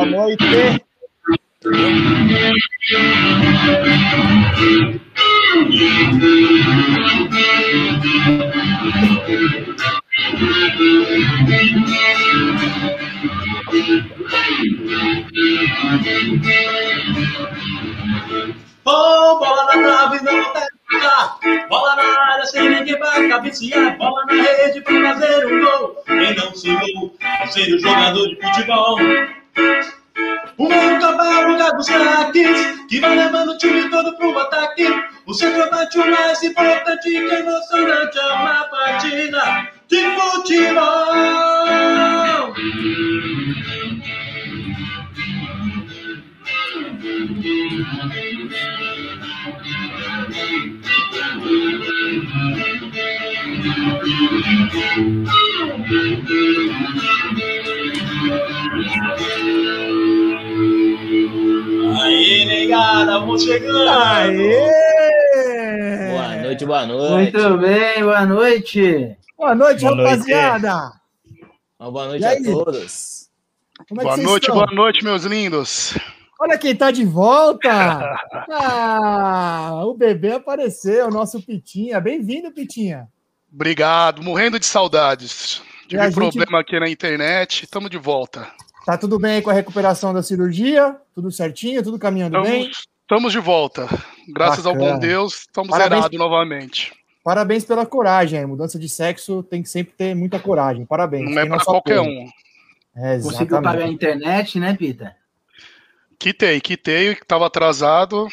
[0.00, 0.44] Boa noite.
[18.86, 20.66] Oh, bola na trave, não tá
[21.68, 23.98] Bola na área, sem ninguém vai cabecear.
[23.98, 26.02] Bola na rede pra fazer um gol.
[26.06, 27.14] Quem não se gol,
[27.50, 28.96] ser o jogador de futebol.
[30.58, 34.86] O campo é o lugar dos craques, que vai levando o time todo pro ataque.
[35.26, 40.80] O centroavante o mais importante, que é emocionante é uma partida de futebol.
[62.02, 63.88] Aí, negada, vamos chegando.
[63.88, 64.70] Aê!
[66.10, 67.36] Boa noite, boa noite.
[67.36, 69.16] Muito bem, boa noite.
[69.36, 70.08] Boa noite, Boa noite.
[70.10, 70.92] rapaziada.
[71.80, 73.28] Uma boa noite a todos.
[73.88, 74.54] Como é Boa noite, estão?
[74.54, 75.98] boa noite, meus lindos.
[76.40, 77.68] Olha quem tá de volta!
[78.52, 82.00] Ah, o bebê apareceu, o nosso Pitinha.
[82.00, 83.08] Bem-vindo, Pitinha.
[83.52, 85.62] Obrigado, morrendo de saudades.
[85.90, 88.48] Tive gente- problema aqui na internet, estamos de volta.
[88.86, 90.96] Tá tudo bem aí com a recuperação da cirurgia?
[91.14, 91.82] Tudo certinho?
[91.82, 92.70] Tudo caminhando bem?
[93.02, 93.88] Estamos, de volta.
[94.28, 94.92] Graças ao Bacana.
[94.92, 95.98] bom Deus, estamos Parabéns.
[96.04, 96.92] zerados novamente.
[97.24, 98.46] Parabéns pela coragem.
[98.46, 100.86] Mudança de sexo tem que sempre ter muita coragem.
[100.86, 101.28] Parabéns.
[101.34, 102.28] Não é para qualquer um.
[102.96, 105.14] É, Conseguiu pagar a internet, né, Pita?
[106.18, 108.28] Quitei, quitei, que estava atrasado.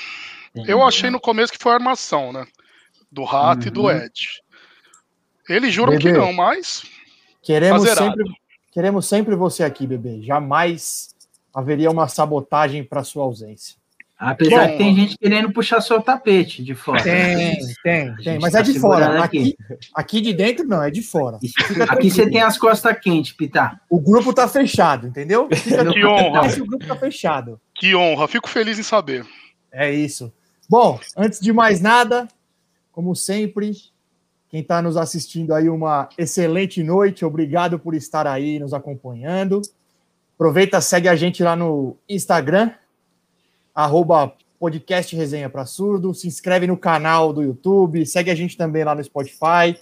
[0.67, 2.45] Eu achei no começo que foi armação, né?
[3.11, 3.91] Do Rato e do Uhum.
[3.91, 4.13] Ed.
[5.49, 6.83] Eles juram que não, mas
[7.47, 8.17] Queremos Tá zerado.
[8.17, 8.33] sempre,
[8.73, 10.21] queremos sempre você aqui, bebê.
[10.21, 11.15] Jamais
[11.53, 13.77] haveria uma sabotagem para sua ausência.
[14.19, 14.71] Apesar Bom.
[14.71, 17.01] que tem gente querendo puxar seu tapete de fora.
[17.03, 18.39] Tem, tem, A tem.
[18.39, 19.23] Mas tá é de fora.
[19.23, 19.55] Aqui,
[19.93, 21.37] aqui de dentro não, é de fora.
[21.39, 23.79] Fica Aqui você tem as costas quentes, Pita.
[23.89, 25.47] O grupo tá fechado, entendeu?
[25.55, 26.41] Fica Que honra.
[26.61, 27.61] o grupo tá fechado.
[27.75, 28.27] que honra.
[28.27, 29.25] Fico feliz em saber.
[29.71, 30.33] É isso.
[30.69, 32.27] Bom, antes de mais nada,
[32.91, 33.71] como sempre,
[34.49, 37.25] quem está nos assistindo aí, uma excelente noite.
[37.25, 39.61] Obrigado por estar aí nos acompanhando.
[40.35, 42.71] Aproveita, segue a gente lá no Instagram,
[43.73, 46.13] arroba podcast Resenha para Surdo.
[46.13, 49.77] Se inscreve no canal do YouTube, segue a gente também lá no Spotify.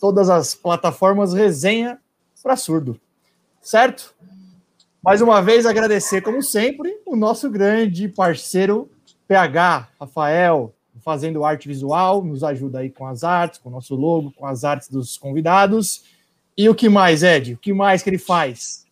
[0.00, 1.98] Todas as plataformas Resenha
[2.42, 3.00] para Surdo.
[3.60, 4.14] Certo?
[5.02, 8.90] Mais uma vez, agradecer, como sempre, o nosso grande parceiro
[9.26, 14.32] PH, Rafael, fazendo arte visual, nos ajuda aí com as artes, com o nosso logo,
[14.32, 16.04] com as artes dos convidados.
[16.56, 17.54] E o que mais, Ed?
[17.54, 18.84] O que mais que ele faz?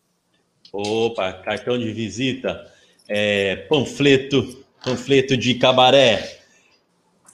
[0.73, 2.67] Opa, cartão de visita,
[3.09, 6.41] é, panfleto, panfleto de cabaré,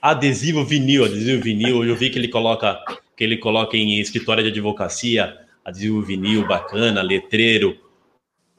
[0.00, 1.84] adesivo vinil, adesivo vinil.
[1.84, 2.78] Eu vi que ele coloca,
[3.16, 7.78] que ele coloca em escritório de advocacia, adesivo vinil bacana, letreiro.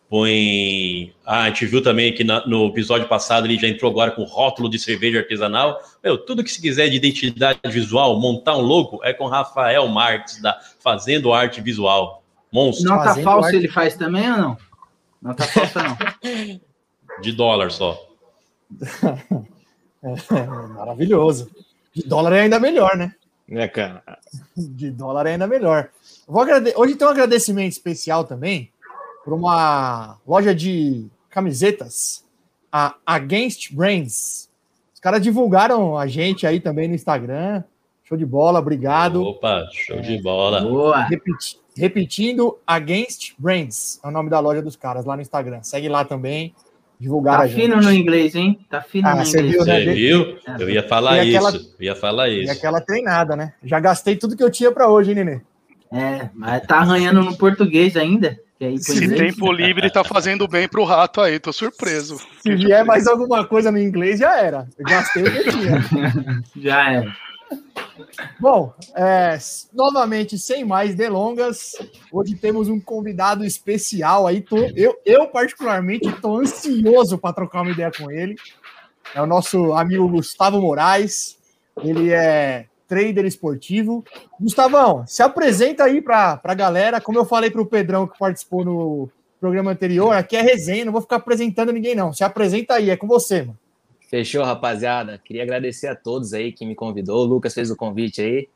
[0.10, 1.14] Põe.
[1.26, 4.24] Ah, a gente viu também que na- no episódio passado ele já entrou agora com
[4.24, 5.80] rótulo de cerveja artesanal.
[6.04, 10.42] Meu, tudo que se quiser de identidade visual, montar um logo, é com Rafael Marques,
[10.42, 12.24] da Fazendo Arte Visual.
[12.52, 13.58] Monstro, Nota Fazendo falsa arte.
[13.58, 14.58] ele faz também ou não?
[15.22, 15.98] Nota falsa não.
[17.22, 18.00] de dólar só.
[20.04, 21.50] É, maravilhoso.
[21.92, 23.12] De dólar é ainda melhor, né?
[23.50, 24.04] Né, cara?
[24.56, 25.90] De dólar é ainda melhor.
[26.28, 26.74] Vou agrade...
[26.76, 28.70] Hoje tem um agradecimento especial também
[29.26, 32.24] para uma loja de camisetas,
[32.72, 34.50] a Against Brands.
[34.94, 37.64] Os caras divulgaram a gente aí também no Instagram.
[38.04, 39.24] Show de bola, obrigado.
[39.24, 40.62] Opa, show de bola.
[40.62, 41.02] Boa.
[41.06, 45.64] Repeti- repetindo, Against Brands é o nome da loja dos caras lá no Instagram.
[45.64, 46.54] Segue lá também.
[47.00, 47.62] Divulgar Tá a gente.
[47.62, 48.60] fino no inglês, hein?
[48.70, 49.56] Tá fino Ah, no você inglês.
[49.56, 49.84] viu, né?
[49.84, 50.38] Você viu?
[50.60, 51.76] Eu ia falar E aquela- isso.
[51.80, 52.52] Eu ia falar E isso.
[52.54, 53.54] aquela treinada, né?
[53.64, 55.42] Já gastei tudo que eu tinha para hoje, hein, Nenê?
[55.92, 58.40] É, mas tá arranhando no português ainda.
[58.58, 59.16] Que aí, Se é.
[59.16, 62.18] tempo livre tá fazendo bem pro rato aí, tô surpreso.
[62.42, 64.68] Se vier mais alguma coisa no inglês, já era.
[64.78, 66.44] Eu gastei o que tinha.
[66.56, 67.06] Já é.
[68.40, 69.38] Bom, é,
[69.74, 71.74] novamente, sem mais delongas,
[72.12, 74.42] hoje temos um convidado especial aí.
[74.42, 78.36] Tô, eu, eu, particularmente, estou ansioso para trocar uma ideia com ele.
[79.14, 81.38] É o nosso amigo Gustavo Moraes.
[81.84, 84.04] Ele é trader esportivo.
[84.40, 87.02] Gustavão, se apresenta aí para a galera.
[87.02, 89.10] Como eu falei para o Pedrão que participou no
[89.40, 92.14] programa anterior, aqui é resenha, não vou ficar apresentando ninguém, não.
[92.14, 93.58] Se apresenta aí, é com você, mano.
[94.10, 95.20] Fechou, rapaziada.
[95.24, 97.24] Queria agradecer a todos aí que me convidou.
[97.24, 98.48] O Lucas fez o convite aí.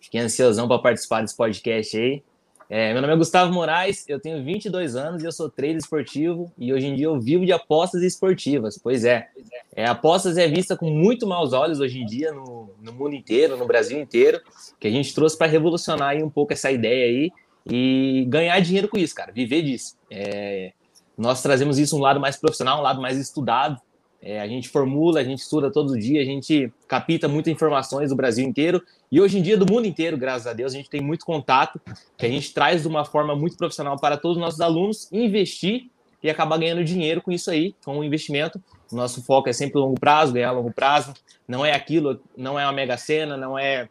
[0.00, 2.22] Fiquei ansiosão para participar desse podcast aí.
[2.70, 6.52] É, meu nome é Gustavo Moraes, eu tenho 22 anos e eu sou trader esportivo
[6.58, 8.76] e hoje em dia eu vivo de apostas esportivas.
[8.76, 9.28] Pois é,
[9.74, 13.56] é apostas é vista com muito maus olhos hoje em dia no, no mundo inteiro,
[13.56, 14.38] no Brasil inteiro,
[14.78, 17.32] que a gente trouxe para revolucionar aí um pouco essa ideia aí
[17.70, 19.96] e ganhar dinheiro com isso, cara, viver disso.
[20.10, 20.72] É,
[21.16, 23.80] nós trazemos isso um lado mais profissional, um lado mais estudado,
[24.20, 28.16] é, a gente formula, a gente estuda todo dia, a gente capta muitas informações do
[28.16, 31.00] Brasil inteiro e hoje em dia do mundo inteiro, graças a Deus, a gente tem
[31.00, 31.80] muito contato
[32.16, 35.88] que a gente traz de uma forma muito profissional para todos os nossos alunos investir
[36.22, 38.60] e acabar ganhando dinheiro com isso aí, com o investimento.
[38.90, 41.14] Nosso foco é sempre longo prazo, ganhar longo prazo.
[41.46, 43.88] Não é aquilo, não é uma mega cena, não é.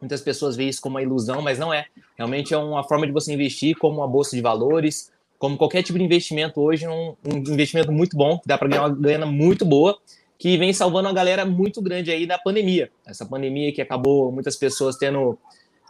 [0.00, 1.86] Muitas pessoas veem isso como uma ilusão, mas não é.
[2.16, 5.98] Realmente é uma forma de você investir como uma bolsa de valores, como qualquer tipo
[5.98, 9.64] de investimento hoje, um, um investimento muito bom, que dá para ganhar uma grana muito
[9.64, 9.98] boa,
[10.38, 12.90] que vem salvando uma galera muito grande aí da pandemia.
[13.06, 15.38] Essa pandemia que acabou muitas pessoas tendo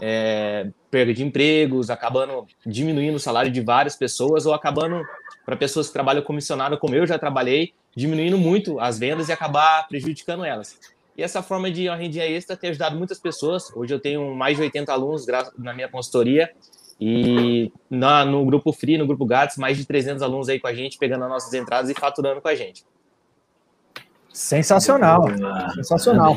[0.01, 5.03] é, perda de empregos, acabando diminuindo o salário de várias pessoas, ou acabando,
[5.45, 9.87] para pessoas que trabalham comissionado, como eu já trabalhei, diminuindo muito as vendas e acabar
[9.89, 10.79] prejudicando elas.
[11.17, 13.75] E essa forma de uma rendinha extra tem ajudado muitas pessoas.
[13.75, 15.27] Hoje eu tenho mais de 80 alunos
[15.57, 16.53] na minha consultoria
[17.01, 20.75] e na, no grupo Free, no grupo Gats, mais de 300 alunos aí com a
[20.75, 22.85] gente, pegando as nossas entradas e faturando com a gente.
[24.33, 25.25] Sensacional,
[25.75, 26.37] sensacional.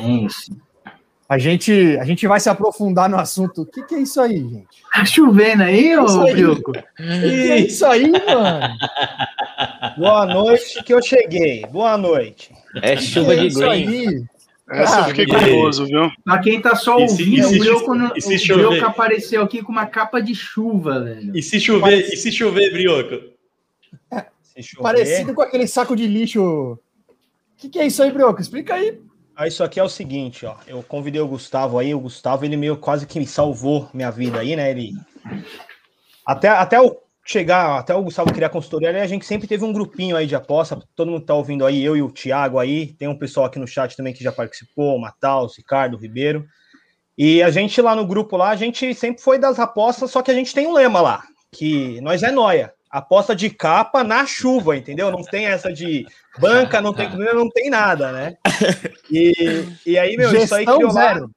[1.28, 3.62] A gente, a gente vai se aprofundar no assunto.
[3.62, 4.82] O que, que é isso aí, gente?
[4.92, 6.72] Tá chovendo aí, ô Brioco?
[6.72, 8.76] Que é isso aí, mano?
[9.96, 11.64] Boa noite que eu cheguei.
[11.66, 12.52] Boa noite.
[12.82, 13.68] É chuva de green.
[13.68, 14.24] Aí?
[14.70, 16.10] Essa eu fiquei curioso, viu?
[16.24, 20.32] Pra quem tá só ouvindo, o Brioco, o Brioco apareceu aqui com uma capa de
[20.32, 21.36] chuva, velho.
[21.36, 22.14] E se chover, Parece...
[22.14, 23.14] e se chover, Brioco?
[24.12, 24.82] É, chover...
[24.82, 26.40] Parecido com aquele saco de lixo.
[26.42, 26.78] O
[27.56, 28.40] que, que é isso aí, Brioco?
[28.40, 29.00] Explica aí.
[29.34, 30.54] Ah, isso aqui é o seguinte, ó.
[30.68, 34.38] Eu convidei o Gustavo aí, o Gustavo, ele meio quase que me salvou minha vida
[34.38, 34.70] aí, né?
[34.70, 34.92] Ele.
[36.24, 40.16] Até, até o chegar, até o Gustavo criar consultoria, a gente sempre teve um grupinho
[40.16, 43.18] aí de aposta, todo mundo tá ouvindo aí, eu e o Thiago aí, tem um
[43.18, 46.46] pessoal aqui no chat também que já participou, o Matheus, Ricardo, Ribeiro,
[47.16, 50.30] e a gente lá no grupo lá, a gente sempre foi das apostas, só que
[50.30, 51.22] a gente tem um lema lá,
[51.52, 55.10] que nós é noia, aposta de capa na chuva, entendeu?
[55.10, 56.06] Não tem essa de
[56.38, 58.36] banca, não tem, não tem nada, né?
[59.10, 59.32] E,
[59.86, 61.20] e aí, meu, Gestão isso aí criou zero.
[61.24, 61.30] lá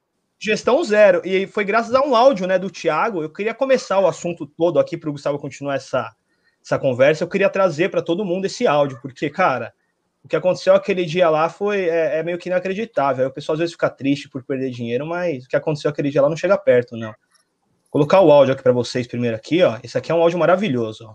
[0.44, 1.22] Gestão zero.
[1.24, 3.24] E foi graças a um áudio né, do Thiago.
[3.24, 6.14] Eu queria começar o assunto todo aqui para o Gustavo continuar essa,
[6.62, 7.24] essa conversa.
[7.24, 9.74] Eu queria trazer para todo mundo esse áudio, porque, cara,
[10.22, 13.30] o que aconteceu aquele dia lá foi é, é meio que inacreditável.
[13.30, 16.22] O pessoal às vezes fica triste por perder dinheiro, mas o que aconteceu aquele dia
[16.22, 17.12] lá não chega perto, não.
[17.12, 19.80] Vou colocar o áudio aqui para vocês primeiro aqui, ó.
[19.82, 21.14] Esse aqui é um áudio maravilhoso, ó.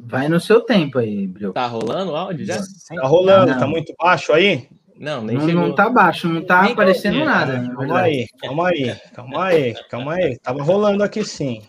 [0.00, 1.54] Vai no seu tempo aí, Brioco.
[1.54, 2.56] Tá rolando o áudio já?
[2.56, 4.68] Tá rolando, tá muito baixo aí?
[4.98, 7.66] Não, nem não, não tá baixo, não tá nem aparecendo nada.
[7.74, 10.38] Calma aí, calma aí, calma aí, calma aí.
[10.38, 11.62] Tava rolando aqui sim.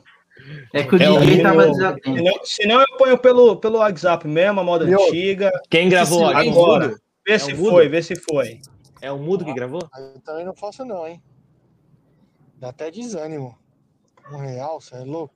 [0.73, 2.23] É que o é DJ tava desatento.
[2.43, 5.51] Se não, eu ponho pelo, pelo WhatsApp mesmo, a moda Meu, antiga.
[5.69, 6.87] Quem gravou agora?
[6.89, 7.01] Mudo?
[7.25, 8.59] Vê é se foi, vê se foi.
[9.01, 9.87] É o Mudo que gravou?
[9.97, 11.21] Eu também não faço não, hein?
[12.57, 13.57] Dá até desânimo.
[14.31, 15.33] Um real, você é louco?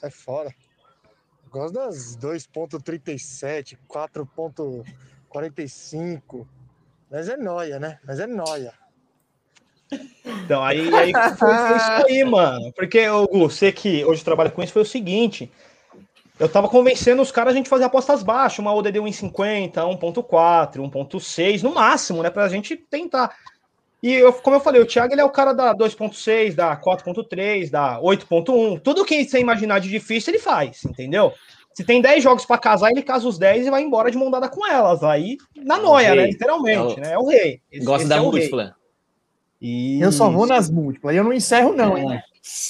[0.00, 0.54] Sai fora.
[1.52, 6.46] Gosto das 2.37, 4.45.
[7.10, 7.98] Mas é noia, né?
[8.06, 8.72] Mas é noia.
[10.24, 12.72] Então, aí, aí foi, foi, isso aí, mano.
[12.72, 15.52] Porque, Gu, você que hoje trabalha com isso, foi o seguinte.
[16.40, 21.62] Eu tava convencendo os caras a gente fazer apostas baixas, uma ODD 1.50, 1.4, 1.6,
[21.62, 22.30] no máximo, né?
[22.30, 23.36] Pra gente tentar.
[24.02, 27.70] E eu, como eu falei, o Thiago ele é o cara da 2.6, da 4.3,
[27.70, 28.80] da 8.1.
[28.80, 31.32] Tudo que você imaginar de difícil, ele faz, entendeu?
[31.72, 34.30] Se tem 10 jogos para casar, ele casa os 10 e vai embora de mão
[34.30, 35.04] dada com elas.
[35.04, 36.26] Aí, na é noia, né?
[36.26, 37.00] Literalmente, é o...
[37.00, 37.12] né?
[37.12, 37.60] É o rei.
[37.70, 38.74] Esse, Gosta esse da é múltipla.
[39.60, 40.00] E...
[40.00, 41.14] Eu só vou nas múltiplas.
[41.14, 42.00] Eu não encerro, não, é.
[42.00, 42.22] hein?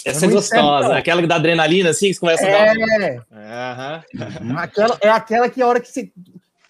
[0.05, 0.85] Essa é gostosa.
[0.85, 2.69] Encerro, aquela que dá adrenalina, assim, que você começa é.
[2.69, 4.05] a dar.
[4.43, 4.59] Uhum.
[4.59, 6.13] Aquela, é aquela que a hora que você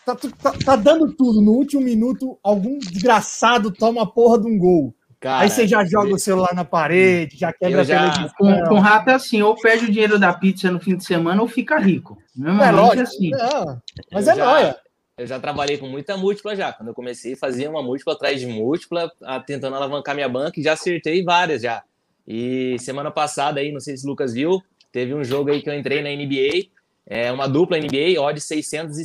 [0.04, 4.58] tá, tá, tá, dando tudo, no último minuto, algum desgraçado toma a porra de um
[4.58, 4.94] gol.
[5.20, 6.16] Cara, Aí você já joga eu...
[6.16, 8.08] o celular na parede, já quebra já...
[8.08, 8.34] a televisão.
[8.36, 11.40] Com, com rato é assim, ou perde o dinheiro da pizza no fim de semana
[11.40, 12.18] ou fica rico.
[12.34, 13.30] Normalmente é, lógico, é assim.
[13.30, 14.76] Não, mas eu é já, nóia.
[15.16, 16.72] Eu já trabalhei com muita múltipla já.
[16.72, 19.08] Quando eu comecei, fazia uma múltipla atrás de múltipla,
[19.46, 21.84] tentando alavancar minha banca e já acertei várias já.
[22.26, 25.70] E semana passada aí, não sei se o Lucas viu, teve um jogo aí que
[25.70, 26.68] eu entrei na NBA,
[27.06, 29.04] é uma dupla NBA, odd 600 e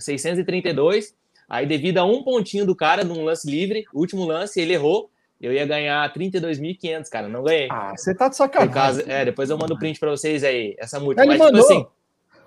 [0.00, 1.14] 632.
[1.48, 5.10] Aí, devido a um pontinho do cara num lance livre, último lance, ele errou.
[5.40, 7.28] Eu ia ganhar 32.500, cara.
[7.28, 7.68] Não ganhei.
[7.70, 8.72] Ah, você tá de sacanagem.
[8.72, 10.74] Causa, é, depois eu mando o print pra vocês aí.
[10.78, 11.24] Essa múltipla.
[11.24, 11.68] Ele Mas, tipo mandou.
[11.68, 11.96] tipo assim.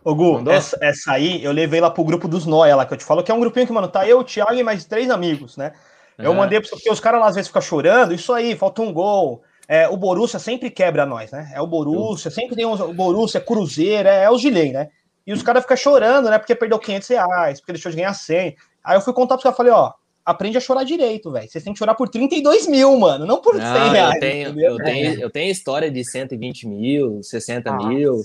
[0.04, 2.98] Ô, Gu, essa, essa, aí eu levei lá pro grupo dos Noia lá, que eu
[2.98, 5.10] te falo que é um grupinho que, mano, tá eu, o Thiago e mais três
[5.10, 5.74] amigos, né?
[6.18, 9.42] Eu mandei porque os caras às vezes ficam chorando, isso aí, falta um gol.
[9.72, 11.52] É, o Borussia sempre quebra nós, né?
[11.54, 14.90] É o Borussia, sempre tem uns, o Borussia, Cruzeiro, é, é o Gilei, né?
[15.28, 16.40] E os caras ficam chorando, né?
[16.40, 18.56] Porque perdeu 500 reais, porque deixou de ganhar 100.
[18.84, 19.94] Aí eu fui contar pros caras, falei, ó,
[20.26, 21.48] aprende a chorar direito, velho.
[21.48, 24.16] Vocês têm que chorar por 32 mil, mano, não por 100 Não, reais.
[24.16, 28.24] eu tenho, eu, tenho, eu tenho história de 120 mil, 60 mil.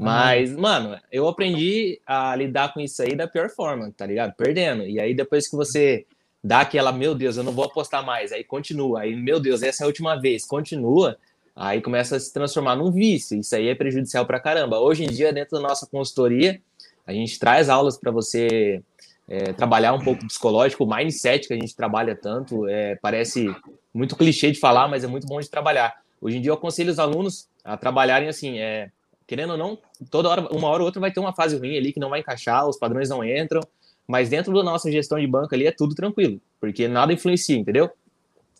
[0.00, 4.32] Mas, mano, eu aprendi a lidar com isso aí da pior forma, tá ligado?
[4.38, 4.84] Perdendo.
[4.84, 6.06] E aí, depois que você
[6.42, 9.00] dá aquela, meu Deus, eu não vou apostar mais, aí continua.
[9.00, 11.16] Aí, meu Deus, essa é a última vez, continua.
[11.54, 13.38] Aí começa a se transformar num vício.
[13.38, 14.78] Isso aí é prejudicial pra caramba.
[14.78, 16.60] Hoje em dia, dentro da nossa consultoria,
[17.04, 18.82] a gente traz aulas para você
[19.28, 23.54] é, trabalhar um pouco psicológico, o mindset que a gente trabalha tanto, é, parece
[23.92, 25.94] muito clichê de falar, mas é muito bom de trabalhar.
[26.20, 28.90] Hoje em dia eu aconselho os alunos a trabalharem assim, é,
[29.26, 29.78] querendo ou não,
[30.10, 32.20] toda hora, uma hora ou outra vai ter uma fase ruim ali que não vai
[32.20, 33.60] encaixar, os padrões não entram,
[34.08, 37.90] mas dentro da nossa gestão de banco ali é tudo tranquilo, porque nada influencia, entendeu?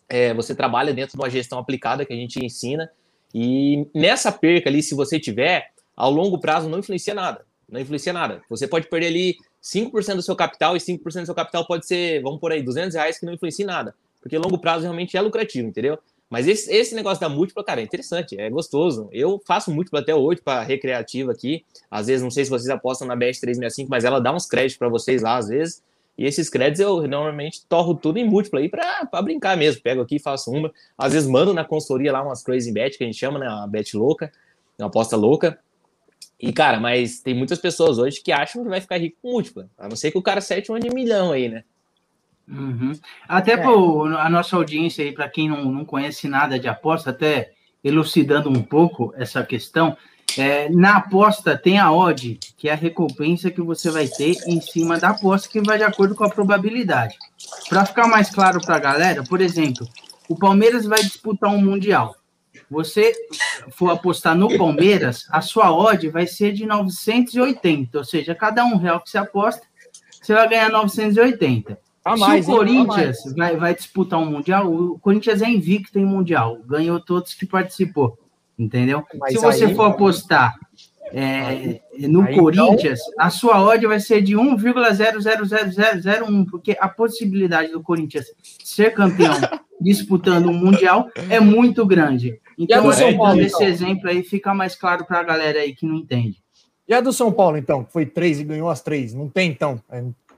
[0.07, 2.89] É, você trabalha dentro de uma gestão aplicada que a gente ensina,
[3.33, 8.13] e nessa perca ali, se você tiver, ao longo prazo não influencia nada, não influencia
[8.13, 8.41] nada.
[8.49, 12.21] Você pode perder ali 5% do seu capital e 5% do seu capital pode ser,
[12.21, 15.21] vamos por aí, 200 reais que não influencia em nada, porque longo prazo realmente é
[15.21, 15.97] lucrativo, entendeu?
[16.29, 19.09] Mas esse, esse negócio da múltipla, cara, é interessante, é gostoso.
[19.11, 21.65] Eu faço múltipla até hoje para recreativa aqui.
[21.89, 24.89] Às vezes, não sei se vocês apostam na BS365, mas ela dá uns créditos para
[24.89, 25.81] vocês lá, às vezes.
[26.15, 29.81] E esses créditos eu normalmente torro tudo em múltipla aí para brincar mesmo.
[29.81, 30.71] Pego aqui, faço uma.
[30.97, 33.47] Às vezes mando na consultoria lá umas crazy bet, que a gente chama, né?
[33.47, 34.31] Uma bet louca,
[34.77, 35.57] uma aposta louca.
[36.39, 39.69] E, cara, mas tem muitas pessoas hoje que acham que vai ficar rico com múltipla.
[39.77, 41.63] A não ser que o cara sete um de milhão aí, né?
[42.49, 42.93] Uhum.
[43.27, 43.63] Até é.
[43.63, 47.51] a nossa audiência aí, para quem não, não conhece nada de aposta, até
[47.83, 49.95] elucidando um pouco essa questão,
[50.37, 54.61] é, na aposta tem a odd, que é a recompensa que você vai ter em
[54.61, 57.15] cima da aposta, que vai de acordo com a probabilidade.
[57.67, 59.87] Para ficar mais claro para a galera, por exemplo,
[60.27, 62.15] o Palmeiras vai disputar um Mundial.
[62.69, 63.13] Você
[63.71, 68.77] for apostar no Palmeiras, a sua odd vai ser de 980, ou seja, cada um
[68.77, 69.65] real que você aposta,
[70.21, 71.79] você vai ganhar 980.
[72.03, 75.99] Tá mais, Se o Corinthians tá vai, vai disputar um Mundial, o Corinthians é invicto
[75.99, 78.17] em Mundial, ganhou todos que participou,
[78.57, 79.03] entendeu?
[79.19, 80.55] Mas Se você aí, for apostar
[81.11, 83.25] é, no aí, Corinthians, então...
[83.25, 88.27] a sua odd vai ser de 1,000001, porque a possibilidade do Corinthians
[88.63, 89.33] ser campeão
[89.81, 92.39] disputando um Mundial é muito grande.
[92.57, 93.67] Então, São Paulo, esse então?
[93.67, 96.41] exemplo aí fica mais claro para a galera aí que não entende.
[96.87, 99.13] E a do São Paulo, então, que foi três e ganhou as três?
[99.13, 99.81] Não tem, então?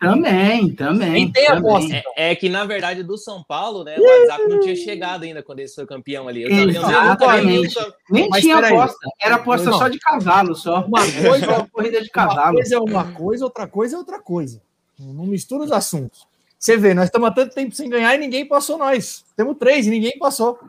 [0.01, 1.31] Também, também.
[1.31, 1.93] tem também.
[2.17, 3.97] É, é, que, na verdade, do São Paulo, né?
[3.99, 6.41] O WhatsApp não tinha chegado ainda quando ele foi campeão ali.
[6.41, 7.77] Eu Exatamente.
[7.77, 9.09] Eu Nem Mas tinha aposta.
[9.21, 9.77] Era aposta não.
[9.77, 10.83] só de cavalo, só.
[10.85, 12.41] Uma coisa é corrida de cavalo.
[12.41, 14.59] Uma coisa é uma coisa, outra coisa é outra coisa.
[14.99, 16.25] Não mistura os assuntos.
[16.57, 19.23] Você vê, nós estamos há tanto tempo sem ganhar e ninguém passou nós.
[19.37, 20.59] Temos três e ninguém passou.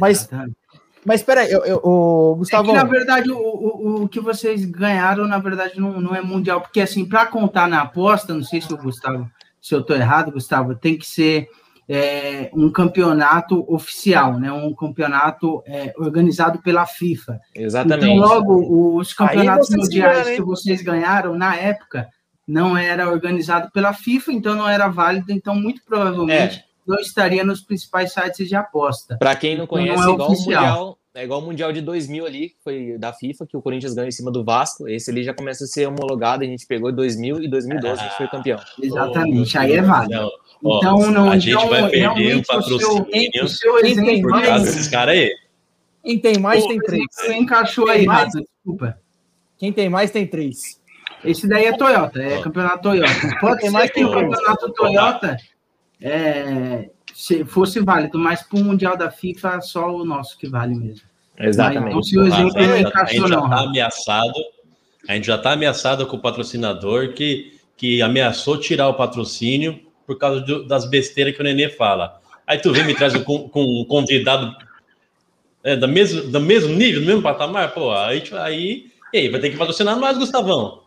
[0.00, 0.28] Mas
[1.04, 2.70] mas espera aí, eu, eu, o Gustavo.
[2.70, 6.60] É na verdade, o, o, o, que vocês ganharam, na verdade, não, não é mundial,
[6.60, 10.32] porque assim, para contar na aposta, não sei se o Gustavo, se eu estou errado,
[10.32, 11.48] Gustavo, tem que ser
[11.88, 14.52] é, um campeonato oficial, né?
[14.52, 17.40] Um campeonato é, organizado pela FIFA.
[17.54, 18.10] Exatamente.
[18.10, 22.06] Então, logo, os campeonatos mundiais ganham, que vocês ganharam na época
[22.46, 26.58] não era organizado pela FIFA, então não era válido, então muito provavelmente.
[26.64, 29.18] É não estaria nos principais sites de aposta.
[29.18, 30.62] Para quem não conhece, não é igual oficial.
[30.62, 33.60] o Mundial, é igual o Mundial de 2000 ali, que foi da FIFA, que o
[33.60, 34.88] Corinthians ganhou em cima do Vasco.
[34.88, 38.02] Esse ali já começa a ser homologado, a gente pegou em 2000 e 2012 ah,
[38.02, 38.58] a gente foi campeão.
[38.82, 40.30] Exatamente, oh, aí é válido.
[40.64, 44.64] Então, não, a gente então, vai perder o patrocínio o seu, o seu por causa
[44.64, 45.30] desses caras aí.
[46.02, 47.04] Quem tem mais tem três.
[47.10, 48.98] Você encaixou aí, mais, desculpa.
[49.58, 50.80] Quem tem mais tem três.
[51.24, 53.10] Esse daí é Toyota, é campeonato Toyota.
[53.40, 55.36] Pode ser que o campeonato Toyota
[56.00, 60.74] é, se fosse válido, mas para o Mundial da FIFA, só o nosso que vale
[60.74, 61.06] mesmo.
[61.38, 61.82] Exatamente.
[61.82, 64.44] Mas, então, se o exemplo não encaixou, a gente já está ameaçado,
[65.08, 70.16] a gente já está ameaçado com o patrocinador que, que ameaçou tirar o patrocínio por
[70.16, 72.20] causa do, das besteiras que o Nenê fala.
[72.46, 74.56] Aí tu vem me traz com, com um convidado
[75.62, 79.50] é, do, mesmo, do mesmo nível, do mesmo patamar, pô, aí, aí, aí vai ter
[79.50, 80.82] que patrocinar nós, Gustavão.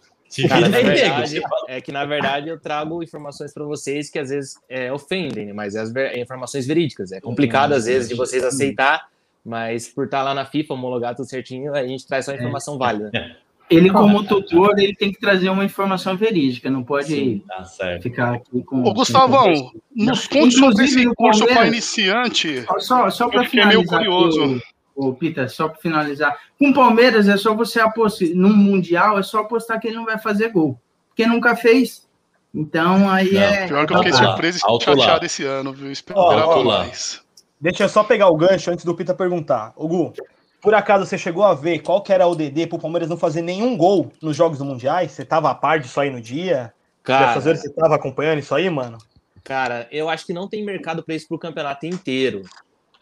[0.48, 4.56] Cara, na verdade, é que na verdade eu trago informações para vocês que às vezes
[4.70, 7.12] é, ofendem, mas é, é informações verídicas.
[7.12, 9.10] É complicado às vezes de vocês aceitar,
[9.44, 13.12] mas por estar lá na FIFA, homologar tudo certinho, a gente traz só informação válida.
[13.70, 17.64] Ele, como tutor, ele tem que trazer uma informação verídica, não pode Sim, tá
[18.02, 18.84] ficar aqui com.
[18.84, 22.66] Ô, Gustavão, nos conte sobre esse curso para iniciante.
[22.80, 23.78] Só, só para finalizar.
[23.78, 24.62] meio curioso
[24.96, 26.38] o Peter, só para finalizar.
[26.58, 28.30] Com o Palmeiras é só você apostar.
[28.30, 30.80] No Mundial é só apostar que ele não vai fazer gol.
[31.10, 32.08] Porque nunca fez.
[32.54, 33.68] Então aí Não, é.
[33.68, 35.92] Pior que eu fiquei Alto lá, surpreso e chateado esse ano, viu?
[35.92, 36.80] Esperava lá.
[36.80, 37.22] mais.
[37.60, 39.72] Deixa eu só pegar o gancho antes do Pita perguntar.
[39.76, 40.14] Ô Gu,
[40.62, 43.42] por acaso você chegou a ver qual que era o DD pro Palmeiras não fazer
[43.42, 45.12] nenhum gol nos jogos do Mundiais?
[45.12, 46.74] Você tava a par disso aí no dia?
[47.04, 48.98] Cara, Dessas você tava acompanhando isso aí, mano?
[49.44, 52.44] cara, eu acho que não tem mercado para isso pro campeonato inteiro.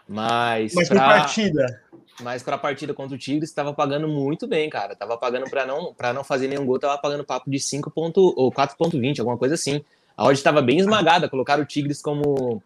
[0.10, 1.82] Mas, Mas por pra, partida.
[2.20, 4.96] mas pra partida contra o Tigres, tava pagando muito bem, cara.
[4.96, 8.34] Tava pagando para não, pra não fazer nenhum gol, tava pagando papo de 5 ponto,
[8.36, 9.84] ou 4.20, alguma coisa assim.
[10.18, 12.62] A odd estava bem esmagada, colocaram o Tigres como,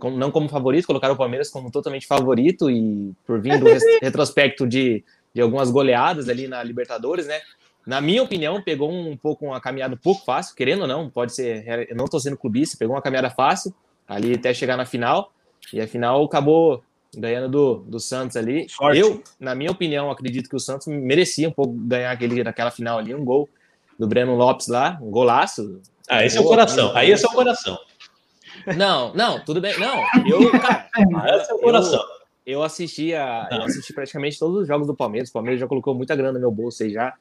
[0.00, 3.66] como- não como favorito, colocaram o Palmeiras como totalmente favorito e por vir do
[4.02, 7.40] retrospecto de, de algumas goleadas ali na Libertadores, né?
[7.86, 11.34] Na minha opinião, pegou um pouco uma caminhada um pouco fácil, querendo ou não, pode
[11.34, 13.72] ser, eu não tô sendo clubista, pegou uma caminhada fácil
[14.06, 15.32] ali até chegar na final
[15.72, 16.82] e a final acabou
[17.16, 18.68] ganhando do, do Santos ali.
[18.68, 18.98] Sorte.
[19.00, 22.98] Eu, na minha opinião, acredito que o Santos merecia um pouco ganhar aquele, naquela final
[22.98, 23.48] ali, um gol
[23.98, 25.80] do Breno Lopes lá, um golaço.
[26.08, 26.96] Ah, esse é o coração.
[26.96, 27.78] Aí esse é o coração.
[28.76, 29.78] Não, não, tudo bem.
[29.78, 32.02] Não, eu, cara, Ah, esse é o coração.
[32.44, 35.30] eu assisti, a, eu assisti praticamente todos os jogos do Palmeiras.
[35.30, 37.14] O Palmeiras já colocou muita grana no meu bolso aí já.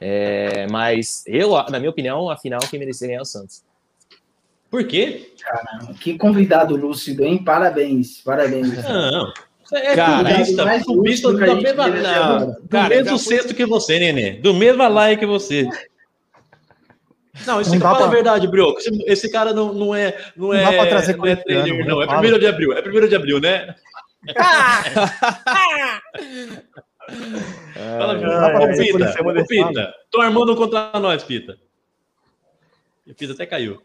[0.00, 3.62] É, mas eu, na minha opinião, a final quem merecia ganhar é o Santos.
[4.70, 5.32] Por quê?
[6.00, 7.42] Que convidado lúcido, hein?
[7.42, 8.82] Parabéns, parabéns.
[8.84, 9.32] Não.
[9.64, 13.66] Você é Cara, clubista, mais a da mesma, não, do Cara, mesmo fui- cesto que
[13.66, 14.32] você, Nenê.
[14.32, 15.68] Do mesmo like que você.
[17.46, 18.78] Não, isso Não fala a pra- verdade, Brioco.
[18.78, 20.16] Esse, esse cara não, não é.
[20.36, 22.02] Não, Não é, dá pra trazer não é trader, eu não.
[22.02, 22.72] É primeiro de abril.
[22.72, 23.74] É primeiro de abril, né?
[27.98, 28.98] Fala, É, Pita,
[29.32, 29.94] desse Pita.
[30.10, 31.56] Tô armando contra nós, Pita.
[33.16, 33.80] Pita até caiu.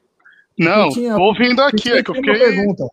[0.58, 2.34] Não, Pitinha, tô ouvindo aqui, é que eu fiquei.
[2.34, 2.88] pergunta.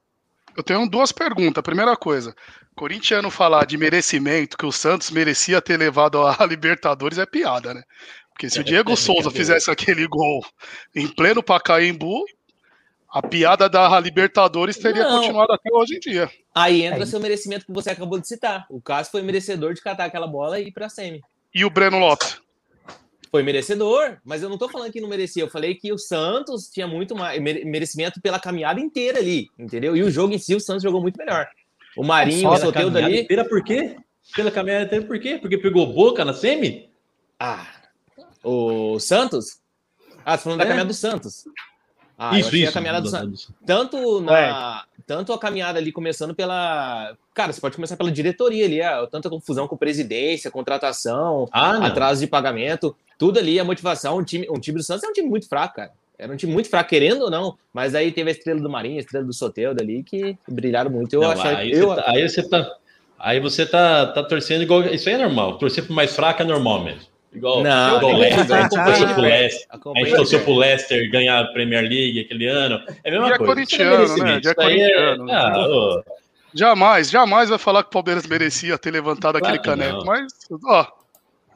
[0.57, 1.62] Eu tenho duas perguntas.
[1.62, 2.35] Primeira coisa,
[2.75, 7.82] corintiano falar de merecimento, que o Santos merecia ter levado a Libertadores é piada, né?
[8.30, 10.45] Porque se o Diego É, é Souza fizesse aquele gol
[10.95, 12.25] em pleno Pacaembu,
[13.13, 15.19] a piada da Libertadores teria Não.
[15.19, 16.30] continuado até hoje em dia.
[16.54, 18.67] Aí entra seu merecimento que você acabou de citar.
[18.71, 21.21] O Cássio foi merecedor de catar aquela bola e ir pra semi.
[21.54, 22.41] E o Breno Lopes?
[23.30, 25.43] Foi merecedor, mas eu não tô falando que não merecia.
[25.43, 29.97] Eu falei que o Santos tinha muito mais mere- merecimento pela caminhada inteira ali, entendeu?
[29.97, 31.49] E o jogo em si, o Santos jogou muito melhor.
[31.97, 33.23] O Marinho, o Pela Soteldo caminhada ali.
[33.23, 33.97] inteira, por quê?
[34.34, 35.38] Pela caminhada inteira, por quê?
[35.40, 36.88] Porque pegou boca na semi?
[37.38, 37.66] Ah,
[38.43, 39.60] o Santos?
[40.25, 40.69] Ah, você falando da É.
[40.69, 41.45] caminhada do Santos.
[42.19, 43.49] Ah, eu achei a caminhada do Santos.
[43.64, 47.16] Tanto, na, tanto a caminhada ali começando pela.
[47.32, 52.21] Cara, você pode começar pela diretoria ali, ah, tanta confusão com presidência, contratação, Ah, atraso
[52.21, 54.17] de pagamento, tudo ali, a motivação.
[54.17, 55.91] Um time, um time do Santos é um time muito fraco, cara.
[56.19, 57.54] Era um time muito fraco, querendo ou não.
[57.73, 61.13] Mas aí teve a estrela do Marinho, a estrela do Soteldo ali, que brilharam muito.
[61.13, 61.50] Eu Não, achei.
[61.54, 62.71] aí, eu, você tá, aí você tá.
[63.19, 64.83] Aí você tá, tá torcendo igual.
[64.85, 65.59] Isso aí é normal.
[65.59, 67.02] Torcer pro mais fraco é normal mesmo.
[67.33, 68.56] Igual, Não, igual o tem que Leicester.
[68.56, 69.23] A gente pro.
[69.23, 69.67] Leicester.
[69.71, 72.83] A gente torceu pro Leicester ganhar a Premier League aquele ano.
[73.04, 73.52] É a mesma é coisa.
[73.52, 74.41] corintiano, Isso não né?
[74.43, 75.30] Já é aí é- corintiano.
[75.30, 76.02] Ah, ô,
[76.54, 80.04] Jamais, jamais vai falar que o Palmeiras merecia ter levantado Claro aquele que caneco.
[80.04, 80.33] Mas,
[80.65, 80.87] ó,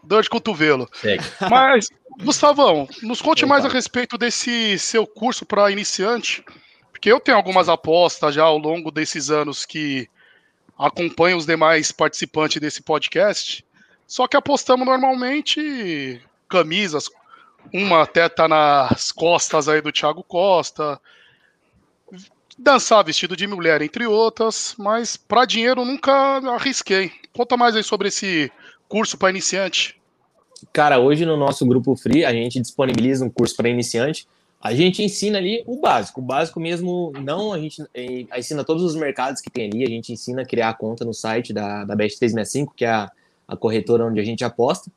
[0.07, 0.89] dor de cotovelo.
[0.93, 1.25] segue.
[1.51, 1.89] Mas,
[2.23, 6.45] Gustavão, nos conte mais a respeito desse seu curso para iniciante,
[6.93, 10.09] porque eu tenho algumas apostas já ao longo desses anos que
[10.79, 13.65] acompanho os demais participantes desse podcast,
[14.07, 17.09] só que apostamos normalmente camisas,
[17.73, 21.01] uma até tá nas costas aí do Thiago Costa,
[22.59, 26.13] dançar vestido de mulher, entre outras, mas para dinheiro nunca
[26.55, 27.13] arrisquei.
[27.33, 28.53] Conta mais aí sobre esse
[28.95, 30.01] curso para iniciante.
[30.73, 34.25] Cara, hoje no nosso grupo free, a gente disponibiliza um curso para iniciante.
[34.63, 36.21] A gente ensina ali o básico.
[36.21, 39.83] O básico mesmo, não a gente eh, ensina todos os mercados que tem ali.
[39.83, 43.11] A gente ensina a criar a conta no site da, da Bet365, que é a,
[43.49, 44.89] a corretora onde a gente aposta.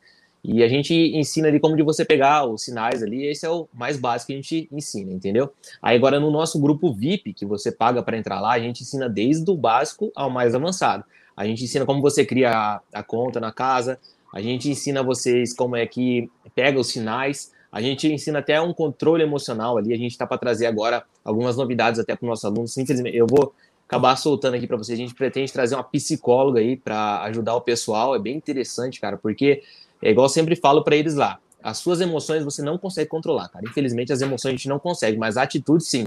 [0.43, 3.25] E a gente ensina ali como de você pegar os sinais ali.
[3.25, 5.51] Esse é o mais básico que a gente ensina, entendeu?
[5.81, 9.10] Aí agora no nosso grupo VIP, que você paga para entrar lá, a gente ensina
[9.10, 11.03] desde o básico ao mais avançado.
[11.38, 14.00] A gente ensina como você cria a, a conta na casa,
[14.34, 17.52] a gente ensina vocês como é que pega os sinais.
[17.71, 19.93] A gente ensina até um controle emocional ali.
[19.93, 22.78] A gente está para trazer agora algumas novidades até para os nossos alunos.
[22.78, 23.54] Infelizmente, eu vou
[23.88, 24.97] acabar soltando aqui para vocês.
[24.97, 28.15] A gente pretende trazer uma psicóloga aí para ajudar o pessoal.
[28.15, 29.63] É bem interessante, cara, porque
[30.02, 31.39] é igual eu sempre falo para eles lá.
[31.63, 33.65] As suas emoções você não consegue controlar, cara.
[33.67, 36.06] Infelizmente, as emoções a gente não consegue, mas a atitude sim.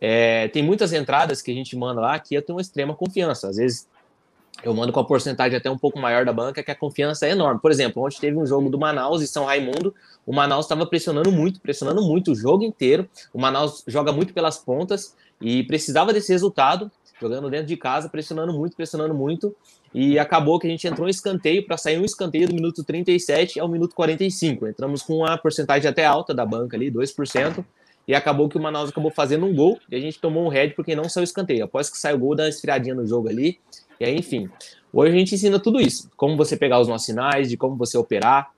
[0.00, 3.48] É, tem muitas entradas que a gente manda lá que eu tenho uma extrema confiança.
[3.48, 3.88] Às vezes
[4.62, 7.30] eu mando com a porcentagem até um pouco maior da banca, que a confiança é
[7.30, 7.60] enorme.
[7.60, 9.94] Por exemplo, ontem teve um jogo do Manaus e São Raimundo,
[10.28, 13.08] o Manaus estava pressionando muito, pressionando muito o jogo inteiro.
[13.32, 18.52] O Manaus joga muito pelas pontas e precisava desse resultado, jogando dentro de casa, pressionando
[18.52, 19.56] muito, pressionando muito.
[19.94, 23.58] E acabou que a gente entrou em escanteio para sair um escanteio do minuto 37
[23.58, 24.66] ao minuto 45.
[24.68, 27.64] Entramos com uma porcentagem até alta da banca ali, 2%.
[28.06, 30.74] e acabou que o Manaus acabou fazendo um gol e a gente tomou um head
[30.74, 31.64] porque não saiu escanteio.
[31.64, 33.58] Após que saiu o gol, dá uma esfriadinha no jogo ali.
[34.00, 34.48] E aí, enfim.
[34.92, 37.96] Hoje a gente ensina tudo isso: como você pegar os nossos sinais, de como você
[37.96, 38.50] operar,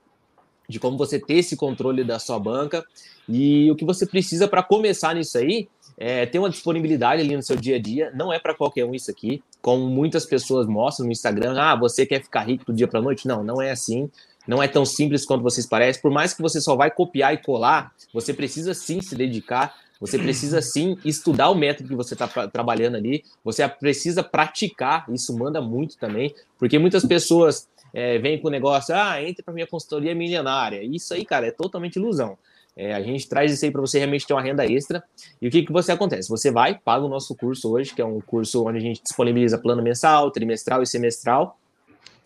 [0.67, 2.83] de como você ter esse controle da sua banca.
[3.27, 7.43] E o que você precisa para começar nisso aí é ter uma disponibilidade ali no
[7.43, 8.11] seu dia a dia.
[8.15, 11.55] Não é para qualquer um isso aqui, como muitas pessoas mostram no Instagram.
[11.59, 13.27] Ah, você quer ficar rico do dia para noite?
[13.27, 14.09] Não, não é assim.
[14.47, 16.01] Não é tão simples quanto vocês parecem.
[16.01, 19.75] Por mais que você só vai copiar e colar, você precisa sim se dedicar.
[20.01, 23.23] Você precisa sim estudar o método que você está trabalhando ali.
[23.43, 25.05] Você precisa praticar.
[25.13, 29.53] Isso manda muito também, porque muitas pessoas é, vêm com o negócio, ah, entre para
[29.53, 30.81] minha consultoria milionária.
[30.83, 32.35] Isso aí, cara, é totalmente ilusão.
[32.75, 35.03] É, a gente traz isso aí para você realmente ter uma renda extra.
[35.39, 36.29] E o que, que você acontece?
[36.29, 39.57] Você vai, paga o nosso curso hoje, que é um curso onde a gente disponibiliza
[39.57, 41.59] plano mensal, trimestral e semestral.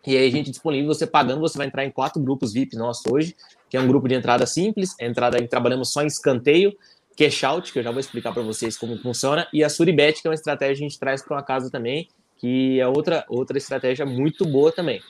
[0.08, 3.04] E aí a gente disponibiliza, você pagando, você vai entrar em quatro grupos VIP nossos
[3.12, 3.36] hoje,
[3.68, 6.78] que é um grupo de entrada simples, entrada em trabalhamos só em escanteio,
[7.15, 10.28] cash out, que eu já vou explicar para vocês como funciona, e a Suribet, que
[10.28, 13.58] é uma estratégia que a gente traz para uma casa também, que é outra, outra
[13.58, 15.01] estratégia muito boa também.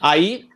[0.00, 0.48] Aí,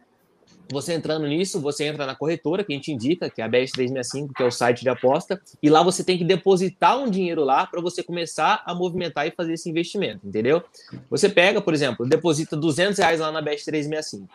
[0.71, 4.31] você entrando nisso, você entra na corretora que a gente indica, que é a BS365,
[4.35, 7.67] que é o site de aposta, e lá você tem que depositar um dinheiro lá
[7.67, 10.63] para você começar a movimentar e fazer esse investimento, entendeu?
[11.11, 14.29] Você pega, por exemplo, deposita 200 reais lá na BS365.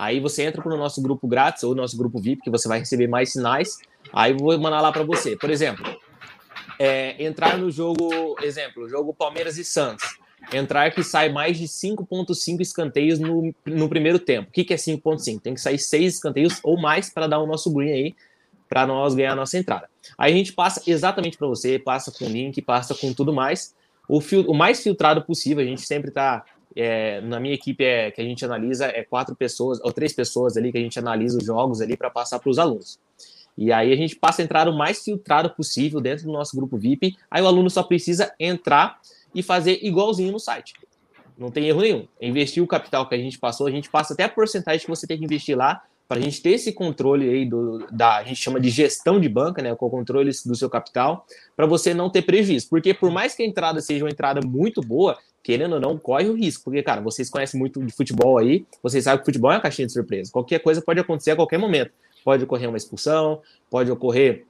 [0.00, 2.78] Aí você entra para o nosso grupo grátis ou nosso grupo VIP, que você vai
[2.78, 3.76] receber mais sinais.
[4.12, 5.36] Aí vou mandar lá para você.
[5.36, 5.84] Por exemplo,
[6.78, 10.18] é, entrar no jogo, exemplo, jogo Palmeiras e Santos
[10.52, 14.48] entrar que sai mais de 5,5 escanteios no, no primeiro tempo.
[14.48, 15.40] O que, que é 5,5?
[15.40, 18.14] Tem que sair 6 escanteios ou mais para dar o nosso green aí,
[18.68, 19.88] para nós ganhar a nossa entrada.
[20.16, 23.74] Aí a gente passa exatamente para você, passa com link, passa com tudo mais.
[24.08, 26.44] O, fil, o mais filtrado possível, a gente sempre está.
[26.76, 30.56] É, na minha equipe é, que a gente analisa é quatro pessoas ou três pessoas
[30.56, 32.98] ali que a gente analisa os jogos ali para passar para os alunos.
[33.56, 36.78] E aí a gente passa a entrar o mais filtrado possível dentro do nosso grupo
[36.78, 37.16] VIP.
[37.30, 38.98] Aí o aluno só precisa entrar
[39.34, 40.74] e fazer igualzinho no site.
[41.36, 42.06] Não tem erro nenhum.
[42.20, 45.06] Investir o capital que a gente passou, a gente passa até a porcentagem que você
[45.06, 48.42] tem que investir lá para a gente ter esse controle aí do, da, a gente
[48.42, 52.10] chama de gestão de banca, né, com o controle do seu capital, para você não
[52.10, 52.68] ter prejuízo.
[52.68, 56.28] Porque por mais que a entrada seja uma entrada muito boa, querendo ou não, corre
[56.28, 56.64] o risco.
[56.64, 59.86] Porque, cara, vocês conhecem muito de futebol aí, vocês sabem que futebol é uma caixinha
[59.86, 60.32] de surpresa.
[60.32, 61.92] Qualquer coisa pode acontecer a qualquer momento.
[62.24, 64.44] Pode ocorrer uma expulsão, pode ocorrer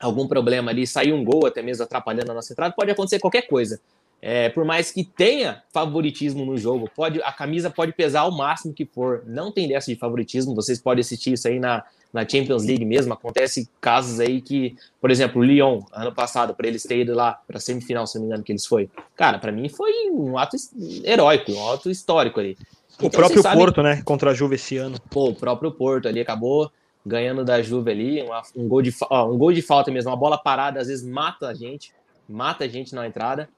[0.00, 3.42] algum problema ali, sair um gol até mesmo atrapalhando a nossa entrada, pode acontecer qualquer
[3.42, 3.80] coisa.
[4.20, 8.74] É, por mais que tenha favoritismo no jogo, pode a camisa pode pesar ao máximo
[8.74, 9.22] que for.
[9.26, 10.54] Não tem dessa de favoritismo.
[10.54, 13.12] Vocês podem assistir isso aí na, na Champions League mesmo.
[13.12, 17.40] Acontece casos aí que, por exemplo, o Lyon, ano passado, para eles terem ido lá
[17.46, 18.90] para semifinal, se não me engano, que eles foi.
[19.14, 20.56] Cara, para mim foi um ato
[21.04, 22.56] heróico, um ato histórico ali.
[23.00, 24.02] O então, próprio Porto, né?
[24.04, 24.98] Contra a Juve esse ano.
[25.08, 26.70] Pô, o próprio Porto ali acabou
[27.06, 30.16] ganhando da Juve ali, um, um, gol de, ó, um gol de falta mesmo, uma
[30.16, 31.92] bola parada às vezes mata a gente,
[32.28, 33.48] mata a gente na entrada.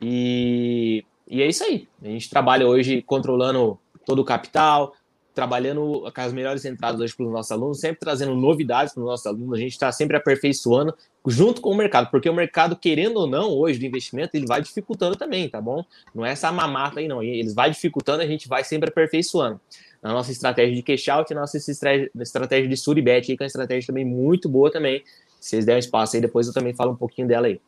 [0.00, 1.88] E, e é isso aí.
[2.02, 4.94] A gente trabalha hoje controlando todo o capital,
[5.34, 9.06] trabalhando com as melhores entradas hoje para os nossos alunos, sempre trazendo novidades para os
[9.06, 9.54] nossos alunos.
[9.58, 10.94] A gente está sempre aperfeiçoando
[11.26, 14.60] junto com o mercado, porque o mercado, querendo ou não, hoje do investimento, ele vai
[14.60, 15.84] dificultando também, tá bom?
[16.14, 17.22] Não é essa mamata aí, não.
[17.22, 19.60] Eles vai dificultando, a gente vai sempre aperfeiçoando.
[20.02, 23.86] Na nossa estratégia de cash out, na nossa estratégia de Suribet, que é uma estratégia
[23.86, 25.04] também muito boa também.
[25.38, 27.60] Se vocês derem espaço aí, depois eu também falo um pouquinho dela aí.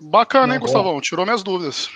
[0.00, 1.00] Bacana, hein, Gustavão?
[1.00, 1.88] Tirou minhas dúvidas.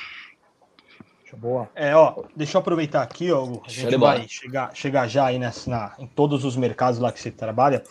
[1.37, 1.69] Boa.
[1.75, 3.61] É, ó, deixa eu aproveitar aqui, ó.
[3.67, 7.21] A gente vai chegar, chegar já aí nessa, na, em todos os mercados lá que
[7.21, 7.83] você trabalha.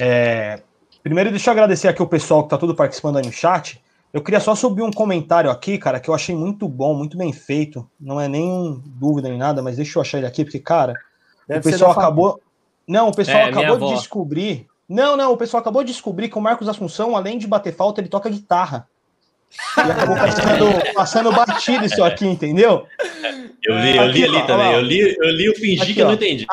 [0.00, 0.60] É,
[1.02, 3.80] primeiro, deixa eu agradecer aqui o pessoal que tá tudo participando aí no chat.
[4.12, 7.32] Eu queria só subir um comentário aqui, cara, que eu achei muito bom, muito bem
[7.32, 7.88] feito.
[7.98, 10.94] Não é nem dúvida nem nada, mas deixa eu achar ele aqui, porque, cara,
[11.48, 12.40] Deve o pessoal acabou.
[12.86, 14.66] Não, o pessoal é, acabou de descobrir.
[14.88, 18.00] Não, não, o pessoal acabou de descobrir que o Marcos Assunção, além de bater falta,
[18.00, 18.88] ele toca guitarra.
[19.76, 22.86] E acabou passando, passando batido isso aqui, entendeu?
[23.62, 24.66] Eu li, eu li aqui, ali ó, também.
[24.66, 26.46] Ó, eu li, eu li, eu fingi aqui, que eu não entendi.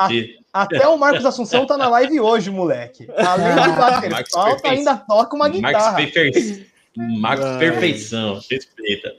[0.52, 3.08] A, até o Marcos Assunção tá na live hoje, moleque.
[3.16, 5.92] Além de bater falta, ainda toca uma guitarra.
[5.92, 6.60] Marcos,
[6.96, 9.14] Marcos Perfeição, respeita.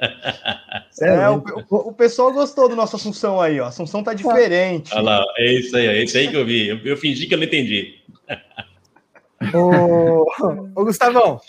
[1.01, 3.65] É, o, o, o, pessoal gostou do nosso Assunção aí, ó.
[3.65, 4.93] Assunção tá diferente.
[4.93, 6.67] Olha lá, é isso aí, é isso aí que eu vi.
[6.67, 7.95] Eu, eu fingi que eu não entendi.
[9.53, 10.25] Ô,
[10.75, 11.41] ô Gustavão,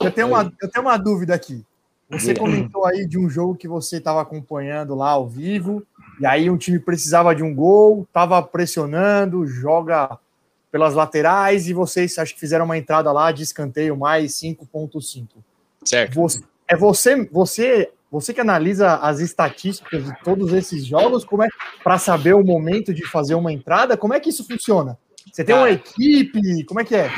[0.00, 1.64] eu tenho, uma, eu tenho uma dúvida aqui.
[2.10, 5.82] Você comentou aí de um jogo que você estava acompanhando lá ao vivo,
[6.18, 10.18] e aí um time precisava de um gol, estava pressionando, joga
[10.72, 15.26] pelas laterais, e vocês acho que fizeram uma entrada lá de escanteio mais 5.5.
[15.84, 16.14] Certo.
[16.14, 21.48] Você, é você, você, você que analisa as estatísticas de todos esses jogos, como é
[21.84, 24.98] para saber o momento de fazer uma entrada, como é que isso funciona?
[25.30, 26.64] Você tem uma equipe?
[26.64, 27.10] Como é que é?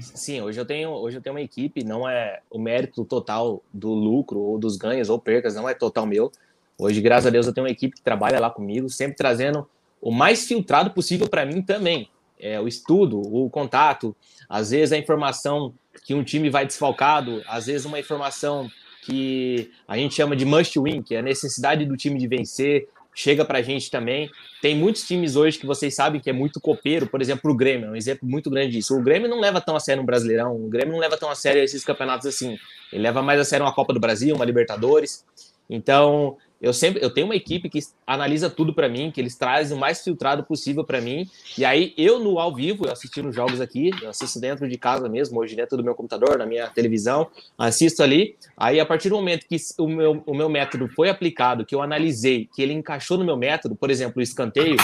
[0.00, 3.92] Sim, hoje eu tenho, hoje eu tenho uma equipe, não é o mérito total do
[3.92, 6.30] lucro ou dos ganhos ou percas, não é total meu.
[6.78, 9.68] Hoje, graças a Deus, eu tenho uma equipe que trabalha lá comigo, sempre trazendo
[10.00, 12.08] o mais filtrado possível para mim também.
[12.38, 14.14] É, o estudo, o contato,
[14.48, 15.74] às vezes a informação
[16.04, 18.70] que um time vai desfalcado, às vezes uma informação
[19.02, 22.88] que a gente chama de must win, que é a necessidade do time de vencer,
[23.18, 24.30] chega para a gente também.
[24.62, 27.88] Tem muitos times hoje que vocês sabem que é muito copeiro, por exemplo, o Grêmio,
[27.88, 28.96] é um exemplo muito grande disso.
[28.96, 31.34] O Grêmio não leva tão a sério um Brasileirão, o Grêmio não leva tão a
[31.34, 32.56] sério esses campeonatos assim.
[32.92, 35.24] Ele leva mais a sério uma Copa do Brasil, uma Libertadores.
[35.68, 39.76] Então, eu sempre eu tenho uma equipe que analisa tudo para mim, que eles trazem
[39.76, 41.28] o mais filtrado possível para mim.
[41.56, 45.08] E aí eu no ao vivo, eu assistindo jogos aqui, eu assisto dentro de casa
[45.08, 48.36] mesmo, hoje dentro do meu computador, na minha televisão, assisto ali.
[48.56, 51.80] Aí a partir do momento que o meu, o meu método foi aplicado, que eu
[51.82, 54.76] analisei, que ele encaixou no meu método, por exemplo, o escanteio,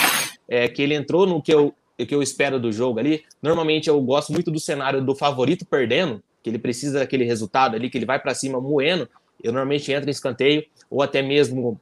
[0.47, 3.23] é, que ele entrou no que eu que eu espero do jogo ali.
[3.41, 7.89] Normalmente eu gosto muito do cenário do favorito perdendo, que ele precisa daquele resultado ali,
[7.89, 9.07] que ele vai para cima moendo
[9.43, 11.79] eu normalmente entro em escanteio, ou até mesmo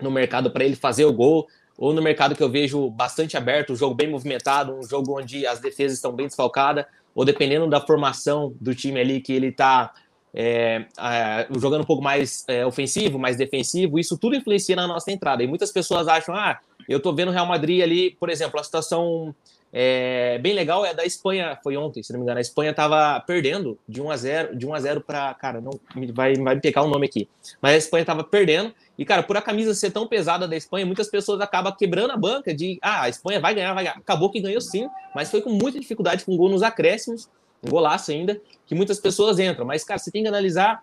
[0.00, 1.46] no mercado para ele fazer o gol,
[1.76, 5.46] ou no mercado que eu vejo bastante aberto, um jogo bem movimentado, um jogo onde
[5.46, 9.92] as defesas estão bem desfalcadas, ou dependendo da formação do time ali que ele está
[10.34, 15.10] é, é, jogando um pouco mais é, ofensivo, mais defensivo, isso tudo influencia na nossa
[15.10, 15.42] entrada.
[15.42, 18.64] E muitas pessoas acham, ah, eu estou vendo o Real Madrid ali, por exemplo, a
[18.64, 19.34] situação
[19.72, 22.38] é, bem legal é da Espanha, foi ontem, se não me engano.
[22.38, 25.72] A Espanha estava perdendo de 1 a 0 de 1 a 0 para, cara, não
[26.14, 27.28] vai vai me pegar o nome aqui.
[27.60, 30.86] Mas a Espanha estava perdendo e, cara, por a camisa ser tão pesada da Espanha,
[30.86, 33.98] muitas pessoas acabam quebrando a banca de, ah, a Espanha vai ganhar, vai ganhar.
[33.98, 37.28] Acabou que ganhou sim, mas foi com muita dificuldade, com um gol nos acréscimos,
[37.62, 39.66] um golaço ainda, que muitas pessoas entram.
[39.66, 40.82] Mas, cara, você tem que analisar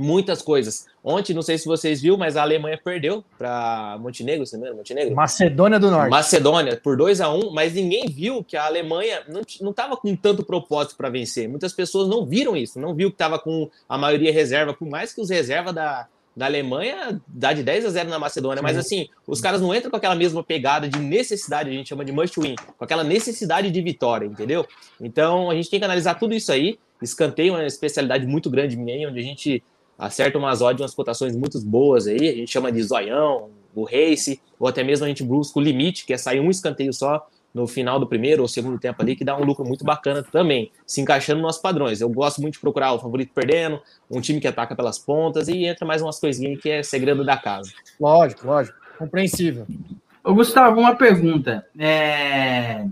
[0.00, 0.86] muitas coisas.
[1.02, 4.74] Ontem, não sei se vocês viram, mas a Alemanha perdeu para Montenegro, você lembra?
[4.74, 5.14] Montenegro?
[5.14, 6.10] Macedônia do Norte.
[6.10, 10.14] Macedônia, por 2 a 1 um, mas ninguém viu que a Alemanha não estava com
[10.16, 11.48] tanto propósito para vencer.
[11.48, 15.12] Muitas pessoas não viram isso, não viu que estava com a maioria reserva, por mais
[15.12, 19.08] que os reservas da, da Alemanha dá de 10 a 0 na Macedônia, mas assim,
[19.26, 22.38] os caras não entram com aquela mesma pegada de necessidade, a gente chama de must
[22.40, 24.66] win, com aquela necessidade de vitória, entendeu?
[25.00, 26.78] Então a gente tem que analisar tudo isso aí.
[27.02, 29.62] Escanteio é uma especialidade muito grande minha, onde a gente
[30.00, 34.40] acerta umas odds, umas cotações muito boas aí, a gente chama de zoião, o race,
[34.58, 37.66] ou até mesmo a gente busca o limite, que é sair um escanteio só no
[37.66, 41.00] final do primeiro ou segundo tempo ali, que dá um lucro muito bacana também, se
[41.00, 42.00] encaixando nos nossos padrões.
[42.00, 45.64] Eu gosto muito de procurar o favorito perdendo, um time que ataca pelas pontas e
[45.64, 47.70] entra mais umas coisinhas que é segredo da casa.
[48.00, 49.66] Lógico, lógico, compreensível.
[50.22, 51.66] Ô, Gustavo, uma pergunta.
[51.78, 52.86] É...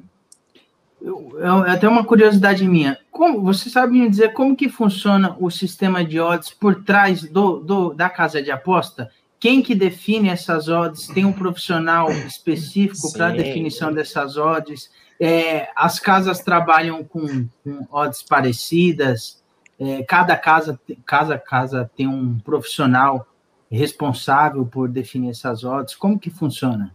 [1.00, 2.98] Eu, eu, é até uma curiosidade minha.
[3.10, 7.58] Como você sabe me dizer como que funciona o sistema de odds por trás do,
[7.60, 9.10] do da casa de aposta?
[9.40, 11.06] Quem que define essas odds?
[11.06, 14.90] Tem um profissional específico para a definição dessas odds?
[15.20, 19.40] É, as casas trabalham com, com odds parecidas?
[19.78, 23.28] É, cada casa, casa, casa tem um profissional
[23.70, 25.94] responsável por definir essas odds?
[25.94, 26.92] Como que funciona?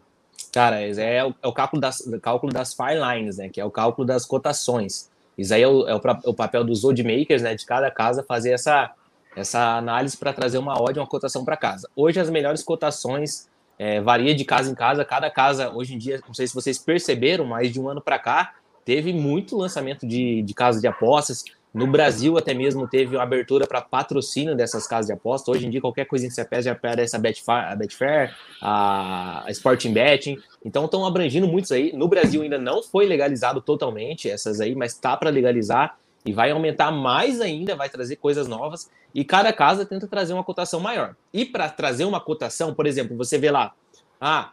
[0.54, 3.50] Cara, é o, é o cálculo, das, o cálculo das lines, né?
[3.50, 5.10] Que é o cálculo das cotações.
[5.36, 7.56] Isso aí é o, é o, o papel dos oddmakers, né?
[7.56, 8.92] De cada casa fazer essa,
[9.36, 11.89] essa análise para trazer uma odd, uma cotação para casa.
[11.96, 15.04] Hoje as melhores cotações é, varia de casa em casa.
[15.04, 18.20] Cada casa, hoje em dia, não sei se vocês perceberam, mas de um ano para
[18.20, 18.54] cá,
[18.86, 21.44] teve muito lançamento de, de casas de apostas.
[21.73, 25.49] No Brasil, até mesmo teve uma abertura para patrocínio dessas casas de aposta.
[25.49, 29.45] Hoje em dia, qualquer coisa que você pede já aparece a Betfair, a, Betfair, a
[29.49, 30.38] Sporting Betting.
[30.63, 31.91] Então, estão abrangindo muitos aí.
[31.91, 36.51] No Brasil, ainda não foi legalizado totalmente essas aí, mas está para legalizar e vai
[36.51, 38.91] aumentar mais ainda, vai trazer coisas novas.
[39.13, 41.15] E cada casa tenta trazer uma cotação maior.
[41.33, 43.73] E para trazer uma cotação, por exemplo, você vê lá,
[44.21, 44.51] ah,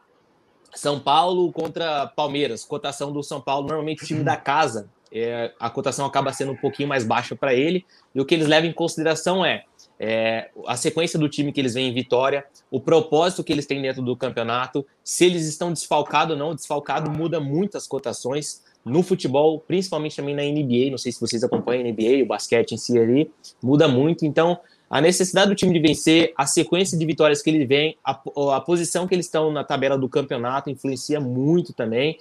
[0.75, 5.69] São Paulo contra Palmeiras, cotação do São Paulo, normalmente o time da casa é, a
[5.69, 7.85] cotação acaba sendo um pouquinho mais baixa para ele.
[8.15, 9.65] E o que eles levam em consideração é,
[9.99, 13.83] é, a sequência do time que eles vêm em vitória, o propósito que eles têm
[13.83, 16.55] dentro do campeonato, se eles estão desfalcados ou não.
[16.55, 20.91] Desfalcado muda muitas cotações no futebol, principalmente também na NBA.
[20.91, 23.31] Não sei se vocês acompanham a NBA, o basquete em si ali,
[23.63, 24.25] muda muito.
[24.25, 28.19] Então, a necessidade do time de vencer, a sequência de vitórias que ele vem, a,
[28.57, 32.19] a posição que eles estão na tabela do campeonato influencia muito também.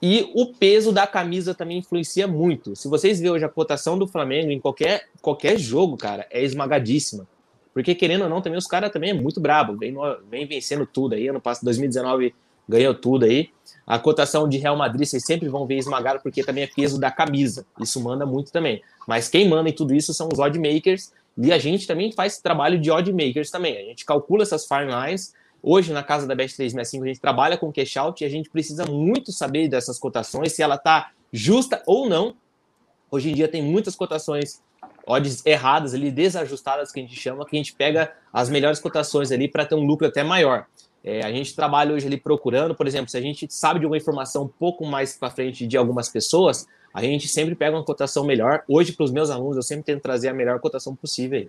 [0.00, 2.76] E o peso da camisa também influencia muito.
[2.76, 7.26] Se vocês verem hoje a cotação do Flamengo em qualquer, qualquer jogo, cara, é esmagadíssima.
[7.74, 9.76] Porque, querendo ou não, também os caras também é muito brabo.
[9.76, 9.94] Vem,
[10.30, 11.28] vem vencendo tudo aí.
[11.28, 12.34] Ano passado, 2019,
[12.68, 13.50] ganhou tudo aí.
[13.86, 17.10] A cotação de Real Madrid, vocês sempre vão ver esmagado, porque também é peso da
[17.10, 17.66] camisa.
[17.80, 18.82] Isso manda muito também.
[19.06, 21.12] Mas quem manda em tudo isso são os odd makers.
[21.36, 23.76] E a gente também faz trabalho de odd makers também.
[23.76, 25.32] A gente calcula essas fine lines
[25.62, 28.48] Hoje, na casa da Best 365, a gente trabalha com cash out e a gente
[28.48, 32.36] precisa muito saber dessas cotações, se ela está justa ou não.
[33.10, 34.62] Hoje em dia tem muitas cotações
[35.06, 39.32] odds erradas ali, desajustadas que a gente chama, que a gente pega as melhores cotações
[39.32, 40.66] ali para ter um lucro até maior.
[41.02, 43.96] É, a gente trabalha hoje ali procurando, por exemplo, se a gente sabe de uma
[43.96, 48.24] informação um pouco mais para frente de algumas pessoas, a gente sempre pega uma cotação
[48.24, 48.62] melhor.
[48.68, 51.48] Hoje, para os meus alunos, eu sempre tento trazer a melhor cotação possível.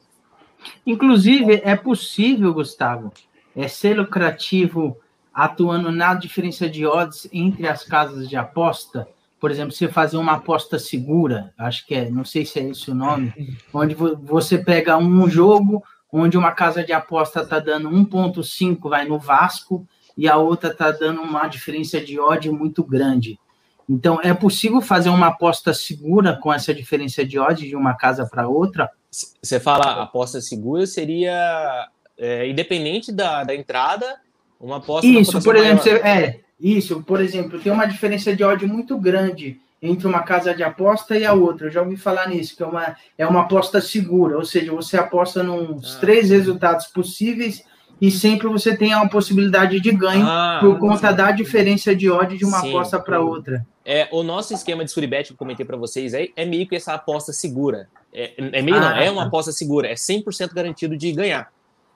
[0.85, 3.11] Inclusive, é possível, Gustavo,
[3.59, 4.97] é ser lucrativo
[5.33, 9.07] atuando na diferença de odds entre as casas de aposta.
[9.39, 12.89] Por exemplo, você fazer uma aposta segura, acho que é, não sei se é esse
[12.89, 13.33] o nome,
[13.73, 19.19] onde você pega um jogo onde uma casa de aposta está dando 1,5, vai no
[19.19, 23.39] Vasco, e a outra está dando uma diferença de odds muito grande.
[23.87, 28.25] Então, é possível fazer uma aposta segura com essa diferença de odds de uma casa
[28.25, 28.89] para outra?
[29.09, 31.87] Você fala aposta segura seria
[32.19, 34.17] é, independente da, da entrada,
[34.59, 35.07] uma aposta.
[35.07, 37.01] Isso, por exemplo, você, é isso.
[37.03, 41.25] Por exemplo, tem uma diferença de ódio muito grande entre uma casa de aposta e
[41.25, 41.67] a outra.
[41.67, 44.97] Eu já ouvi falar nisso, que é uma, é uma aposta segura, ou seja, você
[44.97, 45.99] aposta nos ah.
[46.01, 47.63] três resultados possíveis
[48.01, 51.15] e sempre você tem a possibilidade de ganho ah, por conta sim.
[51.15, 53.65] da diferença de ódio de uma sim, aposta para outra.
[53.85, 56.75] É, o nosso esquema de Suribet que eu comentei para vocês é, é meio que
[56.75, 57.87] essa aposta segura.
[58.13, 61.51] É, é meio ah, não, é uma aposta segura, é 100% garantido de ganhar.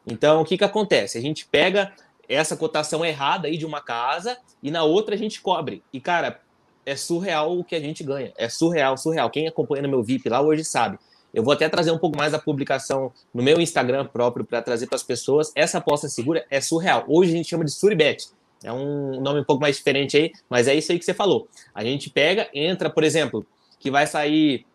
[0.06, 1.18] Então, o que que acontece?
[1.18, 1.94] A gente pega
[2.28, 5.84] essa cotação errada aí de uma casa e na outra a gente cobre.
[5.92, 6.42] E, cara,
[6.86, 8.34] é surreal o que a gente ganha.
[8.38, 9.30] É surreal, surreal.
[9.30, 10.98] Quem acompanha no meu VIP lá hoje sabe.
[11.34, 14.86] Eu vou até trazer um pouco mais da publicação no meu Instagram próprio para trazer
[14.86, 15.52] para as pessoas.
[15.56, 17.06] Essa aposta segura é surreal.
[17.08, 18.28] Hoje a gente chama de Suribet.
[18.64, 21.48] É um nome um pouco mais diferente aí, mas é isso aí que você falou.
[21.74, 23.46] A gente pega, entra, por exemplo,
[23.80, 24.66] que vai sair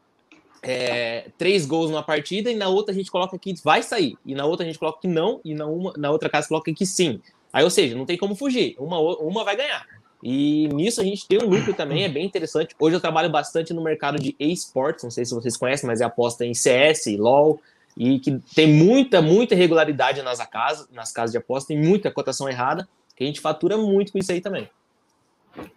[0.63, 4.17] é, três gols numa partida e na outra a gente coloca que vai sair.
[4.25, 6.73] E na outra a gente coloca que não, e na, uma, na outra casa coloca
[6.73, 7.21] que sim.
[7.53, 8.75] Aí, ou seja, não tem como fugir.
[8.79, 9.87] Uma, uma vai ganhar.
[10.23, 12.75] E nisso a gente tem um lucro também, é bem interessante.
[12.79, 16.05] Hoje eu trabalho bastante no mercado de esports, não sei se vocês conhecem, mas é
[16.05, 17.61] aposta em CS, LOL,
[17.97, 22.49] e que tem muita, muita irregularidade nas casas, nas casas de aposta, tem muita cotação
[22.49, 24.69] errada, que a gente fatura muito com isso aí também.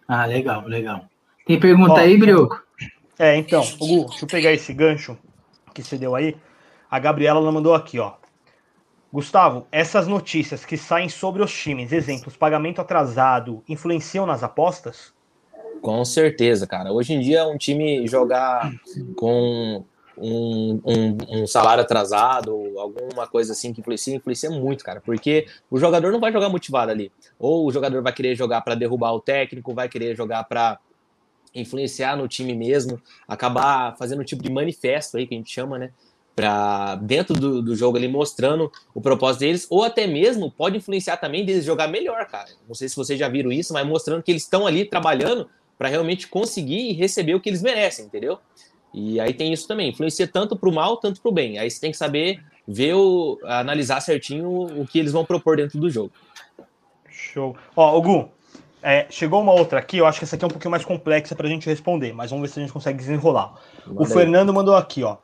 [0.06, 1.06] Ah, legal, legal.
[1.46, 2.62] Tem pergunta aí, Brioco?
[3.18, 5.16] É, então, Hugo, deixa eu pegar esse gancho
[5.74, 6.36] que você deu aí.
[6.90, 8.14] A Gabriela mandou aqui, ó.
[9.12, 15.12] Gustavo, essas notícias que saem sobre os times, exemplos, pagamento atrasado, influenciam nas apostas?
[15.82, 16.92] Com certeza, cara.
[16.92, 18.72] Hoje em dia, um time jogar
[19.16, 19.84] com
[20.16, 25.78] um, um, um, salário atrasado, alguma coisa assim que influencia, influencia muito, cara, porque o
[25.78, 27.12] jogador não vai jogar motivado ali.
[27.38, 30.78] Ou o jogador vai querer jogar para derrubar o técnico, vai querer jogar para
[31.54, 35.78] influenciar no time mesmo, acabar fazendo um tipo de manifesto aí que a gente chama,
[35.78, 35.90] né?
[36.34, 41.18] para dentro do, do, jogo ali mostrando o propósito deles, ou até mesmo pode influenciar
[41.18, 42.48] também deles jogar melhor, cara.
[42.66, 45.88] Não sei se vocês já viram isso, mas mostrando que eles estão ali trabalhando para
[45.88, 48.38] realmente conseguir e receber o que eles merecem, entendeu?
[48.94, 51.58] E aí tem isso também, influencia tanto para o mal, tanto para o bem.
[51.58, 55.78] Aí você tem que saber ver o, analisar certinho o, que eles vão propor dentro
[55.78, 56.12] do jogo.
[57.10, 57.56] Show.
[57.74, 58.30] Ó, Hugo,
[58.82, 61.34] é, chegou uma outra aqui, eu acho que essa aqui é um pouquinho mais complexa
[61.34, 63.54] para a gente responder, mas vamos ver se a gente consegue desenrolar.
[63.86, 64.02] Valeu.
[64.02, 65.18] O Fernando mandou aqui, ó.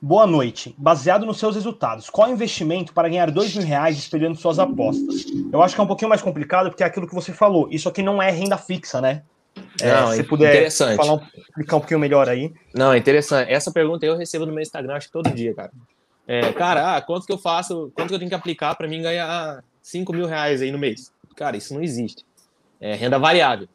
[0.00, 0.74] Boa noite.
[0.76, 4.58] Baseado nos seus resultados, qual é o investimento para ganhar dois mil reais espelhando suas
[4.58, 5.24] apostas?
[5.52, 7.68] Eu acho que é um pouquinho mais complicado, porque é aquilo que você falou.
[7.70, 9.22] Isso aqui não é renda fixa, né?
[9.80, 12.52] É, não, se puder falar um, explicar um pouquinho melhor aí.
[12.74, 13.50] Não, é interessante.
[13.50, 15.70] Essa pergunta eu recebo no meu Instagram, acho que todo dia, cara.
[16.26, 19.02] É, cara, ah, quanto que eu faço, quanto que eu tenho que aplicar para mim
[19.02, 21.12] ganhar 5 mil reais aí no mês?
[21.36, 22.24] Cara, isso não existe.
[22.84, 23.68] É renda variável.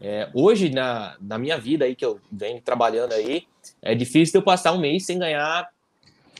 [0.00, 3.44] É, hoje, na, na minha vida aí, que eu venho trabalhando aí,
[3.80, 5.68] é difícil eu passar um mês sem ganhar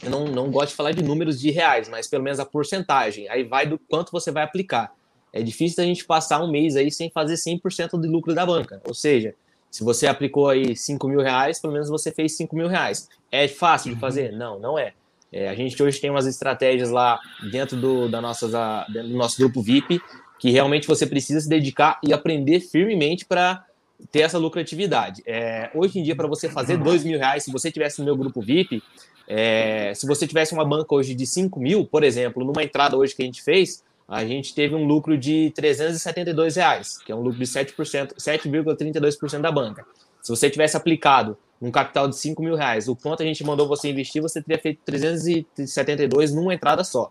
[0.03, 3.29] eu não, não gosto de falar de números de reais, mas pelo menos a porcentagem.
[3.29, 4.93] Aí vai do quanto você vai aplicar.
[5.33, 8.81] É difícil a gente passar um mês aí sem fazer 100% de lucro da banca.
[8.87, 9.35] Ou seja,
[9.71, 13.09] se você aplicou aí 5 mil reais, pelo menos você fez 5 mil reais.
[13.31, 14.33] É fácil de fazer?
[14.33, 14.92] Não, não é.
[15.33, 15.48] é.
[15.48, 17.19] a gente hoje tem umas estratégias lá
[17.50, 20.00] dentro do, da nossas, a, dentro do nosso grupo VIP
[20.39, 23.65] que realmente você precisa se dedicar e aprender firmemente para
[24.11, 25.23] ter essa lucratividade.
[25.27, 28.17] É, hoje em dia, para você fazer 2 mil reais, se você tivesse no meu
[28.17, 28.83] grupo VIP,
[29.27, 33.15] é, se você tivesse uma banca hoje de 5 mil, por exemplo, numa entrada hoje
[33.15, 37.21] que a gente fez, a gente teve um lucro de 372 reais, que é um
[37.21, 39.85] lucro de 7%, 7,32% da banca.
[40.23, 43.67] Se você tivesse aplicado um capital de 5 mil reais, o quanto a gente mandou
[43.67, 47.11] você investir, você teria feito 372 numa entrada só.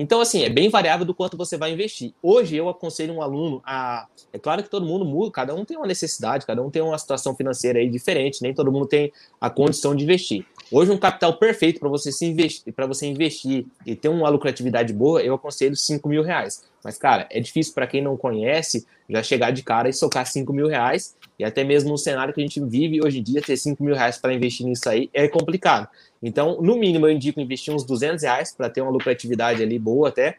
[0.00, 2.14] Então, assim, é bem variável do quanto você vai investir.
[2.22, 4.06] Hoje, eu aconselho um aluno a.
[4.32, 6.96] É claro que todo mundo muda, cada um tem uma necessidade, cada um tem uma
[6.96, 10.46] situação financeira aí diferente, nem todo mundo tem a condição de investir.
[10.72, 14.90] Hoje, um capital perfeito para você se investir, para você investir e ter uma lucratividade
[14.94, 16.64] boa, eu aconselho 5 mil reais.
[16.82, 20.50] Mas, cara, é difícil para quem não conhece já chegar de cara e socar 5
[20.50, 21.14] mil reais.
[21.40, 23.94] E até mesmo no cenário que a gente vive hoje em dia, ter 5 mil
[23.94, 25.88] reais para investir nisso aí é complicado.
[26.22, 30.10] Então, no mínimo, eu indico investir uns 200 reais para ter uma lucratividade ali boa
[30.10, 30.36] até.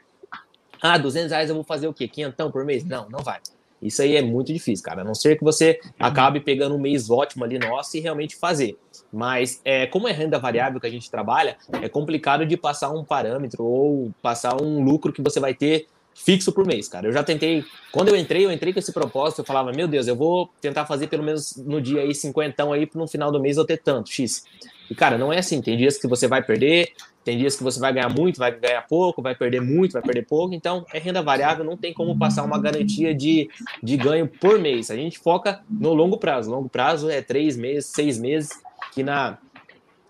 [0.80, 2.08] Ah, 200 reais eu vou fazer o quê?
[2.08, 2.86] Quinhentão por mês?
[2.86, 3.40] Não, não vai.
[3.82, 5.02] Isso aí é muito difícil, cara.
[5.02, 8.78] A não ser que você acabe pegando um mês ótimo ali nosso e realmente fazer.
[9.12, 13.04] Mas é, como é renda variável que a gente trabalha, é complicado de passar um
[13.04, 17.08] parâmetro ou passar um lucro que você vai ter fixo por mês, cara.
[17.08, 20.08] Eu já tentei, quando eu entrei, eu entrei com esse propósito, eu falava, meu Deus,
[20.08, 23.58] eu vou tentar fazer pelo menos no dia aí 50 aí, no final do mês
[23.58, 24.44] eu ter tanto, X.
[24.90, 25.62] E, cara, não é assim.
[25.62, 26.92] Tem dias que você vai perder,
[27.24, 30.26] tem dias que você vai ganhar muito, vai ganhar pouco, vai perder muito, vai perder
[30.26, 30.54] pouco.
[30.54, 33.50] Então, é renda variável, não tem como passar uma garantia de,
[33.82, 34.92] de ganho por mês.
[34.92, 36.52] A gente foca no longo prazo.
[36.52, 38.50] Longo prazo é três meses, seis meses,
[38.94, 39.38] que na,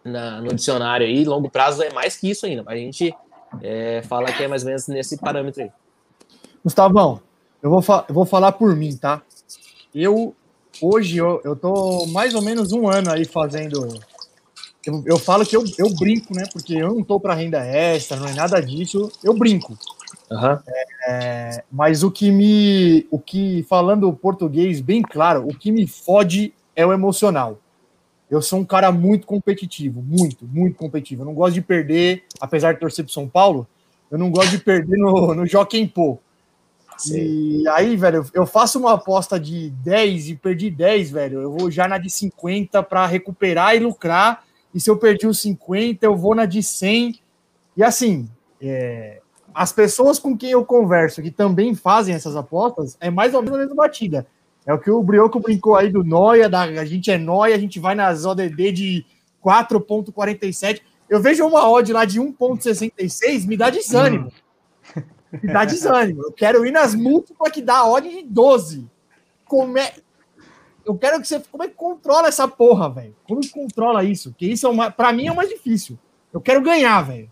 [0.03, 2.63] na, no dicionário aí, longo prazo é mais que isso ainda.
[2.65, 3.13] A gente
[3.61, 5.71] é, fala que é mais ou menos nesse parâmetro aí.
[6.63, 7.21] Gustavão,
[7.61, 9.21] eu vou, eu vou falar por mim, tá?
[9.93, 10.35] Eu,
[10.81, 13.87] hoje, eu, eu tô mais ou menos um ano aí fazendo
[14.85, 16.43] eu, eu falo que eu, eu brinco, né?
[16.51, 19.11] Porque eu não tô para renda extra, não é nada disso.
[19.23, 19.77] Eu brinco.
[20.29, 20.59] Uhum.
[21.07, 23.05] É, mas o que me.
[23.11, 27.59] O que, falando português bem claro, o que me fode é o emocional.
[28.29, 31.21] Eu sou um cara muito competitivo, muito, muito competitivo.
[31.21, 33.67] Eu não gosto de perder, apesar de torcer pro São Paulo,
[34.09, 36.17] eu não gosto de perder no, no Joaquim Pô.
[37.09, 41.41] E aí, velho, eu faço uma aposta de 10 e perdi 10, velho.
[41.41, 44.43] Eu vou já na de 50 para recuperar e lucrar
[44.73, 47.19] e se eu perdi os 50, eu vou na de 100.
[47.75, 48.29] E assim,
[48.61, 49.21] é,
[49.53, 53.57] as pessoas com quem eu converso que também fazem essas apostas, é mais ou menos
[53.57, 54.25] a mesma batida.
[54.65, 57.59] É o que o Brioco brincou aí do Noia, da, a gente é Noia, a
[57.59, 59.05] gente vai nas ODD de
[59.43, 60.81] 4.47.
[61.09, 64.31] Eu vejo uma odd lá de 1.66, me dá desânimo.
[65.31, 66.23] Me dá desânimo.
[66.23, 68.89] Eu quero ir nas múltiplas que dá a odd de 12.
[69.45, 69.93] Como é
[70.85, 71.39] eu quero que você.
[71.51, 73.15] Como é que controla essa porra, velho?
[73.27, 74.33] Como controla isso?
[74.37, 74.91] Que isso é uma.
[74.91, 75.97] Pra mim é o mais difícil.
[76.33, 77.29] Eu quero ganhar, velho.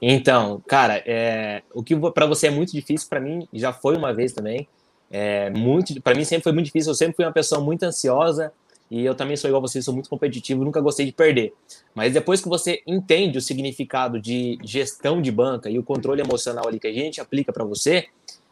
[0.00, 4.14] Então, cara, é, o que para você é muito difícil, para mim já foi uma
[4.14, 4.66] vez também.
[5.10, 6.90] É muito, para mim sempre foi muito difícil.
[6.90, 8.52] Eu sempre fui uma pessoa muito ansiosa
[8.90, 11.54] e eu também sou igual a você, sou muito competitivo, nunca gostei de perder.
[11.94, 16.66] Mas depois que você entende o significado de gestão de banca e o controle emocional
[16.66, 18.06] ali que a gente aplica para você,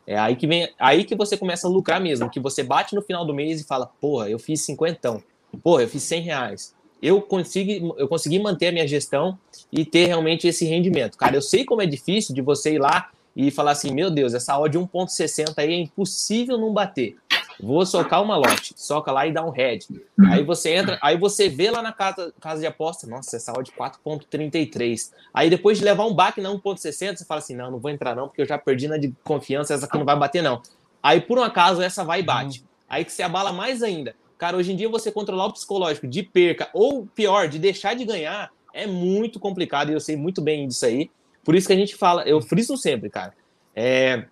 [0.07, 3.03] é aí que vem, aí que você começa a lucrar mesmo, que você bate no
[3.03, 5.23] final do mês e fala, porra, eu fiz cinquentão,
[5.63, 6.75] porra, eu fiz cem reais.
[7.03, 9.39] Eu consegui, eu consegui manter a minha gestão
[9.73, 11.17] e ter realmente esse rendimento.
[11.17, 14.35] Cara, eu sei como é difícil de você ir lá e falar assim, meu Deus,
[14.35, 17.17] essa odd 1.60 aí é impossível não bater.
[17.61, 19.87] Vou socar uma lote, soca lá e dá um head.
[20.31, 23.73] Aí você entra, aí você vê lá na casa, casa de aposta, nossa, essa odd
[23.73, 25.11] 4.33.
[25.35, 28.15] Aí depois de levar um baque na 1.60, você fala assim, não, não vou entrar
[28.15, 30.63] não, porque eu já perdi na de confiança, essa aqui não vai bater não.
[31.03, 32.65] Aí por um acaso essa vai e bate.
[32.89, 34.15] Aí que se abala mais ainda.
[34.39, 38.05] Cara, hoje em dia você controlar o psicológico de perca ou pior, de deixar de
[38.05, 41.11] ganhar é muito complicado e eu sei muito bem disso aí.
[41.45, 43.35] Por isso que a gente fala, eu friso sempre, cara.
[43.75, 44.27] É,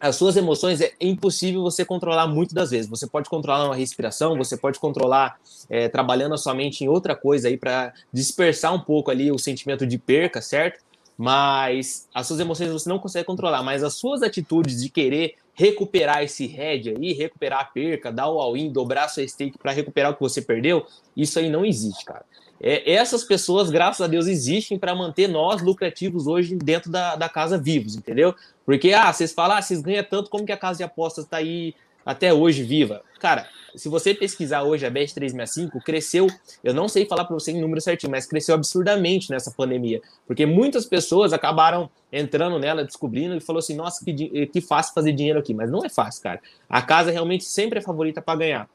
[0.00, 2.88] as suas emoções é impossível você controlar muito das vezes.
[2.88, 5.38] Você pode controlar uma respiração, você pode controlar
[5.68, 9.38] é, trabalhando a sua mente em outra coisa aí para dispersar um pouco ali o
[9.38, 10.84] sentimento de perca, certo?
[11.16, 16.22] Mas as suas emoções você não consegue controlar, mas as suas atitudes de querer recuperar
[16.22, 20.14] esse head aí, recuperar a perca, dar o all-in, dobrar sua stake para recuperar o
[20.14, 20.86] que você perdeu,
[21.16, 22.24] isso aí não existe, cara.
[22.60, 27.28] É, essas pessoas, graças a Deus, existem para manter nós lucrativos hoje dentro da, da
[27.28, 28.34] casa vivos, entendeu?
[28.66, 31.38] Porque, ah, vocês falam, ah, vocês ganham tanto, como que a casa de apostas está
[31.38, 33.02] aí até hoje viva?
[33.20, 36.26] Cara, se você pesquisar hoje a Bet365, cresceu,
[36.64, 40.44] eu não sei falar para você em número certinho, mas cresceu absurdamente nessa pandemia, porque
[40.46, 45.38] muitas pessoas acabaram entrando nela, descobrindo e falou assim, nossa, que, que fácil fazer dinheiro
[45.38, 46.40] aqui, mas não é fácil, cara.
[46.68, 48.68] A casa realmente sempre é favorita para ganhar.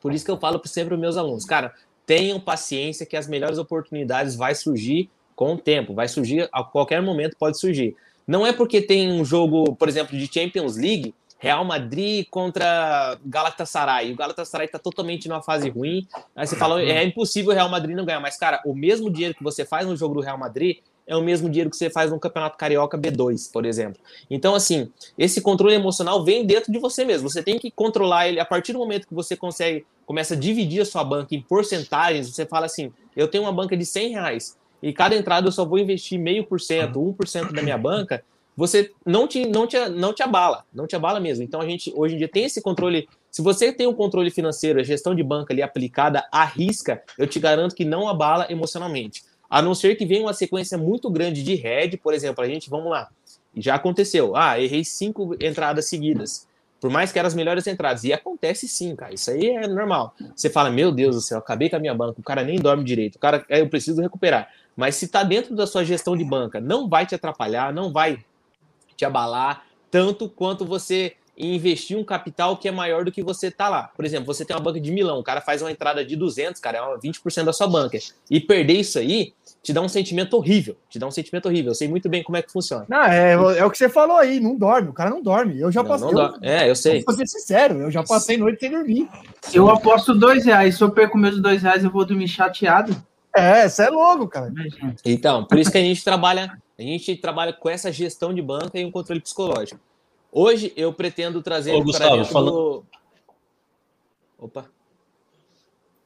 [0.00, 1.74] Por isso que eu falo sempre para os meus alunos, cara,
[2.10, 7.00] tenham paciência que as melhores oportunidades vai surgir com o tempo, vai surgir a qualquer
[7.00, 7.94] momento pode surgir.
[8.26, 14.12] Não é porque tem um jogo, por exemplo, de Champions League, Real Madrid contra Galatasaray.
[14.12, 16.04] O Galatasaray está totalmente numa fase ruim.
[16.34, 18.18] Aí você fala, é impossível o Real Madrid não ganhar.
[18.18, 20.78] Mas, cara, o mesmo dinheiro que você faz no jogo do Real Madrid
[21.10, 24.00] é o mesmo dinheiro que você faz no Campeonato Carioca B2, por exemplo.
[24.30, 27.28] Então, assim, esse controle emocional vem dentro de você mesmo.
[27.28, 30.80] Você tem que controlar ele a partir do momento que você consegue, começa a dividir
[30.80, 32.28] a sua banca em porcentagens.
[32.28, 35.64] Você fala assim: eu tenho uma banca de 100 reais e cada entrada eu só
[35.64, 38.22] vou investir meio por cento, 1% da minha banca.
[38.56, 41.42] Você não te, não, te, não te abala, não te abala mesmo.
[41.42, 43.08] Então a gente hoje em dia tem esse controle.
[43.32, 47.26] Se você tem um controle financeiro, a gestão de banca ali aplicada à risca, eu
[47.26, 49.24] te garanto que não abala emocionalmente.
[49.50, 52.70] A não ser que venha uma sequência muito grande de head, por exemplo, a gente,
[52.70, 53.08] vamos lá,
[53.56, 54.36] Já aconteceu.
[54.36, 56.48] Ah, errei cinco entradas seguidas.
[56.80, 58.04] Por mais que eram as melhores entradas.
[58.04, 59.12] E acontece sim, cara.
[59.12, 60.14] Isso aí é normal.
[60.34, 62.84] Você fala, meu Deus do céu, acabei com a minha banca, o cara nem dorme
[62.84, 64.48] direito, o cara, eu preciso recuperar.
[64.76, 68.24] Mas se tá dentro da sua gestão de banca, não vai te atrapalhar, não vai
[68.96, 73.68] te abalar tanto quanto você investir um capital que é maior do que você tá
[73.68, 73.84] lá.
[73.96, 76.60] Por exemplo, você tem uma banca de milão, o cara faz uma entrada de 200,
[76.60, 77.98] cara, é 20% da sua banca.
[78.30, 79.32] E perder isso aí
[79.62, 80.76] te dá um sentimento horrível.
[80.88, 81.70] Te dá um sentimento horrível.
[81.72, 82.86] Eu sei muito bem como é que funciona.
[82.88, 84.88] Não, é, é o que você falou aí, não dorme.
[84.88, 85.60] O cara não dorme.
[85.60, 86.06] Eu já Não, passei.
[86.06, 86.38] não dá.
[86.42, 87.02] É, eu sei.
[87.04, 89.08] Vou ser sincero, eu já passei noite sem dormir.
[89.52, 90.76] Eu aposto dois reais.
[90.76, 92.96] Se eu perco meus dois reais, eu vou dormir chateado.
[93.34, 94.48] É, você é louco, cara.
[94.48, 94.96] Imagina.
[95.04, 98.78] Então, por isso que a gente trabalha, a gente trabalha com essa gestão de banca
[98.78, 99.78] e um controle psicológico.
[100.32, 102.84] Hoje eu pretendo trazer Ô, para Gustavo, dentro fala- do...
[104.38, 104.64] Opa.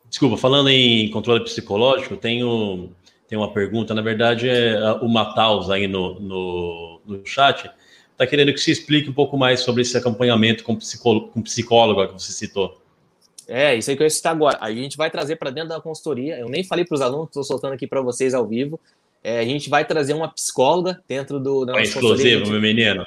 [0.09, 2.90] Desculpa, falando em controle psicológico, tenho,
[3.28, 3.94] tenho uma pergunta.
[3.94, 7.70] Na verdade, é o Mataus aí no, no, no chat
[8.12, 12.06] está querendo que se explique um pouco mais sobre esse acompanhamento com psicólogo, com psicólogo
[12.06, 12.80] que você citou.
[13.46, 14.56] É, isso aí que eu ia citar agora.
[14.60, 16.38] A gente vai trazer para dentro da consultoria.
[16.38, 18.80] Eu nem falei para os alunos, estou soltando aqui para vocês ao vivo.
[19.22, 22.34] É, a gente vai trazer uma psicóloga dentro do, da É nossa consultoria.
[22.34, 23.04] exclusivo, meu menino.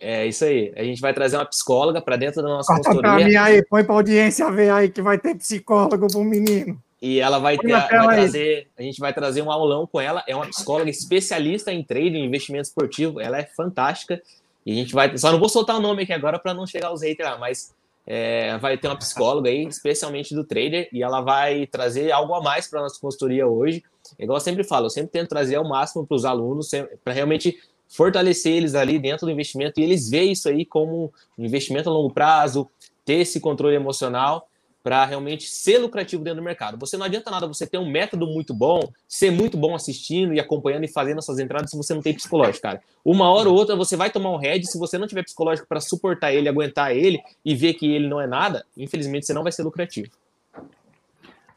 [0.00, 0.72] É isso aí.
[0.76, 3.26] A gente vai trazer uma psicóloga para dentro da nossa Corta pra consultoria.
[3.26, 6.80] mim aí, põe pra audiência ver aí que vai ter psicólogo pro menino.
[7.00, 10.22] E ela vai, ter, vai trazer, a gente vai trazer um aulão com ela.
[10.26, 13.20] É uma psicóloga especialista em trading, investimento esportivo.
[13.20, 14.20] Ela é fantástica.
[14.66, 15.16] E a gente vai.
[15.16, 17.74] Só não vou soltar o nome aqui agora para não chegar os haters lá, mas
[18.06, 22.42] é, vai ter uma psicóloga aí, especialmente do trader, e ela vai trazer algo a
[22.42, 23.82] mais para nossa consultoria hoje.
[24.18, 26.70] Igual eu sempre falo, eu sempre tento trazer ao máximo para os alunos,
[27.02, 31.44] para realmente fortalecer eles ali dentro do investimento e eles verem isso aí como um
[31.44, 32.68] investimento a longo prazo,
[33.04, 34.49] ter esse controle emocional
[34.82, 36.78] para realmente ser lucrativo dentro do mercado.
[36.78, 40.40] Você não adianta nada você ter um método muito bom, ser muito bom assistindo e
[40.40, 42.80] acompanhando e fazendo essas entradas se você não tem psicológico, cara.
[43.04, 45.80] Uma hora ou outra você vai tomar um head, se você não tiver psicológico para
[45.80, 49.52] suportar ele, aguentar ele e ver que ele não é nada, infelizmente você não vai
[49.52, 50.10] ser lucrativo.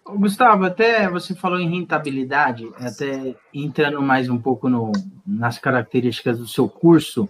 [0.05, 4.91] Gustavo, até você falou em rentabilidade, até entrando mais um pouco no-
[5.25, 7.29] nas características do seu curso,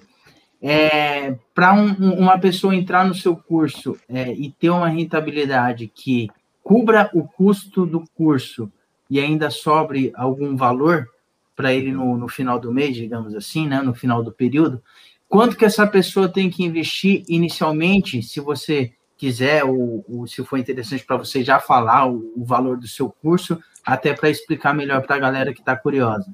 [0.65, 6.29] é, para uma pessoa entrar no seu curso é, e ter uma rentabilidade que
[6.63, 8.71] cubra o custo do curso
[9.09, 11.05] e ainda sobre algum valor
[11.53, 14.81] para ele no, no final do mês, digamos assim, né, no final do período,
[15.27, 20.57] quanto que essa pessoa tem que investir inicialmente, se você quiser, ou, ou se for
[20.57, 25.05] interessante para você já falar o, o valor do seu curso, até para explicar melhor
[25.05, 26.33] para a galera que está curiosa.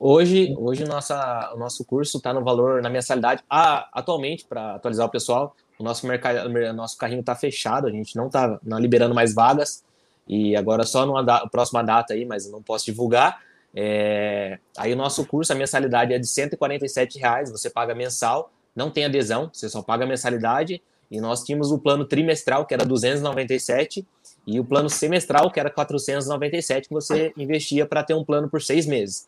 [0.00, 5.04] Hoje, hoje nossa, o nosso curso está no valor, na mensalidade, ah, atualmente, para atualizar
[5.04, 9.34] o pessoal, o nosso, mercado, nosso carrinho está fechado, a gente não está liberando mais
[9.34, 9.82] vagas,
[10.28, 13.42] e agora só numa da, próxima data aí, mas não posso divulgar.
[13.74, 18.92] É, aí o nosso curso, a mensalidade é de 147 reais, você paga mensal, não
[18.92, 20.80] tem adesão, você só paga mensalidade,
[21.10, 24.06] e nós tínhamos o plano trimestral, que era 297,
[24.46, 28.62] e o plano semestral, que era 497, que você investia para ter um plano por
[28.62, 29.26] seis meses.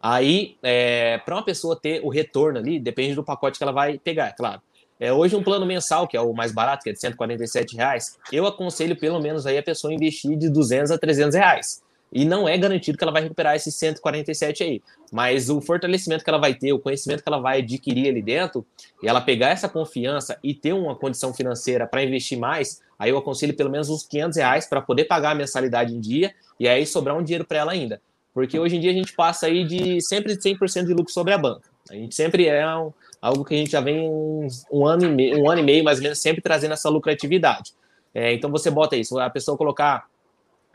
[0.00, 3.98] Aí, é, para uma pessoa ter o retorno ali, depende do pacote que ela vai
[3.98, 4.60] pegar, é claro.
[5.00, 8.18] É, hoje, um plano mensal, que é o mais barato, que é de 147 reais,
[8.32, 11.82] eu aconselho pelo menos aí a pessoa investir de 200 a 300 reais.
[12.12, 14.82] E não é garantido que ela vai recuperar esses 147 aí.
[15.12, 18.66] Mas o fortalecimento que ela vai ter, o conhecimento que ela vai adquirir ali dentro,
[19.02, 23.18] e ela pegar essa confiança e ter uma condição financeira para investir mais, aí eu
[23.18, 26.86] aconselho pelo menos uns 500 reais para poder pagar a mensalidade em dia e aí
[26.86, 28.00] sobrar um dinheiro para ela ainda.
[28.38, 31.38] Porque hoje em dia a gente passa aí de sempre 100% de lucro sobre a
[31.38, 31.68] banca.
[31.90, 35.42] A gente sempre é um, algo que a gente já vem um, ano e meio,
[35.42, 37.72] um ano e meio, mais ou menos, sempre trazendo essa lucratividade.
[38.14, 40.06] É, então você bota isso, a pessoa colocar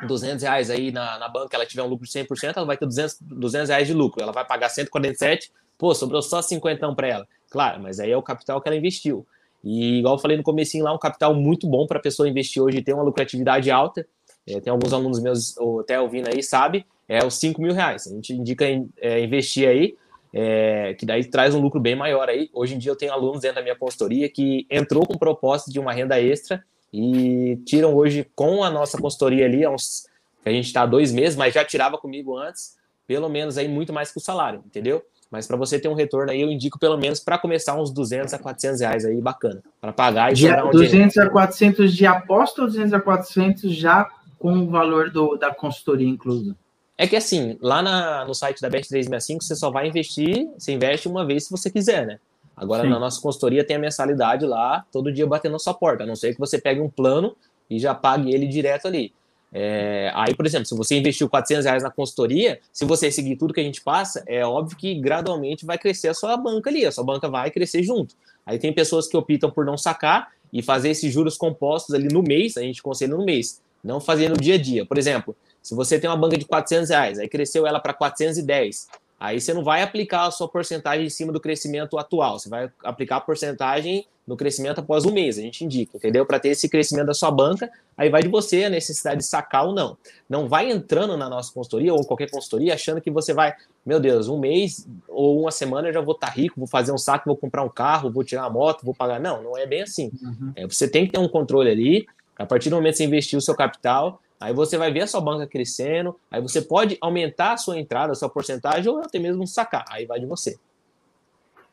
[0.06, 2.86] 200 reais aí na, na banca, ela tiver um lucro de 100%, ela vai ter
[2.86, 4.22] 200, 200 reais de lucro.
[4.22, 7.28] Ela vai pagar 147, pô, sobrou só 50 para ela.
[7.50, 9.26] Claro, mas aí é o capital que ela investiu.
[9.64, 12.62] E igual eu falei no comecinho lá, um capital muito bom para a pessoa investir
[12.62, 14.06] hoje e ter uma lucratividade alta.
[14.48, 18.08] É, tem alguns alunos meus, ou até ouvindo aí, sabe, é os 5 mil reais.
[18.08, 18.66] A gente indica
[18.98, 19.96] é, investir aí,
[20.34, 22.50] é, que daí traz um lucro bem maior aí.
[22.54, 25.80] Hoje em dia eu tenho alunos dentro da minha consultoria que entrou com propósito de
[25.80, 30.08] uma renda extra e tiram hoje com a nossa consultoria ali, uns,
[30.46, 32.76] a gente está há dois meses, mas já tirava comigo antes,
[33.08, 35.04] pelo menos aí muito mais que o salário, entendeu?
[35.32, 38.36] Mas para você ter um retorno aí, eu indico pelo menos para começar uns 200
[38.36, 41.30] a 400 reais aí, bacana, para pagar e de sobrar um 200 dinheiro.
[41.30, 44.08] a 400 de aposta ou 200 a 400 já
[44.44, 46.54] com o valor do, da consultoria incluso?
[46.98, 51.08] É que assim, lá na, no site da Bet365, você só vai investir, você investe
[51.08, 52.20] uma vez se você quiser, né?
[52.56, 52.90] Agora, Sim.
[52.90, 56.16] na nossa consultoria tem a mensalidade lá, todo dia batendo na sua porta, a não
[56.16, 57.38] ser que você pegue um plano
[57.70, 59.14] e já pague ele direto ali.
[59.52, 63.54] É, aí, por exemplo, se você investiu 400 reais na consultoria, se você seguir tudo
[63.54, 66.92] que a gente passa, é óbvio que gradualmente vai crescer a sua banca ali, a
[66.92, 68.14] sua banca vai crescer junto.
[68.46, 72.22] Aí tem pessoas que optam por não sacar e fazer esses juros compostos ali no
[72.22, 74.86] mês, a gente aconselha no mês, não fazer no dia a dia.
[74.86, 78.88] Por exemplo, se você tem uma banca de 400 reais, aí cresceu ela para 410,
[79.24, 82.70] Aí você não vai aplicar a sua porcentagem em cima do crescimento atual, você vai
[82.84, 86.26] aplicar a porcentagem no crescimento após um mês, a gente indica, entendeu?
[86.26, 89.66] Para ter esse crescimento da sua banca, aí vai de você a necessidade de sacar
[89.66, 89.98] ou não.
[90.30, 93.54] Não vai entrando na nossa consultoria ou qualquer consultoria achando que você vai,
[93.86, 96.92] meu Deus, um mês ou uma semana eu já vou estar tá rico, vou fazer
[96.92, 99.22] um saco, vou comprar um carro, vou tirar uma moto, vou pagar.
[99.22, 100.12] Não, não é bem assim.
[100.22, 100.52] Uhum.
[100.54, 102.06] É, você tem que ter um controle ali.
[102.38, 105.08] A partir do momento que você investir o seu capital, Aí você vai ver a
[105.08, 109.18] sua banca crescendo, aí você pode aumentar a sua entrada, a sua porcentagem, ou até
[109.18, 109.86] mesmo sacar.
[109.90, 110.58] Aí vai de você.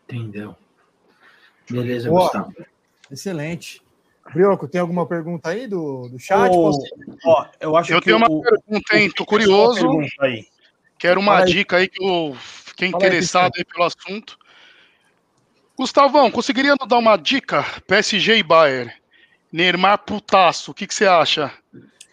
[0.05, 0.55] Entendeu?
[1.69, 2.27] Beleza, Boa.
[2.27, 2.55] Gustavo.
[3.11, 3.83] Excelente.
[4.33, 6.53] Brioco, tem alguma pergunta aí do, do chat?
[6.55, 6.71] Oh,
[7.25, 9.11] ó, eu acho eu que tenho uma o, pergunta, hein?
[9.11, 9.85] Tô curioso.
[10.21, 10.47] Aí.
[10.97, 14.39] Quero uma dica aí que eu fiquei interessado aí, pelo assunto.
[15.77, 17.65] Gustavão, conseguiria nos dar uma dica?
[17.89, 19.00] PSG e Bayern.
[19.53, 21.53] Neymar putaço, o que, que você acha?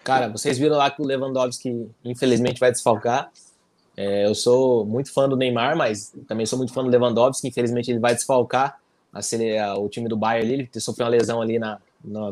[0.03, 3.29] Cara, vocês viram lá que o Lewandowski, infelizmente, vai desfalcar.
[3.95, 7.47] É, eu sou muito fã do Neymar, mas também sou muito fã do Lewandowski.
[7.47, 8.79] Infelizmente, ele vai desfalcar
[9.13, 10.53] a, a, o time do Bayern.
[10.53, 11.79] Ele sofreu uma lesão ali na,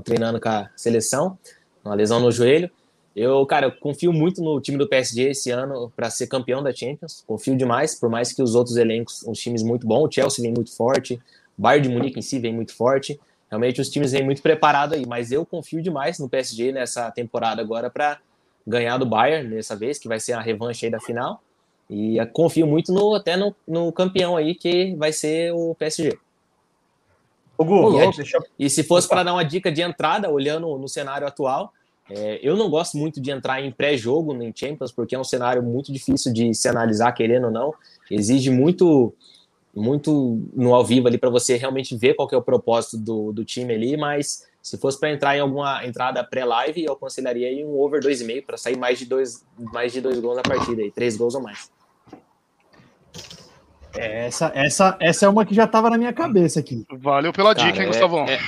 [0.03, 1.37] treinando com a seleção,
[1.83, 2.69] uma lesão no joelho.
[3.15, 6.73] Eu, cara, eu confio muito no time do PSG esse ano para ser campeão da
[6.73, 7.23] Champions.
[7.25, 10.03] Confio demais, por mais que os outros elencos, os times muito bons.
[10.03, 11.21] O Chelsea vem muito forte,
[11.57, 13.19] o Bayern de Munique em si vem muito forte.
[13.55, 17.61] Realmente os times vêm muito preparados aí, mas eu confio demais no PSG nessa temporada
[17.61, 18.19] agora para
[18.67, 21.41] ganhar do Bayern dessa vez, que vai ser a revanche aí da final.
[21.89, 26.17] E confio muito no, até no, no campeão aí, que vai ser o PSG.
[27.57, 28.43] O Gu, e, deixa...
[28.59, 31.71] e se fosse para dar uma dica de entrada, olhando no cenário atual,
[32.09, 35.63] é, eu não gosto muito de entrar em pré-jogo em Champions, porque é um cenário
[35.63, 37.73] muito difícil de se analisar, querendo ou não.
[38.11, 39.13] Exige muito
[39.75, 43.43] muito no ao vivo ali para você realmente ver qual é o propósito do, do
[43.43, 47.77] time ali, mas se fosse para entrar em alguma entrada pré-live, eu aconselharia aí um
[47.77, 51.15] over 2,5 para sair mais de dois, mais de dois gols na partida, aí, três
[51.15, 51.69] gols ou mais.
[53.95, 56.85] É, essa, essa, essa é uma que já estava na minha cabeça aqui.
[56.91, 58.25] Valeu pela Cara, dica, hein, é, Gustavão?
[58.25, 58.39] É,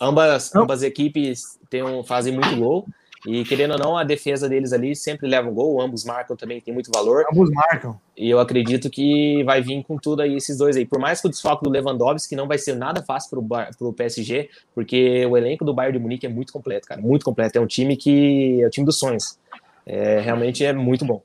[0.00, 2.86] ambas, ambas equipes tem um, fazem muito gol.
[3.26, 6.60] E querendo ou não, a defesa deles ali sempre leva um gol, ambos marcam também,
[6.60, 7.24] tem muito valor.
[7.32, 7.98] Ambos marcam.
[8.14, 10.84] E eu acredito que vai vir com tudo aí esses dois aí.
[10.84, 14.50] Por mais que o desfalque do Lewandowski não vai ser nada fácil para o PSG,
[14.74, 17.56] porque o elenco do Bayern de Munique é muito completo, cara, muito completo.
[17.56, 19.38] É um time que é o time dos sonhos.
[19.86, 21.22] É, realmente é muito bom.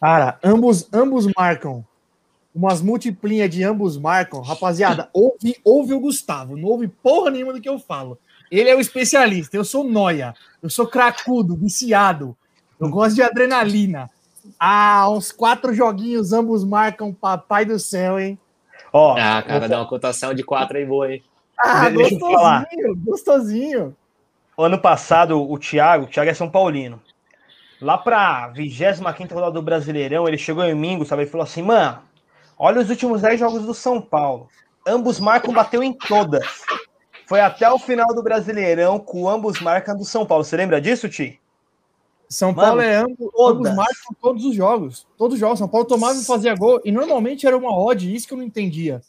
[0.00, 1.84] Cara, ambos, ambos marcam.
[2.54, 4.40] Umas multiplinhas de ambos marcam.
[4.40, 6.56] Rapaziada, ouve, ouve o Gustavo.
[6.56, 8.18] Não ouve porra nenhuma do que eu falo.
[8.52, 12.36] Ele é o especialista, eu sou noia, eu sou cracudo, viciado,
[12.78, 14.10] eu gosto de adrenalina.
[14.60, 18.38] Ah, uns quatro joguinhos, ambos marcam papai do céu, hein?
[18.92, 21.22] Ó, ah, cara, dá uma cotação de quatro aí boa, hein?
[21.58, 23.96] Ah, Deixa gostosinho, gostosinho.
[24.58, 27.00] Ano passado, o Thiago, o Thiago é São Paulino.
[27.80, 31.22] Lá pra 25 rodada do Brasileirão, ele chegou em domingo, sabe?
[31.22, 32.02] Ele falou assim, mano,
[32.58, 34.46] olha os últimos 10 jogos do São Paulo.
[34.86, 36.44] Ambos marcam, bateu em todas.
[37.32, 40.44] Foi até o final do Brasileirão com ambos marcam do São Paulo.
[40.44, 41.40] Você lembra disso, Ti?
[42.28, 45.06] São Paulo Mano, é ambos, ambos marcam todos os jogos.
[45.16, 45.58] Todos os jogos.
[45.58, 46.82] São Paulo tomava e fazia gol.
[46.84, 49.00] E normalmente era uma odd, isso que eu não entendia.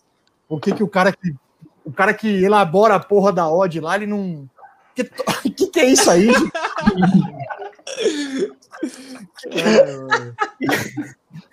[0.48, 1.36] Por que, que o cara que.
[1.84, 4.50] O cara que elabora a porra da odd lá, ele não.
[4.96, 5.04] Que,
[5.52, 6.30] que, que é isso aí?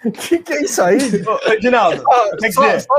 [0.04, 0.98] O que, que é isso aí?
[1.46, 2.04] Edinaldo,
[2.38, 2.94] quer dizer, só,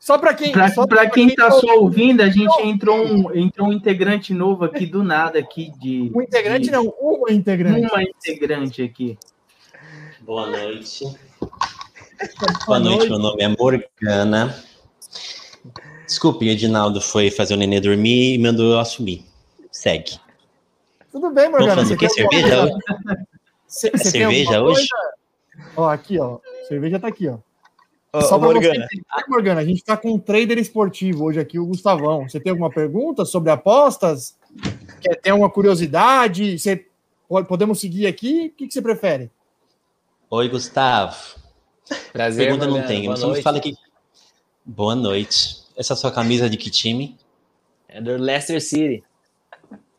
[0.00, 0.50] só para quem.
[0.50, 5.04] Para quem está só ouvindo, a gente entrou um, entrou um integrante novo aqui do
[5.04, 6.10] nada aqui de.
[6.14, 7.86] Um integrante de, não, uma integrante.
[7.86, 9.18] Uma integrante aqui.
[10.22, 11.04] Boa noite.
[12.66, 14.54] Boa noite, meu nome é Morgana.
[16.06, 19.24] Desculpe, Edinaldo foi fazer o nenê dormir e mandou eu assumir.
[19.70, 20.18] Segue.
[21.12, 21.84] Tudo bem, Morgana.
[21.84, 22.74] Você quer cerveja hoje?
[23.66, 24.88] Você, você cerveja hoje?
[25.76, 26.38] Ó, aqui, ó.
[26.66, 27.38] Cerveja tá aqui, ó.
[28.12, 31.66] Só para você entender, Morgana, a gente está com um trader esportivo hoje aqui, o
[31.66, 32.28] Gustavão.
[32.28, 34.36] Você tem alguma pergunta sobre apostas?
[35.00, 36.58] Quer ter alguma curiosidade?
[36.58, 36.86] Você,
[37.46, 38.46] podemos seguir aqui?
[38.46, 39.30] O que, que você prefere?
[40.28, 41.16] Oi, Gustavo.
[42.12, 42.46] Prazer.
[42.46, 42.82] Pergunta Morgana.
[42.82, 43.76] não tenho, mas me fala aqui.
[44.64, 45.62] Boa noite.
[45.76, 47.16] Essa é a sua camisa de que time?
[47.88, 49.04] É do Leicester City.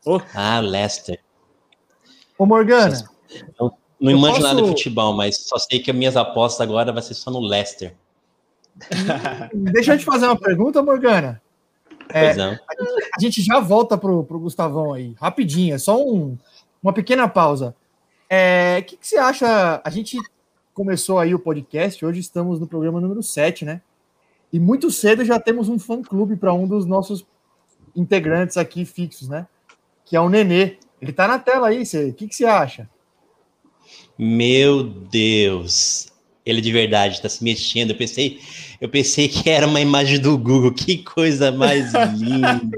[0.05, 0.20] Oh.
[0.36, 1.18] Ah, Leicester.
[2.38, 3.09] Ô, Morgana.
[3.57, 4.47] Eu não manjo posso...
[4.47, 7.39] nada de futebol, mas só sei que as minhas apostas agora vai ser só no
[7.39, 7.95] Leicester.
[9.53, 11.41] Deixa eu te fazer uma pergunta, Morgana.
[12.09, 12.32] É,
[13.15, 16.38] a, gente já volta pro, pro Gustavão aí, rapidinho, é só um,
[16.84, 17.74] uma pequena pausa.
[18.30, 19.82] É, O que, que você acha?
[19.84, 20.17] A gente
[20.74, 23.82] começou aí o podcast, hoje estamos no programa número 7, né?
[24.51, 27.26] E muito cedo já temos um fã-clube para um dos nossos
[27.95, 29.47] integrantes aqui fixos, né?
[30.05, 30.78] Que é o Nenê.
[31.01, 32.89] Ele tá na tela aí, você- o que, que você acha?
[34.17, 36.11] Meu Deus.
[36.46, 37.92] Ele de verdade tá se mexendo.
[37.92, 38.39] Eu pensei,
[38.80, 40.74] eu pensei que era uma imagem do Google.
[40.74, 42.78] Que coisa mais linda.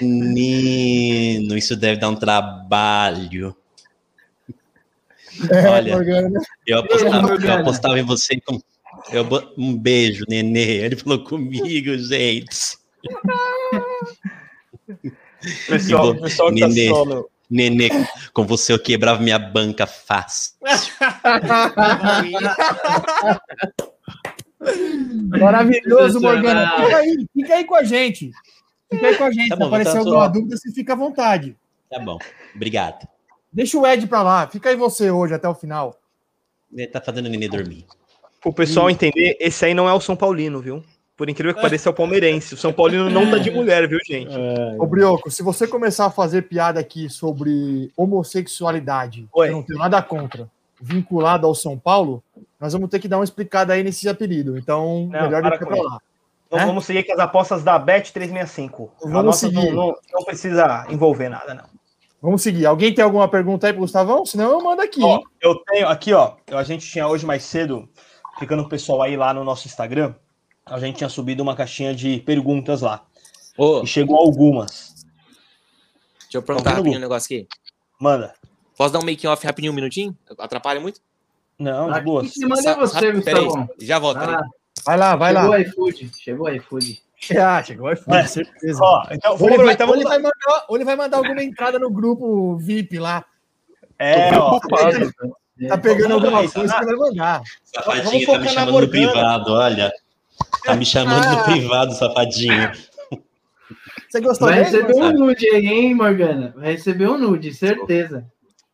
[0.00, 3.56] Menino, isso deve dar um trabalho.
[5.70, 6.40] Olha, Morgana.
[6.66, 8.60] eu apostava, eu apostava em você com
[9.10, 9.26] eu
[9.56, 10.84] um beijo, nenê.
[10.84, 12.78] Ele falou comigo, gente.
[15.68, 16.88] Pessoal, pessoal que tá Nenê.
[16.88, 17.31] solo.
[17.52, 17.90] Nenê,
[18.32, 20.54] com você eu quebrava minha banca fácil.
[25.28, 26.20] Maravilhoso.
[26.20, 26.70] Morgana.
[26.82, 28.30] Fica aí, fica aí com a gente.
[28.90, 29.48] Fica aí com a gente.
[29.48, 31.56] Tá Se bom, aparecer então eu alguma tô- dúvida, você fica à vontade.
[31.90, 32.18] Tá bom,
[32.54, 33.06] obrigado.
[33.52, 34.46] Deixa o Ed pra lá.
[34.46, 35.98] Fica aí você hoje até o final.
[36.72, 37.84] Ele tá fazendo o nenê dormir.
[38.44, 40.82] O pessoal entender, esse aí não é o São Paulino, viu?
[41.16, 42.54] Por incrível que pareça, é o palmeirense.
[42.54, 44.34] O São Paulino não tá de mulher, viu, gente?
[44.78, 49.48] Ô, Brioco, se você começar a fazer piada aqui sobre homossexualidade, Oi.
[49.48, 50.50] eu não tenho nada contra,
[50.80, 52.22] vinculado ao São Paulo,
[52.58, 54.56] nós vamos ter que dar uma explicada aí nesse apelido.
[54.58, 55.98] Então, Não, melhor para deixar pra lá.
[56.46, 56.66] Então É?
[56.66, 58.88] vamos seguir com as apostas da Bet365.
[59.04, 59.70] A Vamos nossa seguir.
[59.70, 61.64] não, não, não precisa envolver nada, não.
[62.20, 62.66] Vamos seguir.
[62.66, 64.24] Alguém tem alguma pergunta aí pro Gustavão?
[64.24, 65.02] Senão eu mando aqui.
[65.02, 66.34] Ó, eu tenho aqui, ó.
[66.52, 67.88] A gente tinha hoje mais cedo,
[68.38, 70.14] ficando o pessoal aí lá no nosso Instagram,
[70.66, 73.04] a gente tinha subido uma caixinha de perguntas lá.
[73.56, 74.94] Ô, E chegou algumas.
[76.22, 77.48] deixa eu perguntar Tá vendo, rapidinho um negócio aqui.
[78.00, 78.34] Manda.
[78.76, 80.16] Posso dar um making off rapidinho, um minutinho?
[80.38, 81.00] Atrapalha muito?
[81.58, 82.32] Não, de Aqui boas.
[82.32, 83.68] que manda é você, Gustavão.
[83.78, 84.16] já volto.
[84.18, 84.40] Vai peraí.
[84.40, 84.46] lá.
[84.84, 85.56] Vai lá, vai Chegou lá.
[85.56, 86.10] o iFood.
[86.18, 87.02] Chegou o iFood.
[87.40, 88.26] Ah, chegou o iFood, É.
[88.26, 88.80] certeza.
[88.82, 91.78] Ó, então, Ou ele, vai, ou ele vai mandar, ou ele vai mandar alguma entrada
[91.78, 93.24] no grupo VIP lá.
[93.98, 94.58] É, ó.
[95.68, 97.42] Tá pegando alguma Vamos coisa que vai mandar.
[97.62, 99.92] Safadinho Vamos tá focar me na chamando no privado, olha.
[100.64, 101.36] Tá me chamando Ah.
[101.36, 102.70] no privado, safadinho.
[104.08, 104.66] Você gostou Vai dele?
[104.66, 105.08] receber Marcelo?
[105.22, 106.52] um nude aí, hein, Morgana?
[106.56, 108.26] Vai receber um nude, certeza.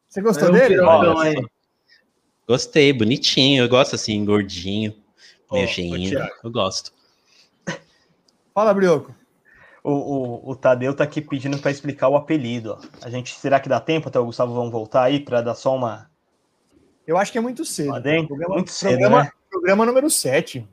[0.08, 1.46] Você gostou Vai um dele?
[2.46, 3.62] Gostei, bonitinho.
[3.64, 4.94] Eu gosto assim, gordinho,
[5.50, 6.18] Ó, meio cheinho.
[6.42, 6.92] Eu gosto.
[8.54, 9.14] Fala, Brioco.
[9.84, 12.72] O, o, o Tadeu tá aqui pedindo para explicar o apelido.
[12.76, 13.06] Ó.
[13.06, 15.74] A gente, será que dá tempo até o Gustavo vão voltar aí para dar só
[15.76, 16.10] uma,
[17.06, 17.92] Eu acho que é muito cedo.
[18.26, 19.30] Programa, Muito cedo, programa, né?
[19.50, 20.66] programa número 7.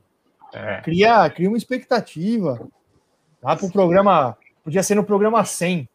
[0.53, 0.81] É.
[0.81, 2.67] Cria, cria uma expectativa.
[3.41, 4.37] Tá pro programa.
[4.63, 5.87] Podia ser no programa 100.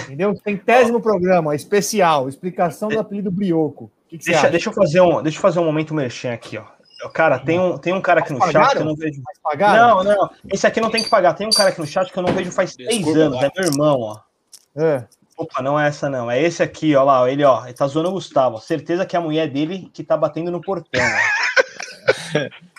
[0.00, 0.34] Entendeu?
[0.42, 3.90] Centésimo programa, especial, explicação do apelido Brioco.
[4.08, 6.64] Que, que Deixa, deixa eu fazer um, deixa eu fazer um momento merchan aqui, ó.
[7.10, 8.80] Cara, tem um, tem um cara aqui no Mas chat que pagaram?
[8.80, 9.22] eu não vejo.
[9.24, 10.02] Mas pagaram?
[10.02, 10.30] Não, não.
[10.50, 11.34] Esse aqui não tem que pagar.
[11.34, 13.42] Tem um cara aqui no chat que eu não vejo faz três Desculpa, anos.
[13.42, 14.20] É meu irmão, ó.
[14.76, 15.04] É.
[15.36, 16.28] Opa, não é essa não.
[16.28, 17.30] É esse aqui, ó lá.
[17.30, 17.64] Ele, ó.
[17.64, 18.58] Ele tá zoando o Gustavo.
[18.60, 21.00] Certeza que é a mulher dele que tá batendo no portão.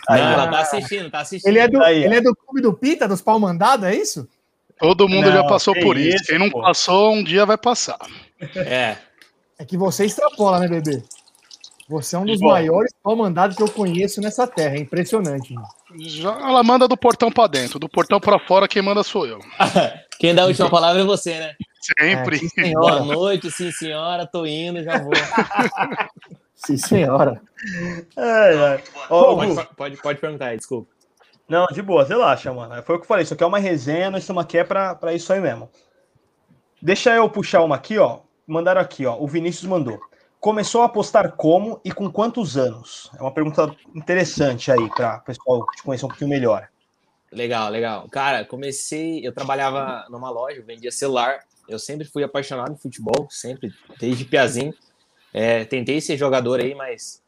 [0.08, 1.50] Aí, Não, ela tá assistindo, tá assistindo.
[1.50, 4.28] Ele é, do, Aí, ele é do clube do Pita, dos pau mandado, é isso?
[4.78, 6.16] Todo mundo Não, já passou por isso.
[6.16, 6.62] isso, Quem não pô.
[6.62, 7.98] passou, um dia vai passar.
[8.56, 8.96] É.
[9.58, 11.02] É que você extrapola, né, bebê?
[11.90, 12.48] Você é um dos Bom.
[12.48, 14.76] maiores pau mandados que eu conheço nessa terra.
[14.76, 15.54] É impressionante.
[15.98, 19.38] Já, ela manda do portão pra dentro, do portão pra fora, quem manda sou eu.
[20.20, 21.54] Quem dá a última palavra é você, né?
[21.80, 22.36] Sempre.
[22.36, 24.26] É, sim, Boa noite, sim, senhora.
[24.26, 25.12] Tô indo, já vou.
[26.64, 27.40] Sim, senhora.
[28.16, 28.82] Ai.
[29.08, 30.90] Ó, Pode, Gu, pode, pode perguntar aí, desculpa.
[31.48, 32.82] Não, de boa, relaxa, mano.
[32.82, 33.24] Foi o que eu falei.
[33.24, 35.68] Isso aqui é uma resenha, nós estamos aqui é pra, pra isso aí mesmo.
[36.80, 38.20] Deixa eu puxar uma aqui, ó.
[38.46, 39.16] Mandaram aqui, ó.
[39.18, 39.98] O Vinícius mandou.
[40.38, 43.10] Começou a apostar como e com quantos anos?
[43.18, 46.68] É uma pergunta interessante aí para o pessoal te conhecer um pouquinho melhor.
[47.32, 48.08] Legal, legal.
[48.08, 49.26] Cara, comecei.
[49.26, 51.40] Eu trabalhava numa loja, vendia celular.
[51.68, 54.74] Eu sempre fui apaixonado em futebol, sempre, desde piazinho.
[55.32, 57.22] É, tentei ser jogador aí, mas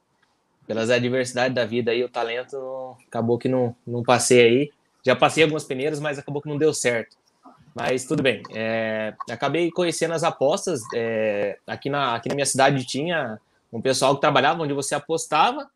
[0.66, 4.70] pelas adversidades da vida aí, o talento não- acabou que não, não passei aí.
[5.04, 7.16] Já passei algumas peneiras, mas acabou que não deu certo.
[7.74, 8.42] Mas tudo bem.
[8.54, 10.80] É, acabei conhecendo as apostas.
[10.94, 13.40] é, aqui, na, aqui na minha cidade tinha
[13.72, 15.68] um pessoal que trabalhava onde você apostava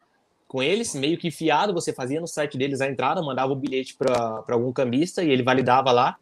[0.46, 3.96] com eles, meio que fiado, você fazia no site deles a entrada, mandava o bilhete
[3.96, 6.16] para algum cambista e ele validava lá.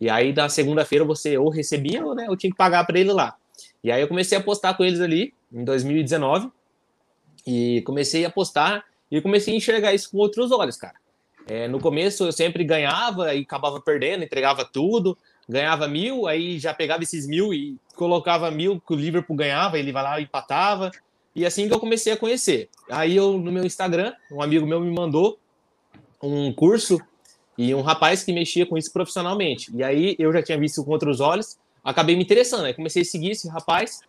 [0.00, 3.12] E aí, na segunda-feira, você ou recebia ou, né, ou tinha que pagar para ele
[3.12, 3.36] lá.
[3.82, 6.50] E aí, eu comecei a apostar com eles ali, em 2019,
[7.46, 10.94] e comecei a apostar e comecei a enxergar isso com outros olhos, cara.
[11.46, 16.72] É, no começo, eu sempre ganhava e acabava perdendo, entregava tudo, ganhava mil, aí já
[16.72, 20.90] pegava esses mil e colocava mil que o Liverpool ganhava, ele vai lá e empatava.
[21.34, 22.68] E assim que eu comecei a conhecer.
[22.88, 25.38] Aí eu, no meu Instagram, um amigo meu me mandou
[26.22, 27.00] um curso
[27.56, 29.74] e um rapaz que mexia com isso profissionalmente.
[29.74, 32.64] E aí eu já tinha visto com outros olhos, acabei me interessando.
[32.64, 34.00] Aí comecei a seguir esse rapaz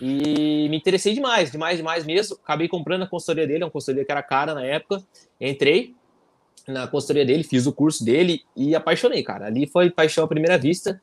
[0.00, 2.38] e me interessei demais, demais, demais mesmo.
[2.42, 5.02] Acabei comprando a consultoria dele, uma consultoria que era cara na época.
[5.40, 5.94] Entrei
[6.66, 9.46] na consultoria dele, fiz o curso dele e apaixonei, cara.
[9.46, 11.00] Ali foi paixão à primeira vista.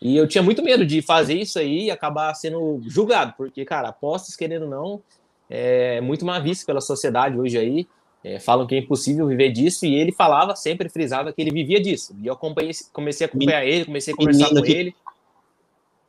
[0.00, 3.88] E eu tinha muito medo de fazer isso aí e acabar sendo julgado, porque, cara,
[3.88, 5.02] apostas, querendo ou não,
[5.48, 7.86] é muito mal visto pela sociedade hoje aí.
[8.22, 11.80] É, falam que é impossível viver disso, e ele falava, sempre frisava que ele vivia
[11.80, 12.14] disso.
[12.22, 14.94] E eu comecei a acompanhar ele, comecei a conversar Menino, com que, ele.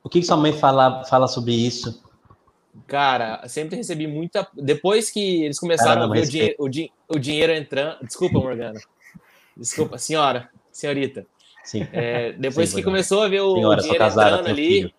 [0.04, 2.04] O que, que sua mãe fala, fala sobre isso?
[2.88, 4.48] Cara, sempre recebi muita.
[4.54, 6.56] Depois que eles começaram a ver o, dinhe...
[6.58, 6.92] o, di...
[7.08, 7.98] o, dinheiro entrando.
[8.06, 8.80] Desculpa, Morgana.
[9.56, 11.26] Desculpa, senhora, senhorita.
[11.64, 11.88] Sim.
[11.92, 14.94] É, depois Sim, que começou a ver o, senhora, dinheiro casada, entrando ali.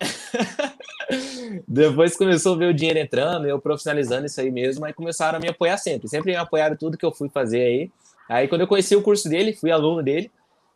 [1.68, 5.40] depois começou a ver o dinheiro entrando, eu profissionalizando isso aí mesmo, aí começaram a
[5.40, 6.08] me apoiar sempre.
[6.08, 7.90] Sempre me apoiaram tudo que eu fui fazer aí.
[8.28, 10.30] Aí quando eu conheci o curso dele, fui aluno dele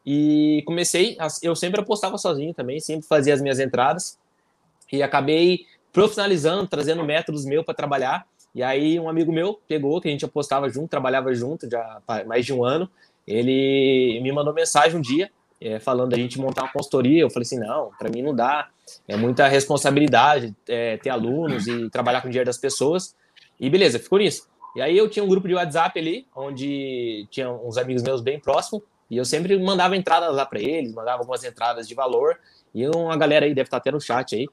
[0.04, 4.18] e comecei, eu sempre apostava sozinho também, sempre fazia as minhas entradas
[4.92, 8.26] e acabei profissionalizando, trazendo métodos meus para trabalhar.
[8.54, 12.24] E aí um amigo meu pegou, que a gente apostava junto, trabalhava junto já há
[12.24, 12.88] mais de um ano.
[13.26, 15.30] Ele me mandou mensagem um dia
[15.60, 17.22] é, falando da gente montar uma consultoria.
[17.22, 18.68] Eu falei assim, não, para mim não dá.
[19.06, 23.14] É muita responsabilidade é, ter alunos e trabalhar com o dinheiro das pessoas.
[23.58, 24.48] E beleza, ficou nisso.
[24.74, 28.38] E aí eu tinha um grupo de WhatsApp ali, onde tinha uns amigos meus bem
[28.38, 32.38] próximos, e eu sempre mandava entradas lá para eles, mandava algumas entradas de valor.
[32.74, 34.46] E uma galera aí deve estar até no chat aí,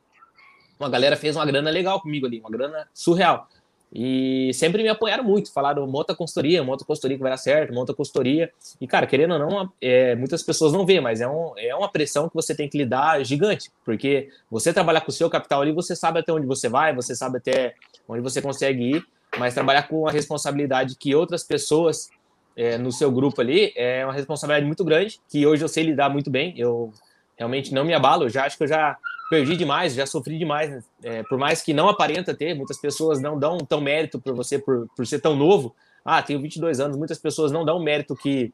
[0.79, 3.47] uma galera fez uma grana legal comigo ali, uma grana surreal.
[3.93, 7.93] E sempre me apoiaram muito, falaram monta consultoria, monta consultoria que vai dar certo, monta
[7.93, 8.51] consultoria.
[8.81, 11.89] E, cara, querendo ou não, é, muitas pessoas não vê, mas é, um, é uma
[11.89, 15.71] pressão que você tem que lidar gigante, porque você trabalhar com o seu capital ali,
[15.71, 17.75] você sabe até onde você vai, você sabe até
[18.07, 19.05] onde você consegue ir,
[19.37, 22.09] mas trabalhar com a responsabilidade que outras pessoas
[22.57, 26.09] é, no seu grupo ali é uma responsabilidade muito grande, que hoje eu sei lidar
[26.09, 26.91] muito bem, eu
[27.37, 28.97] realmente não me abalo, já acho que eu já
[29.29, 30.83] perdi demais, já sofri demais, né?
[31.03, 34.57] é, por mais que não aparenta ter, muitas pessoas não dão tão mérito por você
[34.57, 35.75] por, por ser tão novo.
[36.03, 38.51] Ah, tenho 22 anos, muitas pessoas não dão o mérito que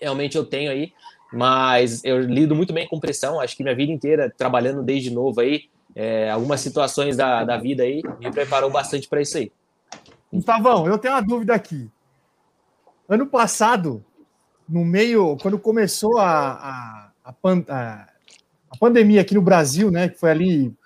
[0.00, 0.92] realmente eu tenho aí,
[1.32, 5.40] mas eu lido muito bem com pressão, acho que minha vida inteira trabalhando desde novo
[5.40, 5.64] aí,
[5.94, 9.52] é, algumas situações da, da vida aí me preparou bastante para isso aí.
[10.32, 11.90] Gustavão, eu tenho uma dúvida aqui.
[13.08, 14.04] Ano passado,
[14.68, 18.08] no meio, quando começou a, a, a,
[18.70, 20.76] a pandemia aqui no Brasil, né, que foi ali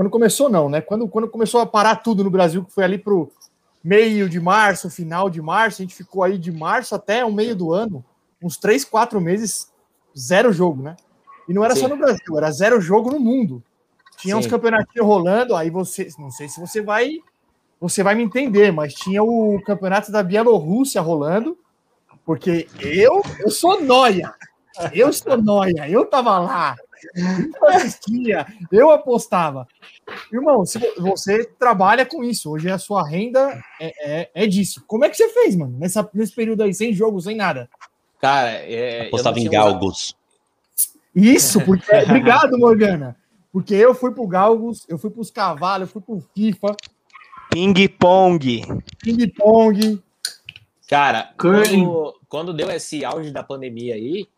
[0.00, 0.80] quando começou não, né?
[0.80, 3.30] Quando, quando começou a parar tudo no Brasil, que foi ali para o
[3.84, 7.54] meio de março, final de março, a gente ficou aí de março até o meio
[7.54, 8.02] do ano,
[8.42, 9.70] uns três, quatro meses,
[10.18, 10.96] zero jogo, né?
[11.46, 11.82] E não era Sim.
[11.82, 13.62] só no Brasil, era zero jogo no mundo.
[14.16, 14.40] Tinha Sim.
[14.40, 17.18] uns campeonatos rolando, aí você, não sei se você vai,
[17.80, 21.58] você vai me entender, mas tinha o campeonato da Bielorrússia rolando,
[22.24, 24.32] porque eu, eu sou noia.
[24.92, 26.76] Eu sou noia, eu tava lá,
[27.14, 29.66] eu assistia, eu apostava.
[30.32, 34.82] Irmão, se você trabalha com isso, hoje a sua renda é, é, é disso.
[34.86, 37.68] Como é que você fez, mano, nessa, nesse período aí, sem jogo, sem nada?
[38.20, 40.14] Cara, é, apostava em galgos.
[41.14, 41.94] Isso, porque.
[41.94, 43.16] Obrigado, Morgana.
[43.52, 46.76] Porque eu fui pro Galgos, eu fui pros cavalos, eu fui pro FIFA.
[47.50, 48.62] Ping Pong.
[49.02, 50.02] Ping Pong.
[50.88, 54.28] Cara, quando, quando deu esse auge da pandemia aí,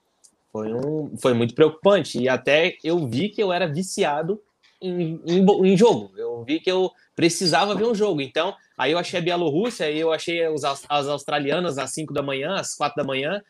[0.50, 2.18] foi, um, foi muito preocupante.
[2.18, 4.40] E até eu vi que eu era viciado
[4.80, 6.12] em, em, em, jogo.
[6.16, 8.20] Eu vi que eu precisava ver um jogo.
[8.20, 12.22] Então, aí eu achei a Bielorrússia, aí eu achei os, as australianas às 5 da
[12.22, 13.42] manhã, às 4 da manhã.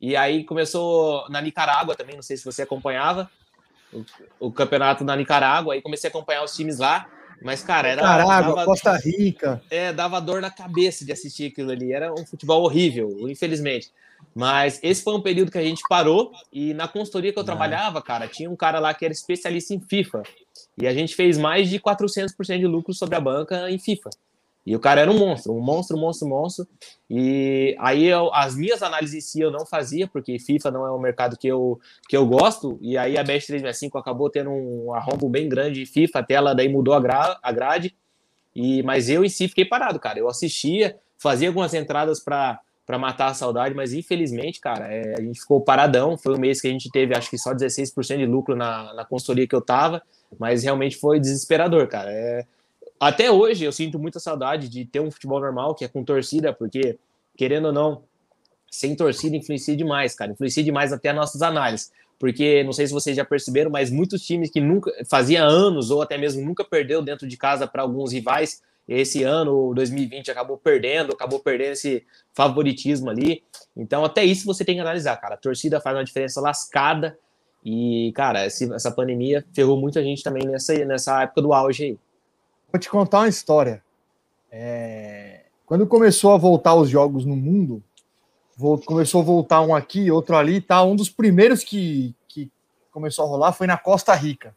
[0.00, 3.30] E aí começou na Nicarágua também, não sei se você acompanhava
[3.92, 4.04] o,
[4.48, 5.74] o campeonato na Nicarágua.
[5.74, 7.06] Aí comecei a acompanhar os times lá.
[7.42, 8.02] Mas, cara, era.
[8.02, 9.62] Dava, Costa Rica.
[9.70, 11.92] É, dava dor na cabeça de assistir aquilo ali.
[11.92, 13.90] Era um futebol horrível, infelizmente.
[14.34, 18.02] Mas esse foi um período que a gente parou e na consultoria que eu trabalhava,
[18.02, 20.22] cara, tinha um cara lá que era especialista em FIFA.
[20.78, 24.10] E a gente fez mais de 400% de lucro sobre a banca em FIFA.
[24.64, 26.68] E o cara era um monstro, um monstro, monstro, monstro.
[27.08, 30.92] E aí eu, as minhas análises em si eu não fazia, porque FIFA não é
[30.92, 32.78] um mercado que eu, que eu gosto.
[32.80, 36.54] E aí a Bet 365 acabou tendo um arrombo bem grande de FIFA, até ela
[36.54, 37.96] daí mudou a, gra, a grade.
[38.54, 40.18] E, mas eu em si fiquei parado, cara.
[40.18, 45.20] Eu assistia, fazia algumas entradas para para matar a saudade, mas infelizmente, cara, é, a
[45.20, 46.18] gente ficou paradão.
[46.18, 49.04] Foi um mês que a gente teve, acho que só 16% de lucro na, na
[49.04, 50.02] consultoria que eu tava,
[50.36, 52.10] mas realmente foi desesperador, cara.
[52.10, 52.44] É,
[53.00, 56.52] até hoje eu sinto muita saudade de ter um futebol normal, que é com torcida,
[56.52, 56.98] porque,
[57.36, 58.02] querendo ou não,
[58.70, 60.32] sem torcida influencia demais, cara.
[60.32, 61.90] Influencia demais até as nossas análises.
[62.18, 66.02] Porque, não sei se vocês já perceberam, mas muitos times que nunca fazia anos ou
[66.02, 71.12] até mesmo nunca perdeu dentro de casa para alguns rivais, esse ano, 2020, acabou perdendo,
[71.12, 73.42] acabou perdendo esse favoritismo ali.
[73.76, 75.36] Então, até isso você tem que analisar, cara.
[75.36, 77.16] A torcida faz uma diferença lascada
[77.64, 81.98] E, cara, essa pandemia ferrou muita gente também nessa, nessa época do auge aí.
[82.72, 83.82] Vou te contar uma história.
[84.50, 87.82] É, Quando começou a voltar os jogos no mundo,
[88.84, 90.82] começou a voltar um aqui, outro ali, tá?
[90.82, 92.50] Um dos primeiros que, que
[92.90, 94.54] começou a rolar foi na Costa Rica.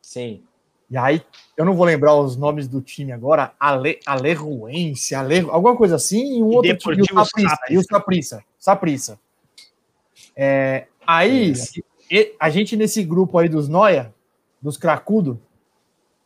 [0.00, 0.42] Sim.
[0.90, 1.22] E aí,
[1.56, 6.38] eu não vou lembrar os nomes do time agora, Ale, Alerruense, Ale, alguma coisa assim,
[6.38, 9.20] e um E outro time, o Saprissa, e o Saprissa, Saprissa.
[10.34, 11.52] É, aí,
[12.10, 14.12] e- a gente nesse grupo aí dos Noia,
[14.60, 15.40] dos Cracudo,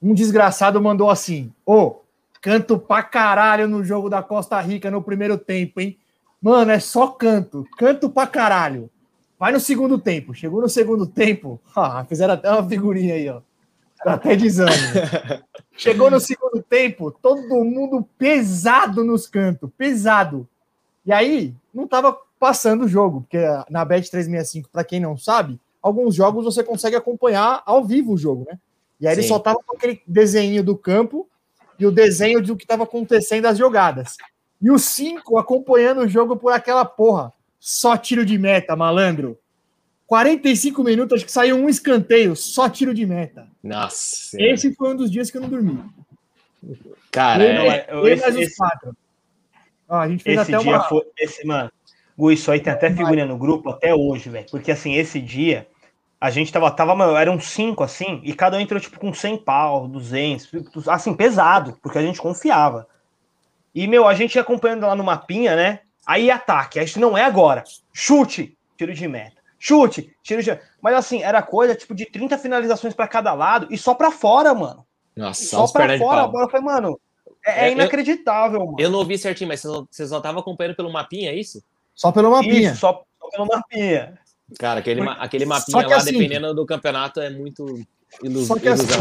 [0.05, 1.97] um desgraçado mandou assim, ô,
[2.43, 5.97] canto pra caralho no jogo da Costa Rica no primeiro tempo, hein?
[6.43, 8.91] Mano, é só canto, canto pra caralho.
[9.39, 10.35] Vai no segundo tempo.
[10.35, 13.41] Chegou no segundo tempo, ah, fizeram até uma figurinha aí, ó.
[14.05, 14.77] Tá até desânimo.
[15.75, 20.47] Chegou no segundo tempo, todo mundo pesado nos cantos, pesado.
[21.07, 23.39] E aí, não tava passando o jogo, porque
[23.71, 28.19] na Bet 365, para quem não sabe, alguns jogos você consegue acompanhar ao vivo o
[28.19, 28.59] jogo, né?
[29.05, 29.29] E aí ele Sim.
[29.29, 31.29] só tava com aquele desenho do campo
[31.79, 34.17] e o desenho do que tava acontecendo as jogadas.
[34.63, 37.31] E os cinco acompanhando o jogo por aquela porra.
[37.61, 39.39] Só tiro de meta, malandro.
[40.07, 43.47] 45 minutos, acho que saiu um escanteio, só tiro de meta.
[43.63, 44.37] Nossa.
[44.41, 45.79] Esse foi um dos dias que eu não dormi.
[47.11, 48.97] Cara, Ele- é- eu- ele esse- esse- quatro.
[49.89, 50.85] Ó, a gente fez Esse até dia uma.
[50.89, 51.03] foi.
[51.19, 51.71] Esse, mano,
[52.17, 54.47] Gu, isso aí tem até figurinha no grupo até hoje, velho.
[54.51, 55.67] Porque assim, esse dia,
[56.25, 59.37] a gente tava, tava, mano, eram cinco assim, e cada um entrou tipo com 100
[59.37, 60.49] pau, 200,
[60.89, 62.89] assim, pesado, porque a gente confiava.
[63.75, 65.81] E, meu, a gente ia acompanhando lá no mapinha, né?
[66.07, 67.63] Aí ataque, a gente não é agora.
[67.93, 69.37] Chute, tiro de meta.
[69.59, 70.59] Chute, tiro de.
[70.81, 74.55] Mas assim, era coisa tipo de 30 finalizações pra cada lado e só pra fora,
[74.55, 74.87] mano.
[75.15, 76.99] Nossa, E só pra fora, a bola foi, mano.
[77.45, 78.77] É, é É, eu- inacreditável, mano.
[78.79, 81.63] Eu não ouvi certinho, mas vocês não- estavam acompanhando pelo mapinha, é isso?
[81.95, 82.71] Só pelo mapinha.
[82.71, 84.19] Isso, só, só pelo mapinha.
[84.59, 87.65] Cara, aquele, ma- aquele mapinha lá, assim- dependendo do campeonato, é muito
[88.47, 89.01] Só que assim, ilusão.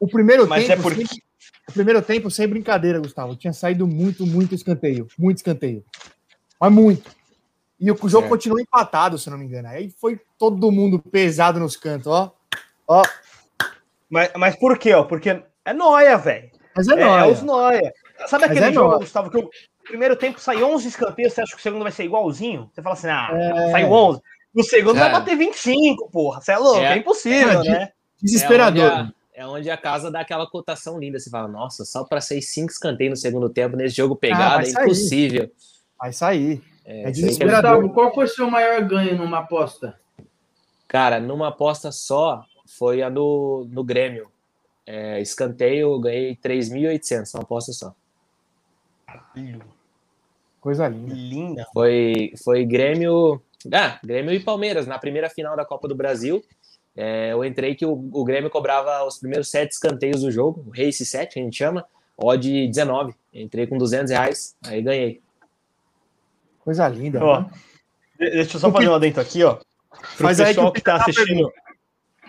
[0.00, 0.80] O primeiro Mas tempo.
[0.80, 1.28] é porque- sempre-
[1.68, 3.36] O primeiro tempo, sem brincadeira, Gustavo.
[3.36, 5.06] Tinha saído muito, muito escanteio.
[5.18, 5.84] Muito escanteio.
[6.58, 7.10] Mas muito.
[7.78, 8.28] E o jogo Certo.
[8.28, 9.68] continuou empatado, se não me engano.
[9.68, 12.32] Aí foi todo mundo pesado nos cantos, ó.
[12.88, 13.02] Ó.
[14.08, 15.04] Mas, mas por quê, ó?
[15.04, 16.50] Porque é noia, velho.
[16.74, 17.28] Mas é, É, é nóia.
[17.32, 17.92] os noia.
[18.26, 18.98] Sabe Mas aquele é jogo.
[19.00, 19.50] Gustavo, que o
[19.84, 22.70] primeiro tempo sai 11 escanteios, você acha que o segundo vai ser igualzinho?
[22.72, 23.70] Você fala assim, ah, É.
[23.72, 24.22] saiu 11.
[24.54, 25.20] No segundo vai Cara.
[25.20, 26.40] bater 25, porra.
[26.40, 26.96] Você é louco, é, É.
[26.96, 27.92] impossível, É, né?
[28.22, 28.82] Desesperador.
[28.82, 31.18] É onde, a, é onde a casa dá aquela cotação linda.
[31.18, 34.62] Você fala, nossa, só para ser cinco escanteios no segundo tempo nesse jogo pegado vai
[34.64, 34.84] é sair.
[34.84, 35.50] impossível.
[36.00, 36.62] Vai sair.
[36.84, 37.76] É, É é- desesperador.
[37.82, 39.98] Gustavo, qual foi o seu maior ganho numa aposta?
[40.88, 44.28] Cara, numa aposta só, foi a no, no Grêmio.
[44.86, 47.94] É, escanteio, eu ganhei 3.800, uma aposta só.
[50.60, 51.14] Coisa linda.
[51.14, 51.66] Linda.
[51.72, 53.40] Foi, foi Grêmio.
[53.72, 56.44] Ah, Grêmio e Palmeiras, na primeira final da Copa do Brasil.
[56.96, 60.70] É, eu entrei que o, o Grêmio cobrava os primeiros sete escanteios do jogo, o
[60.70, 61.86] Race 7, que a gente chama,
[62.16, 63.14] odd 19.
[63.32, 65.20] Entrei com 200 reais, aí ganhei.
[66.60, 67.24] Coisa linda.
[67.24, 67.50] Ó, né?
[68.18, 69.58] de- deixa eu só fazer um adentro aqui, ó.
[70.16, 71.52] Pro que pessoal o que tá Peter tá assistindo.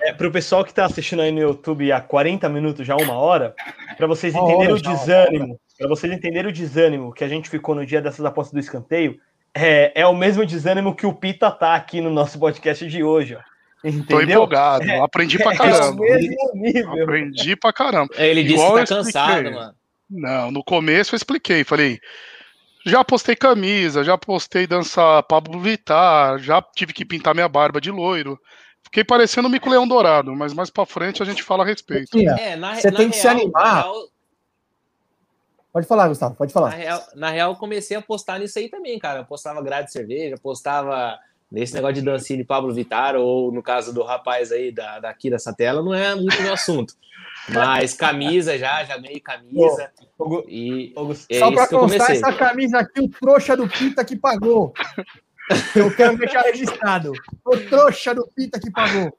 [0.01, 3.53] É, pro pessoal que tá assistindo aí no YouTube há 40 minutos, já uma hora,
[3.97, 7.85] para vocês entenderem o desânimo, para vocês entenderem o desânimo que a gente ficou no
[7.85, 9.19] dia dessas apostas do escanteio,
[9.55, 13.35] é, é o mesmo desânimo que o Pita tá aqui no nosso podcast de hoje,
[13.35, 13.39] ó.
[13.81, 14.35] Tô Entendeu?
[14.43, 16.03] empolgado, aprendi pra É o caramba.
[16.03, 17.03] mesmo nível.
[17.03, 18.13] Aprendi pra caramba.
[18.17, 19.51] Ele disse Igual que eu tá cansado, expliquei.
[19.59, 19.73] mano.
[20.09, 21.97] Não, no começo eu expliquei, falei,
[22.85, 27.89] já postei camisa, já postei dança Pablo Vittar, já tive que pintar minha barba de
[27.91, 28.37] loiro.
[28.83, 32.09] Fiquei parecendo o Mico Leão Dourado, mas mais pra frente a gente fala a respeito.
[32.11, 32.31] Tinha.
[32.31, 33.81] É, na, Você na tem que se real- animar.
[33.83, 33.95] Real,
[35.71, 36.69] Pode falar, Gustavo, pode na, falar.
[36.69, 39.19] real, na real, eu comecei a postar nisso aí também, cara.
[39.19, 41.17] Eu postava grade de cerveja, postava
[41.51, 45.29] nesse negócio de dancinha de Pablo Vittar, ou no caso do rapaz aí da, daqui
[45.29, 46.93] dessa tela, não é muito meu assunto.
[47.49, 49.91] Mas camisa já, já ganhei camisa.
[50.17, 53.67] Ô, Gu- E ô, Gus- é Só pra constar, essa camisa aqui, o trouxa do
[53.67, 54.73] Pita que pagou.
[55.75, 57.11] Eu quero deixar registrado.
[57.45, 59.11] O trouxa do Pita que pagou.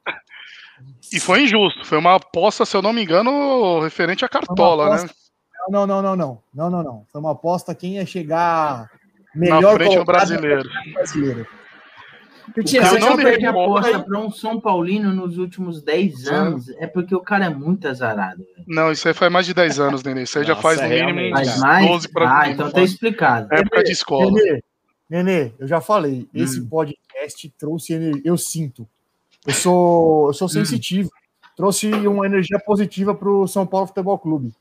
[1.12, 5.10] E foi injusto, foi uma aposta, se eu não me engano, referente à cartola, né?
[5.68, 6.38] Não, não, não, não.
[6.54, 7.06] Não, não, não.
[7.12, 8.90] Foi uma aposta quem ia chegar
[9.34, 10.68] Na melhor frente do colocado brasileiro.
[10.86, 11.46] no brasileiro.
[12.56, 13.76] Eu O tinha cara Eu não perde recordo.
[13.78, 17.86] aposta para um São Paulino nos últimos 10 anos, é porque o cara é muito
[17.86, 18.38] azarado.
[18.38, 18.64] velho.
[18.66, 20.22] Não, isso aí faz mais de 10 anos, Nenê.
[20.24, 21.86] Isso aí já Nossa, faz no mínimo realmente, Faz uns mais?
[21.88, 23.54] 12 para Ah, então tá explicado.
[23.54, 24.32] época de escola.
[24.32, 24.62] Nenê,
[25.08, 26.66] Nenê, eu já falei, esse Hum.
[26.68, 28.22] podcast trouxe energia.
[28.24, 28.86] Eu sinto.
[29.46, 30.50] Eu sou, eu sou Hum.
[30.50, 31.10] sensitivo.
[31.56, 34.52] Trouxe uma energia positiva para o São Paulo Futebol Clube.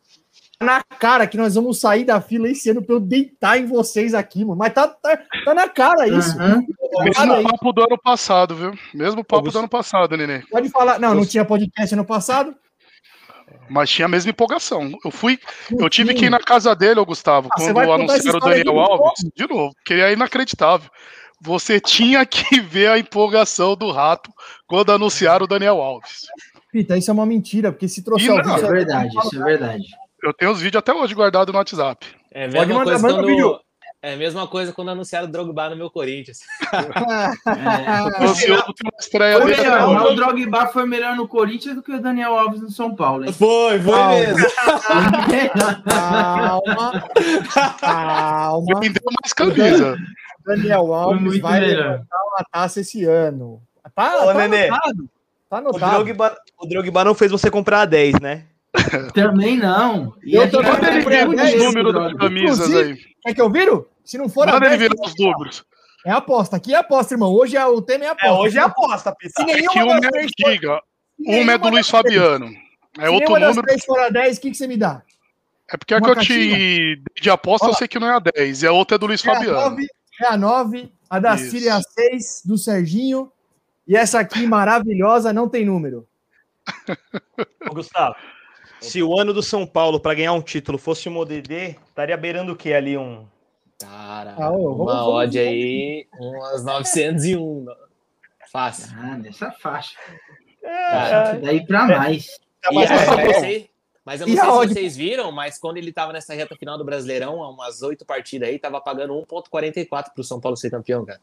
[0.61, 4.13] Na cara que nós vamos sair da fila esse ano pra eu deitar em vocês
[4.13, 4.57] aqui, mano.
[4.57, 6.37] Mas tá, tá, tá na cara isso.
[6.39, 6.63] Aham.
[7.03, 7.43] Mesmo aí.
[7.43, 8.73] papo do ano passado, viu?
[8.93, 10.39] Mesmo papo do ano passado, Nenê.
[10.51, 10.99] Pode falar.
[10.99, 12.53] Não, não tinha podcast ano passado?
[13.69, 14.91] Mas tinha a mesma empolgação.
[15.05, 15.39] Eu fui,
[15.71, 16.19] Não eu tive tinha.
[16.19, 19.03] que ir na casa dele, ô Gustavo, Ah, quando anunciaram o Daniel de novo?
[19.03, 19.31] Alves.
[19.35, 20.89] De novo, que é inacreditável.
[21.41, 24.29] Você tinha que ver a empolgação do rato
[24.67, 26.25] quando anunciaram o Daniel Alves.
[26.71, 28.45] Pita, isso é uma mentira, porque se trouxer alguém.
[28.45, 28.55] não.
[28.55, 29.83] Isso você é verdade, isso é verdade.
[30.23, 32.05] Eu tenho os vídeos até hoje guardados no WhatsApp.
[32.31, 33.49] É a Pode mesma mandar, coisa manda o vídeo.
[33.49, 33.59] quando.
[34.01, 36.39] É a mesma coisa quando anunciaram o Drogba no meu Corinthians.
[37.45, 38.23] É.
[38.23, 40.15] Eu ansioso pela estreia dele melhor, o.
[40.15, 43.25] Drogba foi melhor no Corinthians do que o Daniel Alves no São Paulo.
[43.25, 43.33] hein?
[43.33, 44.15] Foi, foi Calma.
[44.19, 44.45] mesmo.
[45.83, 47.03] Calma.
[47.79, 48.79] Calma.
[48.79, 49.97] Vendeu mais camisa.
[50.45, 51.83] Daniel Foi Alves muito vai melhor.
[51.91, 53.61] levantar uma taça esse ano.
[53.95, 54.67] Tá, Ô, tá Nenê.
[54.67, 55.09] anotado.
[55.49, 55.91] Tá O anotado.
[56.03, 58.45] Drogba, o Drogba não fez você comprar a 10, né?
[59.13, 60.13] Também não.
[60.23, 62.97] E Eu a tô- muito Os números das camisas aí.
[63.23, 63.89] Quer que eu viro?
[64.05, 65.65] Se não for a Manda ele 10, virar os números.
[66.05, 66.55] é aposta.
[66.55, 67.33] Aqui é aposta, irmão.
[67.33, 68.27] Hoje é, o tema é aposta.
[68.27, 69.33] É, hoje é aposta, Pita.
[69.37, 70.81] Se É que nenhuma uma das é antiga,
[71.17, 72.47] se uma é do Luiz Fabiano.
[72.97, 73.61] É Se outro número.
[73.63, 75.01] três for a 10, o que, que você me dá?
[75.71, 77.73] É porque a que eu te dei de aposta eu Ó.
[77.75, 78.63] sei que não é a 10.
[78.63, 79.59] E a outra é do Luiz É a Fabiano.
[79.69, 79.87] 9,
[80.21, 81.51] é a 9, a da Isso.
[81.51, 83.31] Síria é a 6, do Serginho.
[83.87, 86.07] E essa aqui maravilhosa não tem número.
[87.69, 88.15] Ô, Gustavo,
[88.79, 92.53] se o ano do São Paulo para ganhar um título fosse um ODD, estaria beirando
[92.53, 92.97] o quê ali?
[92.97, 93.25] Um.
[93.79, 97.65] Cara, Ah, ô, vamos- uma vamos- odd aí, umas 901.
[98.51, 98.93] Fácil.
[98.97, 99.97] Ah, nessa faixa.
[100.61, 102.39] Cara, Daí pra mais.
[102.61, 103.39] Tá E mais aí, pra mas eu frente.
[103.39, 103.69] sei-
[104.05, 104.73] mas eu E não sei a se odd?
[104.73, 108.49] vocês viram, mas quando ele tava nessa reta final do Brasileirão, há umas oito partidas
[108.49, 111.21] aí, tava pagando 1,44 pro São Paulo ser campeão, cara.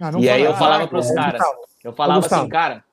[0.00, 2.84] Ah, não E aí eu falava Ah, pros ô, caras, Gustavo, eu falava assim, cara,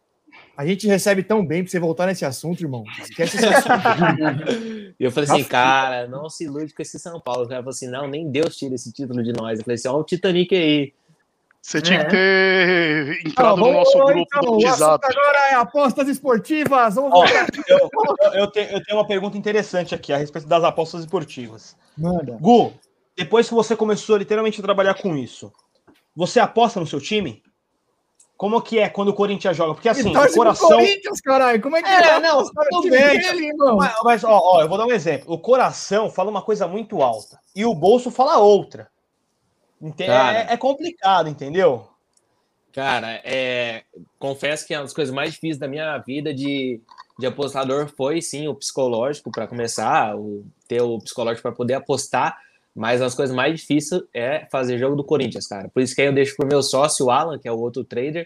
[0.60, 2.84] A gente recebe tão bem pra você voltar nesse assunto, irmão.
[3.02, 3.70] Esquece esse assunto.
[5.00, 7.46] E eu falei Tá assim, cara, não se ilude com esse São Paulo.
[7.46, 9.58] O cara falou assim, não, nem Deus tira esse título de nós.
[9.60, 10.92] Eu falei assim, ó, o Titanic aí.
[11.62, 12.04] Você tinha É.
[12.04, 15.06] que ter entrado Não, no nosso vamos- grupo então, do o WhatsApp.
[15.06, 16.96] assunto agora é apostas esportivas.
[16.96, 17.48] Vamos Ó, voltar.
[17.70, 21.78] eu, eu- eu te- eu tenho uma pergunta interessante aqui a respeito das apostas esportivas.
[21.98, 22.38] Manda.
[22.42, 22.74] Gu,
[23.16, 25.50] depois que você começou literalmente a trabalhar com isso,
[26.14, 27.42] você aposta no seu time?
[28.40, 29.74] Como que é quando o Corinthians joga?
[29.74, 30.70] Porque assim, o coração.
[30.70, 31.62] Corinthians, caralho.
[31.62, 33.20] Como é que É, vai não, tudo bem.
[33.20, 33.52] dele?
[33.76, 35.34] Mas, mas, ó, ó, eu vou dar um exemplo.
[35.34, 38.90] O coração fala uma coisa muito alta e o bolso fala outra.
[39.82, 40.38] Ente- Cara.
[40.38, 41.86] É, é complicado, entendeu?
[42.72, 43.84] Cara, é,
[44.18, 46.80] confesso que é uma das coisas mais difíceis da minha vida de,
[47.20, 52.38] de apostador foi sim o psicológico para começar, o, ter o psicológico para poder apostar,
[52.80, 55.68] mas das coisas mais difíceis é fazer jogo do Corinthians, cara.
[55.68, 57.84] Por isso que aí eu deixo pro meu sócio, o Alan, que é o outro
[57.84, 58.26] trader,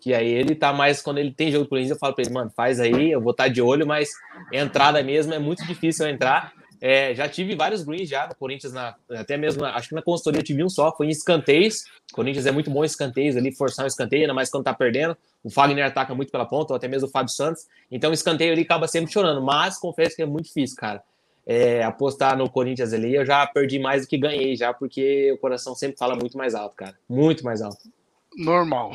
[0.00, 2.32] que aí ele tá mais, quando ele tem jogo do Corinthians, eu falo para ele,
[2.32, 4.08] mano, faz aí, eu vou estar de olho, mas
[4.50, 6.54] entrada mesmo é muito difícil eu entrar.
[6.80, 10.40] É, já tive vários greens já no Corinthians, na, até mesmo, acho que na consultoria
[10.40, 11.84] eu tive um só, foi em escanteios.
[12.10, 14.72] O Corinthians é muito bom em escanteios ali, forçar um escanteio, ainda mais quando tá
[14.72, 15.14] perdendo.
[15.42, 17.66] O Fagner ataca muito pela ponta, ou até mesmo o Fábio Santos.
[17.90, 21.02] Então o escanteio ali acaba sempre chorando, mas confesso que é muito difícil, cara.
[21.46, 25.38] É, apostar no Corinthians ali, eu já perdi mais do que ganhei já, porque o
[25.38, 26.94] coração sempre fala muito mais alto, cara.
[27.08, 27.78] Muito mais alto.
[28.36, 28.94] Normal.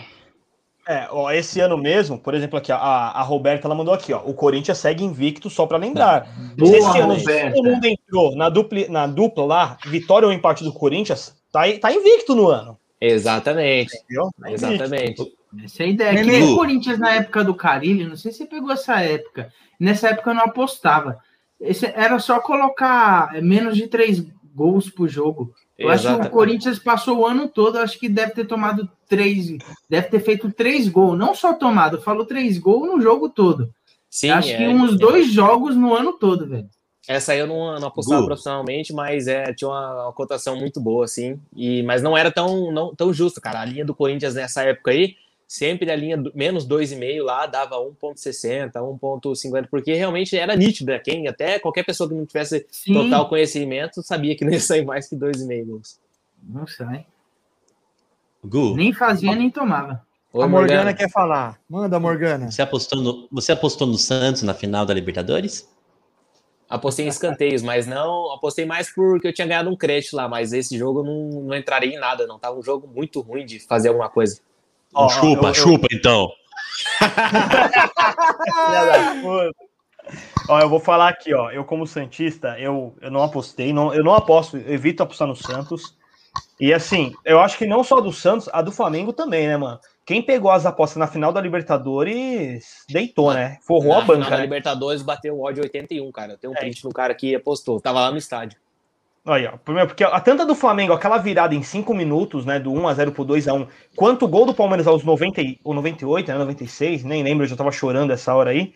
[0.88, 4.24] É, ó, esse ano mesmo, por exemplo, aqui, a, a Roberta ela mandou aqui, ó.
[4.26, 6.28] O Corinthians segue invicto só para lembrar.
[6.58, 7.56] Boa, esse ano Roberta.
[7.56, 11.94] todo mundo entrou na dupla, na dupla lá, vitória ou empate do Corinthians, tá, tá
[11.94, 12.76] invicto no ano.
[13.00, 14.30] Exatamente, Entendeu?
[14.42, 15.32] Tá exatamente.
[15.64, 16.24] Essa é a ideia.
[16.24, 19.54] Que nem o Corinthians na época do Carilho, não sei se você pegou essa época.
[19.80, 21.20] Nessa época eu não apostava.
[21.60, 25.54] Esse, era só colocar é, menos de três gols por jogo.
[25.78, 26.32] Eu acho que Exatamente.
[26.32, 29.58] o Corinthians passou o ano todo, eu acho que deve ter tomado três,
[29.90, 33.74] deve ter feito três gols, não só tomado, falou três gols no jogo todo.
[34.10, 36.68] Sim, acho é, que uns dois jogos no ano todo, velho.
[37.08, 38.28] Essa aí eu não, não apostava Gu.
[38.28, 41.40] profissionalmente, mas é, tinha uma, uma cotação muito boa, assim.
[41.56, 43.62] E, mas não era tão, não, tão justo, cara.
[43.62, 45.16] A linha do Corinthians nessa época aí,
[45.50, 51.00] sempre a linha do, menos 2,5 lá dava 1,60, 1,50, porque realmente era nítido, né?
[51.00, 52.94] Quem, até qualquer pessoa que não tivesse Sim.
[52.94, 56.00] total conhecimento sabia que não ia sair mais que 2,5 gols.
[56.44, 57.04] Não sai.
[58.46, 60.06] Gu, Nem fazia, nem tomava.
[60.32, 60.94] Oi, a Morgana, Morgana.
[60.94, 61.60] quer falar.
[61.68, 62.52] Manda, Morgana.
[62.52, 65.68] você apostou, no, você apostou no Santos na final da Libertadores?
[66.70, 68.32] Apostei em escanteios, mas não.
[68.32, 71.58] Apostei mais porque eu tinha ganhado um crédito lá, mas esse jogo eu não, não
[71.58, 72.38] entraria em nada, não.
[72.38, 74.40] Tava um jogo muito ruim de fazer alguma coisa.
[74.94, 76.30] Ó, ó, chupa, eu- eu- chupa então.
[77.00, 79.52] Da puta.
[80.48, 81.52] Ó, eu vou falar aqui, ó.
[81.52, 85.36] Eu, como Santista, eu, eu não apostei, não, eu não aposto, eu evito apostar no
[85.36, 85.96] Santos.
[86.60, 89.80] E assim, eu acho que não só do Santos, a do Flamengo também, né, mano?
[90.06, 93.60] quem pegou as apostas na final da Libertadores deitou, né?
[93.62, 94.14] Forrou Na a banca.
[94.16, 94.42] final da né?
[94.42, 96.36] Libertadores bateu o ódio 81, cara.
[96.36, 97.80] Tem um print no cara que apostou.
[97.80, 98.58] Tava lá no estádio.
[99.32, 99.58] Aí, ó.
[99.86, 102.60] Porque a tanta do Flamengo, aquela virada em 5 minutos, né?
[102.60, 106.38] Do 1x0 pro 2x1, quanto o gol do Palmeiras aos 90, e- ou 98, né?
[106.38, 108.74] 96, nem lembro, eu já tava chorando essa hora aí.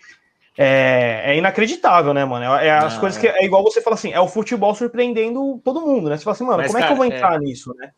[0.58, 2.46] É, é inacreditável, né, mano?
[2.56, 3.22] É, é as Não, coisas é.
[3.22, 3.28] que.
[3.28, 6.18] É igual você fala assim, é o futebol surpreendendo todo mundo, né?
[6.18, 7.92] Você fala assim, mano, Mas, como é que eu cara, vou entrar nisso, né?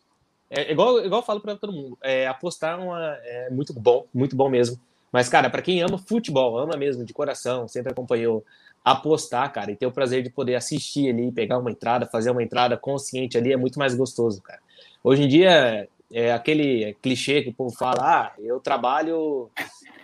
[0.50, 1.98] É igual, igual eu falo pra todo mundo.
[2.02, 4.80] É, apostar é uma- é muito bom, muito bom mesmo.
[5.12, 8.44] Mas, cara, pra quem ama futebol, ama mesmo de coração, sempre acompanhou,
[8.86, 12.44] apostar, cara, e ter o prazer de poder assistir ali, pegar uma entrada, fazer uma
[12.44, 14.60] entrada consciente ali, é muito mais gostoso, cara.
[15.04, 19.50] Hoje em dia, é aquele clichê que o povo fala, ah, eu trabalho,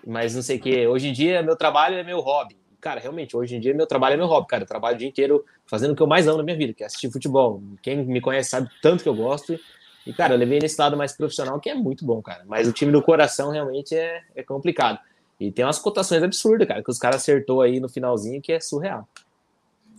[0.06, 0.88] mas não sei o quê.
[0.88, 2.58] Hoje em dia, meu trabalho é meu hobby.
[2.80, 4.64] Cara, realmente, hoje em dia, meu trabalho é meu hobby, cara.
[4.64, 6.82] Eu trabalho o dia inteiro fazendo o que eu mais amo na minha vida, que
[6.82, 7.62] é assistir futebol.
[7.84, 9.60] Quem me conhece sabe tanto que eu gosto.
[10.08, 12.44] E, cara, eu levei nesse lado mais profissional, que é muito bom, cara.
[12.48, 15.00] Mas o time do coração realmente é, é complicado.
[15.42, 18.60] E tem umas cotações absurdas, cara, que os caras acertou aí no finalzinho, que é
[18.60, 19.08] surreal.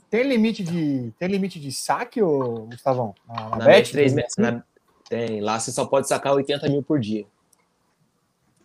[0.08, 3.12] Tem limite de, tem limite de saque, ô, Gustavão?
[3.26, 3.92] Na, na Na bet?
[3.92, 4.62] Bet 3, na-
[5.08, 7.24] tem, lá você só pode sacar 80 mil por dia.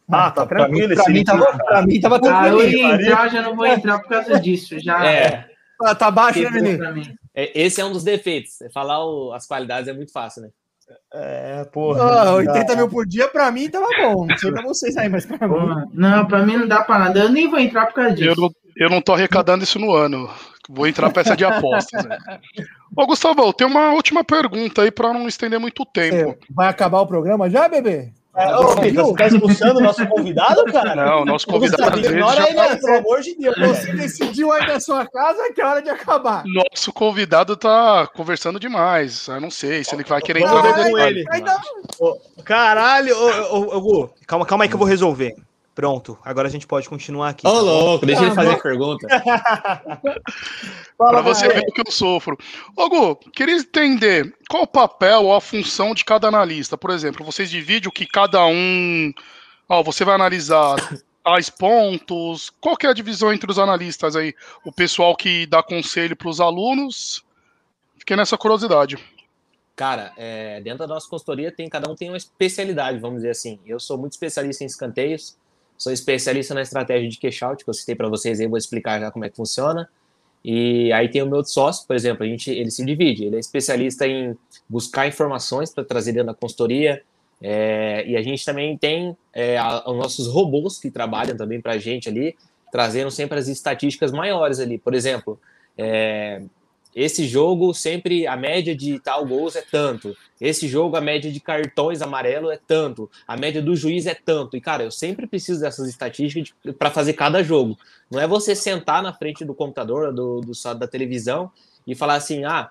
[0.08, 1.26] Ah, tá pra mim, tranquilo pra esse mim, link.
[1.26, 2.62] tava, pra mim tava Ah, eu tranquilo.
[2.62, 4.80] ia entrar, já não vou entrar por causa disso.
[4.80, 5.50] Já É,
[5.84, 7.16] Ah, tá baixo, né, pra mim.
[7.34, 8.60] esse é um dos defeitos.
[8.72, 10.50] Falar o- as qualidades é muito fácil, né?
[11.14, 12.02] É, porra.
[12.30, 14.26] Ah, 80 mil por dia pra mim tava bom.
[14.26, 15.56] Não sei pra vocês aí, mas pra mim.
[15.94, 17.20] Não, pra mim não dá pra nada.
[17.20, 18.42] Eu nem vou entrar por causa Eu disso.
[18.42, 20.30] não, eu não tô arrecadando isso no ano.
[20.70, 22.04] Vou entrar peça de apostas.
[22.06, 22.18] Né?
[22.96, 26.38] Ô, Gustavo, tem uma última pergunta aí para não estender muito tempo.
[26.50, 28.12] Vai acabar o programa já, bebê?
[28.38, 30.96] É, ô, Vitor, você tá expulsando o nosso convidado, cara?
[30.96, 32.76] Não, nosso convidado vezes ignora ele, né?
[32.76, 33.58] pelo amor de Deus.
[33.58, 36.44] Você decidiu aí na sua casa que é hora de acabar.
[36.46, 39.28] Nosso convidado tá conversando demais.
[39.28, 41.26] Eu não sei se ele vai querer entrar com ele.
[42.44, 45.36] Caralho, ô, ô, ô, Gu, calma, calma aí que eu vou resolver.
[45.78, 47.46] Pronto, agora a gente pode continuar aqui.
[47.46, 47.66] Ô, tá bom?
[47.66, 49.08] louco, deixa ele Ah, fazer a pergunta.
[50.98, 52.36] Para você ver o que eu sofro.
[52.76, 56.76] Ô, Gu, queria entender qual o papel ou a função de cada analista.
[56.76, 59.14] Por exemplo, vocês dividem o que cada um.
[59.70, 60.78] Ó, você vai analisar
[61.24, 62.50] tais pontos.
[62.60, 64.34] Qual que é a divisão entre os analistas aí?
[64.66, 67.24] O pessoal que dá conselho para os alunos.
[68.00, 68.98] Fiquei nessa curiosidade.
[69.76, 73.60] Cara, é, dentro da nossa consultoria, tem, cada um tem uma especialidade, vamos dizer assim.
[73.64, 75.38] Eu sou muito especialista em escanteios,
[75.78, 79.00] sou especialista na estratégia de cash out, que eu citei para vocês aí, vou explicar
[79.00, 79.88] já como é que funciona.
[80.44, 83.40] E aí tem o meu sócio, por exemplo, a gente, ele se divide, ele é
[83.40, 84.36] especialista em
[84.70, 87.02] buscar informações para trazer dentro da consultoria,
[87.42, 91.74] é, e a gente também tem é, a- os nossos robôs que trabalham também para
[91.74, 92.36] a gente ali,
[92.72, 94.78] trazendo sempre as estatísticas maiores ali.
[94.78, 95.40] Por exemplo,
[95.78, 96.42] é,
[97.00, 100.18] esse jogo sempre a média de tal gols é tanto.
[100.42, 103.08] Esse jogo a média de cartões amarelo é tanto.
[103.28, 104.58] A média do juiz é tanto.
[104.58, 107.78] E cara, eu sempre preciso dessas estatísticas para fazer cada jogo.
[108.10, 111.52] Não é você sentar na frente do computador, do, do da televisão
[111.86, 112.70] e falar assim: "Ah,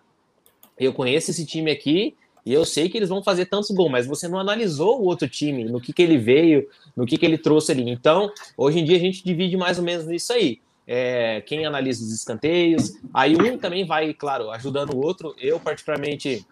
[0.77, 4.09] eu conheço esse time aqui e eu sei que eles vão fazer tantos gols, mas
[4.09, 7.39] você não analisou o outro time, no que, que ele veio, no que, que ele
[7.39, 7.89] trouxe ali.
[7.89, 10.59] Então, hoje em dia a gente divide mais ou menos nisso aí.
[10.87, 15.35] É, quem analisa os escanteios, aí um também vai, claro, ajudando o outro.
[15.39, 16.47] Eu, particularmente,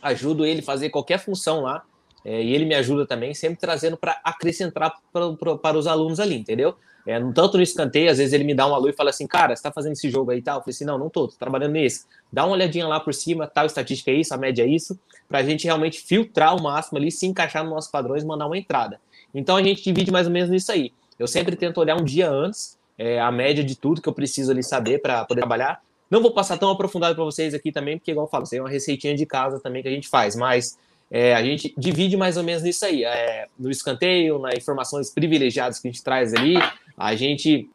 [0.00, 1.82] ajudo ele a fazer qualquer função lá,
[2.24, 6.76] é, e ele me ajuda também, sempre trazendo para acrescentar para os alunos ali, entendeu?
[7.06, 9.56] É, tanto no escanteio, às vezes ele me dá um alô e fala assim, cara,
[9.56, 10.58] você tá fazendo esse jogo aí e tal?
[10.58, 12.04] Eu falei assim, não, não tô, tô trabalhando nesse.
[12.30, 15.42] Dá uma olhadinha lá por cima, tal estatística é isso, a média é isso, pra
[15.42, 19.00] gente realmente filtrar o máximo ali, se encaixar nos nossos padrões e mandar uma entrada.
[19.34, 20.92] Então a gente divide mais ou menos nisso aí.
[21.18, 24.50] Eu sempre tento olhar um dia antes, é, a média de tudo que eu preciso
[24.50, 25.80] ali saber para poder trabalhar.
[26.10, 28.58] Não vou passar tão aprofundado para vocês aqui também, porque, igual eu falo, isso aí
[28.58, 30.78] é uma receitinha de casa também que a gente faz, mas
[31.10, 33.04] é, a gente divide mais ou menos nisso aí.
[33.04, 36.56] É, no escanteio, nas informações privilegiadas que a gente traz ali,
[36.96, 37.70] a gente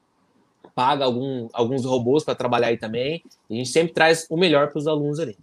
[0.75, 4.69] paga algum, alguns robôs para trabalhar aí também, e a gente sempre traz o melhor
[4.69, 5.37] para os alunos ali.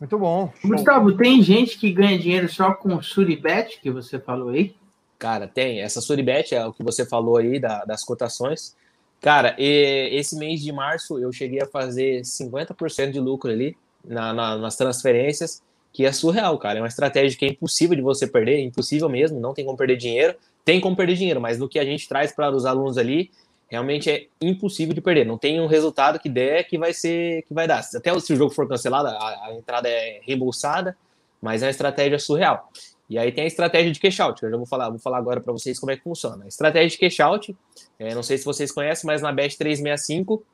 [0.00, 0.52] Muito bom.
[0.64, 4.74] Gustavo, tem gente que ganha dinheiro só com o Suribet, que você falou aí?
[5.18, 5.80] Cara, tem.
[5.80, 8.76] Essa Suribet é o que você falou aí da- das cotações.
[9.20, 14.32] Cara, e- esse mês de março eu cheguei a fazer 50% de lucro ali na-
[14.32, 15.60] na- nas transferências,
[15.92, 16.78] que é surreal, cara.
[16.78, 19.96] É uma estratégia que é impossível de você perder, impossível mesmo, não tem como perder
[19.96, 20.36] dinheiro.
[20.64, 23.30] Tem como perder dinheiro, mas no que a gente traz para os alunos ali,
[23.68, 25.26] realmente é impossível de perder.
[25.26, 27.82] Não tem um resultado que der que vai ser que vai dar.
[27.94, 30.96] Até se o jogo for cancelado, a, a entrada é reembolsada,
[31.42, 32.70] mas é uma estratégia surreal.
[33.08, 35.18] E aí tem a estratégia de cash out, que eu já vou falar, vou falar
[35.18, 36.44] agora para vocês como é que funciona.
[36.44, 37.56] A estratégia de cash out,
[37.98, 40.44] é, não sei se vocês conhecem, mas na Bet 365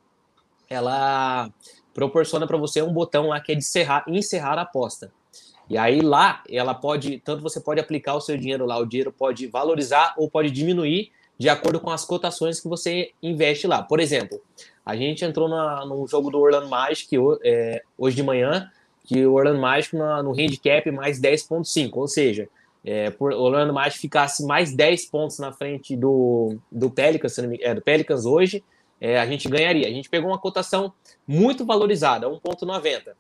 [0.69, 1.51] ela
[1.93, 5.13] proporciona para você um botão lá que é de encerrar, encerrar a aposta.
[5.69, 9.13] E aí lá ela pode, tanto você pode aplicar o seu dinheiro lá, o dinheiro
[9.13, 13.83] pode valorizar ou pode diminuir de acordo com as cotações que você investe lá.
[13.83, 14.41] Por exemplo,
[14.85, 17.09] a gente entrou na, no jogo do Orlando Magic
[17.43, 18.71] é, hoje de manhã,
[19.05, 22.49] que o Orlando Magic no, handicap mais 10.5, ou seja,
[22.85, 27.83] é, por Orlando Magic ficasse mais 10 pontos na frente do, do Pelicans, é, do
[27.83, 28.65] Pelicans hoje,
[29.01, 29.87] é, a gente ganharia.
[29.87, 30.93] A gente pegou uma cotação
[31.27, 33.13] muito valorizada, 1.90.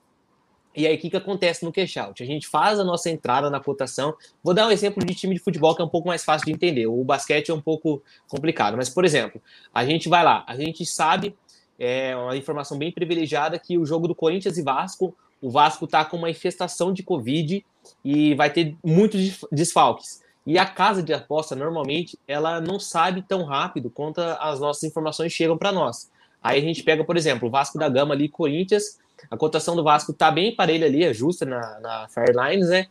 [0.76, 2.22] E aí, o que, que acontece no cash out?
[2.22, 4.14] A gente faz a nossa entrada na cotação.
[4.42, 6.52] Vou dar um exemplo de time de futebol que é um pouco mais fácil de
[6.52, 6.86] entender.
[6.86, 9.40] O basquete é um pouco complicado, mas, por exemplo,
[9.72, 11.36] a gente vai lá, a gente sabe,
[11.78, 16.02] é uma informação bem privilegiada, que o jogo do Corinthians e Vasco, o Vasco está
[16.06, 17.62] com uma infestação de Covid
[18.02, 20.22] e vai ter muitos desfalques.
[20.46, 25.32] E a casa de aposta, normalmente, ela não sabe tão rápido quanto as nossas informações
[25.32, 26.10] chegam para nós.
[26.42, 28.98] Aí a gente pega, por exemplo, o Vasco da Gama ali, Corinthians,
[29.30, 32.86] a cotação do Vasco tá bem parelha ali, é justa na, na Fairlines, né?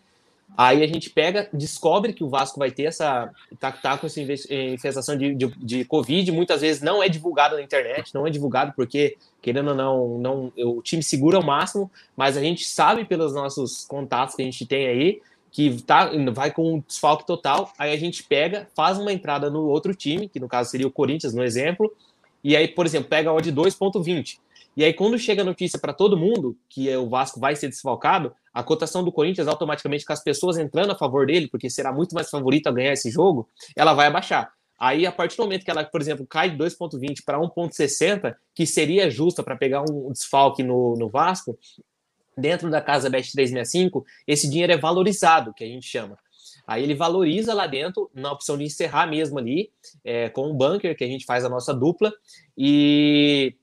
[0.55, 3.31] Aí a gente pega, descobre que o Vasco vai ter essa.
[3.59, 7.61] tá, tá com essa infestação de, de, de, Covid, muitas vezes não é divulgado na
[7.61, 12.37] internet, não é divulgado porque, querendo ou não, não, o time segura ao máximo, mas
[12.37, 15.21] a gente sabe pelos nossos contatos que a gente tem aí
[15.51, 17.71] que tá, vai com um desfalque total.
[17.77, 20.91] Aí a gente pega, faz uma entrada no outro time, que no caso seria o
[20.91, 21.93] Corinthians, no exemplo,
[22.43, 24.37] e aí, por exemplo, pega a odd 2,20.
[24.75, 28.33] E aí, quando chega a notícia para todo mundo que o Vasco vai ser desfalcado,
[28.53, 32.15] a cotação do Corinthians, automaticamente, com as pessoas entrando a favor dele, porque será muito
[32.15, 34.51] mais favorito a ganhar esse jogo, ela vai abaixar.
[34.79, 38.65] Aí, a partir do momento que ela, por exemplo, cai de 2,20 para 1,60, que
[38.65, 41.57] seria justa para pegar um desfalque no, no Vasco,
[42.37, 46.17] dentro da casa Bet 365, esse dinheiro é valorizado, que a gente chama.
[46.65, 49.71] Aí ele valoriza lá dentro, na opção de encerrar mesmo ali,
[50.03, 52.11] é, com o bunker, que a gente faz a nossa dupla,
[52.57, 53.55] e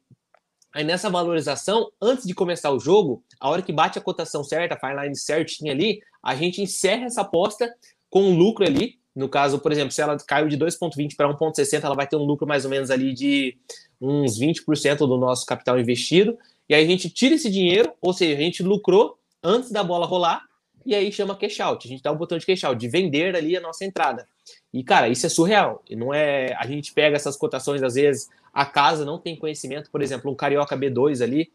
[0.73, 4.75] Aí nessa valorização, antes de começar o jogo, a hora que bate a cotação certa,
[4.75, 7.73] a Fireline certinha ali, a gente encerra essa aposta
[8.09, 8.99] com um lucro ali.
[9.15, 12.25] No caso, por exemplo, se ela caiu de 2,20 para 1,60, ela vai ter um
[12.25, 13.57] lucro mais ou menos ali de
[14.01, 16.39] uns 20% do nosso capital investido.
[16.69, 20.07] E aí a gente tira esse dinheiro, ou seja, a gente lucrou antes da bola
[20.07, 20.43] rolar,
[20.87, 21.87] e aí chama cash out.
[21.87, 24.27] A gente dá o botão de cash out, de vender ali a nossa entrada.
[24.72, 25.82] E, cara, isso é surreal.
[25.90, 26.55] Não é.
[26.59, 30.35] A gente pega essas cotações, às vezes, a casa não tem conhecimento, por exemplo, um
[30.35, 31.51] Carioca B2 ali,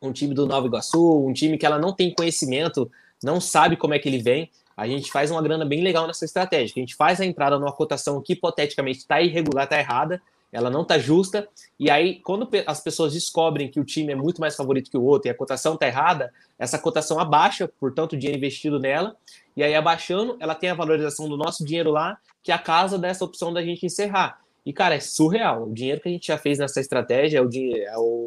[0.00, 2.90] um time do Nova Iguaçu, um time que ela não tem conhecimento,
[3.22, 4.50] não sabe como é que ele vem.
[4.76, 6.74] A gente faz uma grana bem legal nessa estratégia.
[6.76, 10.20] A gente faz a entrada numa cotação que hipoteticamente está irregular, está errada,
[10.54, 11.48] ela não está justa.
[11.80, 15.02] E aí, quando as pessoas descobrem que o time é muito mais favorito que o
[15.02, 19.16] outro e a cotação está errada, essa cotação abaixa, portanto, o dinheiro investido nela.
[19.56, 22.96] E aí, abaixando, ela tem a valorização do nosso dinheiro lá, que é a casa
[22.96, 24.43] dessa opção da gente encerrar.
[24.64, 25.64] E, cara, é surreal.
[25.68, 28.24] O dinheiro que a gente já fez nessa estratégia é, o, é o,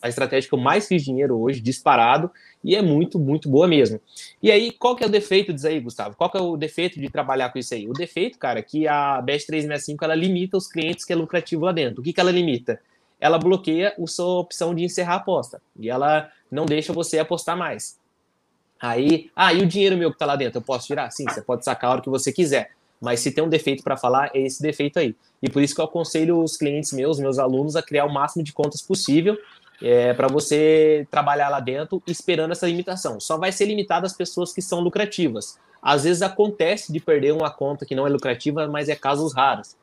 [0.00, 2.30] a estratégia que eu mais fiz dinheiro hoje, disparado,
[2.62, 4.00] e é muito, muito boa mesmo.
[4.40, 6.14] E aí, qual que é o defeito disso aí, Gustavo?
[6.16, 7.88] Qual que é o defeito de trabalhar com isso aí?
[7.88, 11.64] O defeito, cara, é que a Best 365 ela limita os clientes que é lucrativo
[11.64, 12.00] lá dentro.
[12.00, 12.80] O que, que ela limita?
[13.20, 15.60] Ela bloqueia a sua opção de encerrar a aposta.
[15.76, 17.98] E ela não deixa você apostar mais.
[18.80, 21.10] Aí, ah, e o dinheiro meu que tá lá dentro, eu posso tirar?
[21.10, 22.70] Sim, você pode sacar a hora que você quiser.
[23.02, 25.16] Mas se tem um defeito para falar, é esse defeito aí.
[25.42, 28.44] E por isso que eu aconselho os clientes meus, meus alunos, a criar o máximo
[28.44, 29.36] de contas possível
[29.82, 33.18] é, para você trabalhar lá dentro esperando essa limitação.
[33.18, 35.58] Só vai ser limitado as pessoas que são lucrativas.
[35.82, 39.76] Às vezes acontece de perder uma conta que não é lucrativa, mas é casos raros.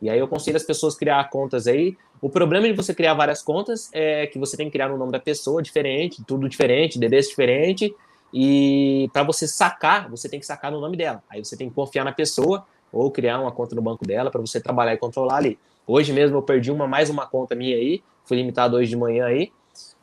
[0.00, 1.96] E aí eu aconselho as pessoas a criar contas aí.
[2.22, 5.12] O problema de você criar várias contas é que você tem que criar no nome
[5.12, 7.94] da pessoa diferente, tudo diferente, endereço diferente.
[8.32, 11.22] E para você sacar, você tem que sacar no nome dela.
[11.28, 14.40] Aí você tem que confiar na pessoa ou criar uma conta no banco dela para
[14.40, 15.58] você trabalhar e controlar ali.
[15.86, 19.26] Hoje mesmo eu perdi uma mais uma conta minha aí, fui limitado hoje de manhã
[19.26, 19.52] aí.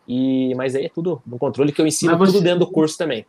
[0.07, 2.97] E mas aí é tudo no controle que eu ensino você, tudo dentro do curso
[2.97, 3.25] também.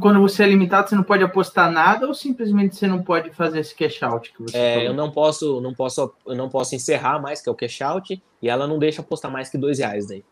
[0.00, 3.60] Quando você é limitado, você não pode apostar nada ou simplesmente você não pode fazer
[3.60, 7.18] esse cash out que você é, eu não posso, não posso, eu não posso encerrar
[7.18, 10.06] mais que é o cash out e ela não deixa apostar mais que dois reais
[10.06, 10.22] daí.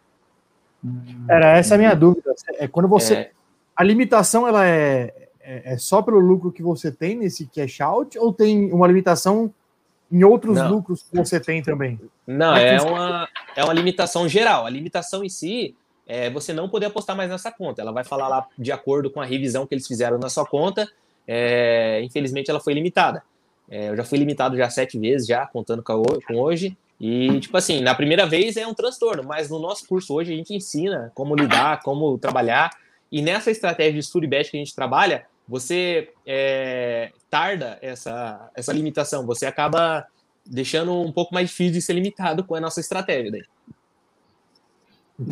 [1.29, 2.35] Era essa a minha dúvida.
[2.59, 3.31] É quando você é,
[3.81, 8.19] a limitação ela é, é, é, só pelo lucro que você tem nesse cash out
[8.19, 9.51] ou tem uma limitação
[10.13, 10.71] em outros não.
[10.71, 11.99] lucros que você tem também?
[12.27, 13.27] Não, é, é uma,
[13.57, 14.67] é uma limitação geral.
[14.67, 15.75] A limitação em si
[16.07, 17.81] é você não poder apostar mais nessa conta.
[17.81, 20.87] Ela vai falar lá de acordo com a revisão que eles fizeram na sua conta.
[21.27, 23.23] É, infelizmente, ela foi limitada.
[23.71, 26.77] É, eu já fui limitado já sete vezes, já contando com, com hoje.
[27.01, 30.37] E, tipo assim, na primeira vez é um transtorno, mas no nosso curso hoje a
[30.37, 32.69] gente ensina como lidar, como trabalhar.
[33.11, 38.51] E nessa estratégia de estudo e bet que a gente trabalha, você é, tarda essa,
[38.55, 40.07] essa limitação, você acaba
[40.47, 43.31] deixando um pouco mais difícil de ser limitado com a nossa estratégia.
[43.33, 43.43] Daí.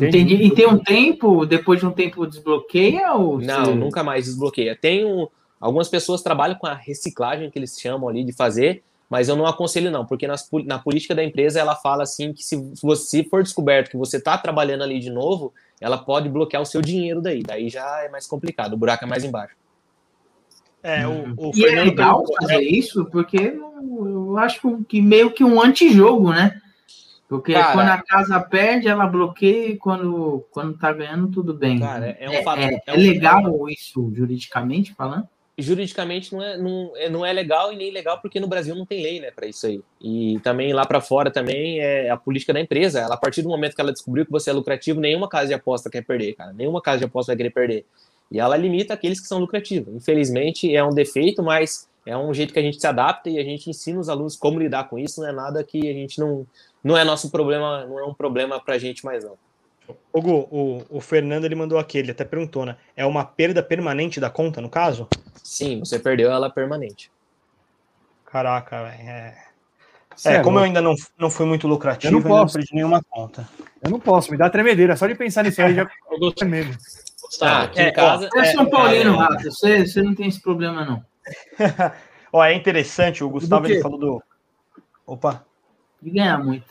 [0.07, 0.35] Entendi.
[0.35, 4.75] E tem um tempo, depois de um tempo desbloqueia ou Não, nunca mais desbloqueia.
[4.75, 5.27] Tem um,
[5.59, 9.45] algumas pessoas trabalham com a reciclagem que eles chamam ali de fazer, mas eu não
[9.45, 13.41] aconselho não, porque nas na política da empresa ela fala assim que se você for
[13.41, 17.41] descoberto que você está trabalhando ali de novo, ela pode bloquear o seu dinheiro daí.
[17.41, 19.55] Daí já é mais complicado, o buraco é mais embaixo.
[20.81, 25.31] É, o, o E é Fernando legal perguntou, fazer isso, porque eu acho que meio
[25.31, 26.61] que um antijogo, né?
[27.27, 31.79] Porque Cara- quando a casa perde, ela bloqueia e quando, quando tá ganhando, tudo bem.
[31.79, 32.59] Cara, é um é, fato.
[32.59, 35.27] é- é é um- legal isso, juridicamente falando?
[35.61, 38.85] Juridicamente não é, não, é, não é legal e nem legal porque no Brasil não
[38.85, 39.81] tem lei, né, para isso aí.
[40.01, 42.99] E também lá para fora também é a política da empresa.
[42.99, 45.53] Ela, a partir do momento que ela descobriu que você é lucrativo, nenhuma casa de
[45.53, 46.53] aposta quer perder, cara.
[46.53, 47.85] Nenhuma casa de aposta vai querer perder.
[48.31, 49.93] E ela limita aqueles que são lucrativos.
[49.93, 53.43] Infelizmente é um defeito, mas é um jeito que a gente se adapta e a
[53.43, 55.21] gente ensina os alunos como lidar com isso.
[55.21, 56.45] Não é nada que a gente não
[56.83, 59.37] não é nosso problema, não é um problema pra gente mais não.
[60.13, 62.77] Gu, o, o Fernando ele mandou aqui, ele até perguntou, né?
[62.95, 65.07] É uma perda permanente da conta, no caso?
[65.43, 67.11] Sim, você perdeu ela permanente.
[68.25, 69.09] Caraca, velho.
[69.09, 69.37] É,
[70.25, 72.53] é, é como eu ainda não, não fui muito lucrativo, Eu eu não não posso.
[72.55, 73.47] perdi nenhuma conta.
[73.81, 74.95] Eu não posso, me dá tremedeira.
[74.95, 76.77] Só de pensar nisso aí já Eu gosto- tremendo.
[77.41, 78.29] Ah, aqui é, em casa.
[78.31, 81.05] Você é São Paulino, é- Rato, você, você não tem esse problema, não.
[82.33, 84.23] Ó, é interessante, o Gustavo ele falou do.
[85.05, 85.43] Opa,
[86.01, 86.65] De ganhar muito.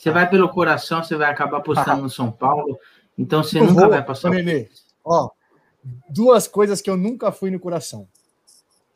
[0.00, 2.78] Você vai pelo coração, você vai acabar apostando no São Paulo,
[3.18, 4.30] então você Eu nunca vou, vai passar.
[4.30, 4.66] Nenê,
[5.04, 5.28] Ó,
[6.08, 8.08] duas coisas que eu nunca fui no coração: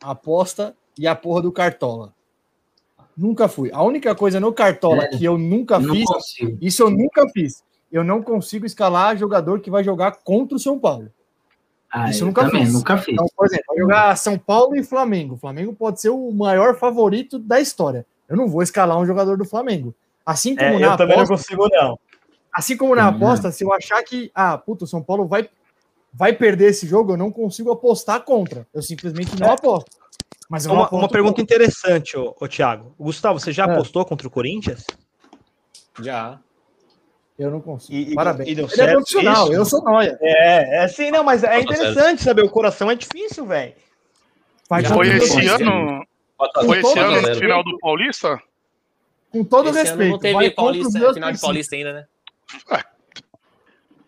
[0.01, 2.11] a aposta e a porra do cartola.
[3.15, 3.69] Nunca fui.
[3.71, 5.19] A única coisa no cartola Sério?
[5.19, 6.57] que eu nunca fiz, consigo.
[6.59, 7.63] isso eu nunca fiz.
[7.91, 11.11] Eu não consigo escalar jogador que vai jogar contra o São Paulo.
[11.87, 12.73] Ah, Isso eu nunca também, fiz.
[12.73, 13.13] nunca fiz.
[13.13, 15.35] Então, por exemplo, vai jogar São Paulo e Flamengo.
[15.35, 18.07] O Flamengo pode ser o maior favorito da história.
[18.27, 19.93] Eu não vou escalar um jogador do Flamengo.
[20.25, 21.99] Assim como é, na eu também não aposta, consigo, não.
[22.53, 23.15] assim como na Uhum.
[23.15, 25.47] aposta, se eu achar que, ah, puta, o São Paulo vai,
[26.13, 28.65] vai perder esse jogo, eu não consigo apostar contra.
[28.73, 29.51] Eu simplesmente não É.
[29.51, 29.89] aposto.
[30.49, 31.43] Mas eu não Uma, uma pergunta contra.
[31.55, 32.93] interessante, ô, ô Thiago.
[32.99, 33.71] Gustavo, você já É.
[33.71, 34.85] apostou contra o Corinthians?
[36.01, 36.39] Já.
[37.37, 38.11] Eu não consigo.
[38.11, 38.49] E- Parabéns.
[38.49, 39.53] e deu Ele é certo profissional, isso?
[39.53, 40.17] eu sou noia.
[40.21, 42.43] É, é sim, não, mas é Tá interessante saber.
[42.43, 43.73] O coração é difícil, velho.
[44.67, 45.53] Foi esse ano, 4 a foi esse 0.
[45.55, 46.05] ano no
[46.37, 47.39] 4 a 0.
[47.39, 48.39] final do Paulista?
[49.35, 50.11] Com todo Esse ano respeito.
[50.11, 51.41] não teve Paulista, final de.
[51.41, 52.05] Paulista ainda, né?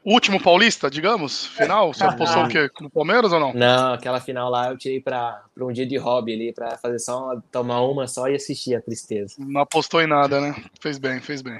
[0.03, 1.47] O último Paulista, digamos?
[1.47, 1.93] Final?
[1.93, 2.69] Você apostou o quê?
[2.79, 3.53] No Palmeiras ou não?
[3.53, 6.97] Não, aquela final lá eu tirei pra, pra um dia de hobby ali, pra fazer
[6.99, 9.35] só uma, tomar uma só e assistir a tristeza.
[9.37, 10.55] Não apostou em nada, né?
[10.79, 11.59] Fez bem, fez bem.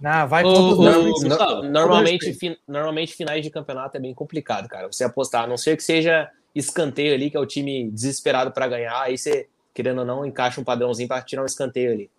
[0.00, 1.38] Não, vai ô, princípios.
[1.38, 4.90] No- normalmente, fin- normalmente, finais de campeonato é bem complicado, cara.
[4.90, 8.66] Você apostar, a não ser que seja escanteio ali, que é o time desesperado pra
[8.66, 12.10] ganhar, aí você, querendo ou não, encaixa um padrãozinho pra tirar um escanteio ali.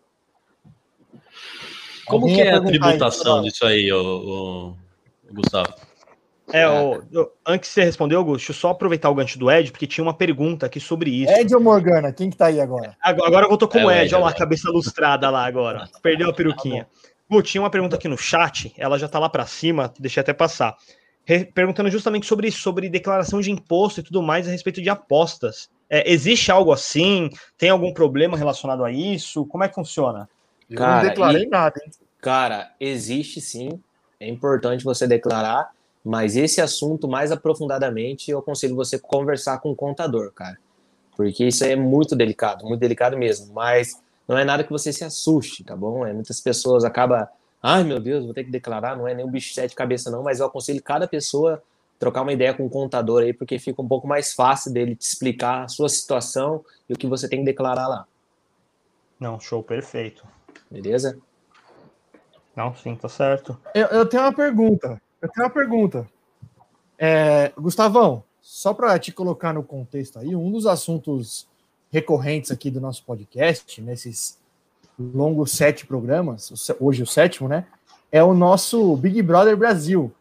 [2.05, 4.75] Como Alguém que é a tributação isso, disso aí, ô, ô,
[5.33, 5.73] Gustavo?
[6.51, 9.49] É, ô, ô, antes de você responder, Augusto, deixa eu só aproveitar o gancho do
[9.49, 11.31] Ed, porque tinha uma pergunta aqui sobre isso.
[11.33, 12.11] Ed ou Morgana?
[12.11, 12.95] Quem que tá aí agora?
[13.01, 14.39] Agora, agora voltou com É, o o Ed, Ed olha lá, agora.
[14.39, 15.89] cabeça lustrada lá agora.
[16.03, 16.87] Perdeu a peruquinha.
[17.29, 20.33] Gu, tinha uma pergunta aqui no chat, ela já tá lá pra cima, deixei até
[20.33, 20.75] passar.
[21.25, 24.89] Re- perguntando justamente sobre isso, sobre declaração de imposto e tudo mais a respeito de
[24.89, 25.69] apostas.
[25.89, 27.29] É, existe algo assim?
[27.57, 29.45] Tem algum problema relacionado a isso?
[29.47, 30.29] Como é que funciona?
[30.73, 31.91] Eu Cara, não declarei e- nada, hein?
[32.19, 33.69] Cara, existe sim,
[34.19, 35.69] é importante você declarar,
[36.03, 40.57] mas esse assunto mais aprofundadamente eu aconselho você conversar com o contador, cara.
[41.15, 44.91] Porque isso aí é muito delicado, muito delicado mesmo, mas não é nada que você
[44.91, 46.05] se assuste, tá bom?
[46.07, 47.27] É, muitas pessoas acabam,
[47.61, 50.09] ai meu Deus, vou ter que declarar, não é nem um bicho de sete cabeça
[50.09, 51.61] não, mas eu aconselho cada pessoa
[51.99, 55.03] trocar uma ideia com o contador aí, porque fica um pouco mais fácil dele te
[55.03, 58.07] explicar a sua situação e o que você tem que declarar lá,
[59.19, 60.25] Não, show, perfeito.
[60.73, 61.19] Beleza?
[62.55, 63.57] Não, sim, tá certo.
[63.73, 65.01] Eu, eu tenho uma pergunta.
[65.21, 66.07] Eu tenho uma pergunta.
[66.97, 71.47] É, Gustavão, só para te colocar no contexto aí, um dos assuntos
[71.91, 74.39] recorrentes aqui do nosso podcast, nesses
[74.99, 77.65] longos sete programas, hoje o sétimo, né?
[78.11, 80.11] É o nosso Big Brother Brasil.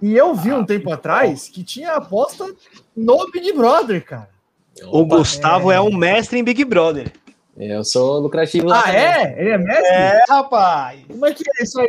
[0.00, 2.54] E eu vi um tempo atrás que tinha aposta
[2.96, 4.30] no Big Brother, cara.
[4.84, 5.80] O Opa, Gustavo é...
[5.80, 7.12] um mestre em Big Brother.
[7.56, 9.00] Eu sou lucrativo lá Ah, também.
[9.00, 9.40] é?
[9.40, 9.86] Ele é mestre?
[9.94, 11.04] É, rapaz.
[11.06, 11.88] Como é que é isso aí?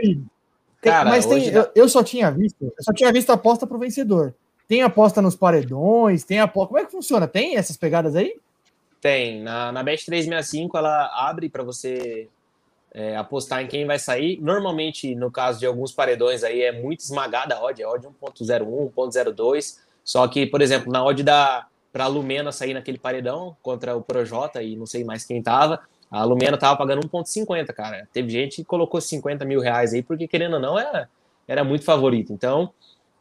[0.81, 3.65] Tem- Cara, mas tem, hoje- eu, eu só tinha visto, eu só tinha visto aposta
[3.65, 4.33] pro vencedor.
[4.67, 6.67] Tem aposta nos paredões, tem aposta.
[6.67, 7.27] Como é que funciona?
[7.27, 8.35] Tem essas pegadas aí?
[8.99, 9.41] Tem.
[9.41, 12.27] Na, na Bet 365, ela abre para você
[12.93, 14.39] é, apostar em quem vai sair.
[14.41, 18.91] Normalmente, no caso de alguns paredões aí, é muito esmagada a odd, é odd 1.01,
[18.93, 19.77] 1.02.
[20.03, 24.63] Só que, por exemplo, na odd da para Lumena sair naquele paredão contra o Projota
[24.63, 25.79] e não sei mais quem tava,
[26.09, 28.07] A Lumena tava pagando 1,50, cara.
[28.11, 31.07] Teve gente que colocou 50 mil reais aí, porque querendo ou não, era,
[31.47, 32.33] era muito favorito.
[32.33, 32.71] Então,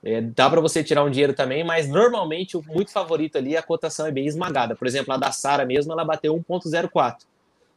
[0.03, 3.63] é, dá para você tirar um dinheiro também, mas normalmente o muito favorito ali, a
[3.63, 4.75] cotação é bem esmagada.
[4.75, 7.19] Por exemplo, a da Sara mesmo, ela bateu 1,04.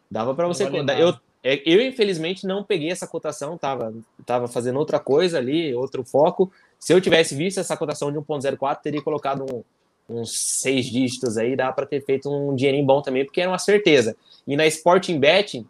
[0.10, 0.64] Dava para você.
[0.64, 1.14] vale eu,
[1.44, 3.94] é, eu, infelizmente, não peguei essa cotação, tava,
[4.26, 6.52] tava fazendo outra coisa ali, outro foco.
[6.80, 9.64] Se eu tivesse visto essa cotação de 1,04, teria colocado um,
[10.10, 13.60] uns seis dígitos aí, dá para ter feito um dinheirinho bom também, porque era uma
[13.60, 14.16] certeza.
[14.48, 15.68] E na Sporting Betting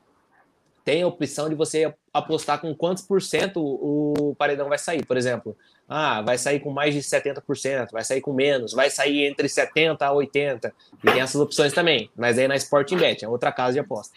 [0.84, 5.04] tem a opção de você apostar com quantos por cento o paredão vai sair.
[5.06, 5.58] Por exemplo,
[5.90, 9.98] ah, vai sair com mais de 70%, vai sair com menos, vai sair entre 70%
[10.02, 10.72] a 80%.
[11.04, 12.10] E tem essas opções também.
[12.16, 14.16] Mas aí na Sporting Bet, é outra casa de aposta.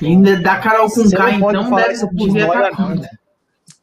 [0.00, 2.34] E da Carol com K, então, deve pros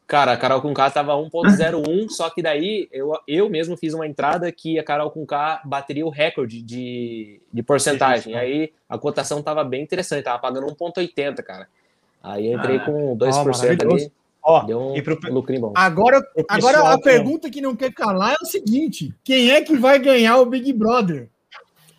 [0.08, 4.06] Cara, a Carol com K tava 1.01, só que daí eu, eu mesmo fiz uma
[4.06, 8.34] entrada que a Carol com K bateria o recorde de, de porcentagem.
[8.34, 11.68] Aí a cotação tava bem interessante, tava pagando 1.80, cara.
[12.22, 12.84] Aí eu entrei Ah.
[12.86, 14.12] com 2% Ó, ali.
[14.42, 15.72] Ó, deu um e pro, lucrinho bom.
[15.76, 19.60] Agora, agora pessoal a que- pergunta que não quer calar é o seguinte: quem é
[19.60, 21.28] que vai ganhar o Big Brother?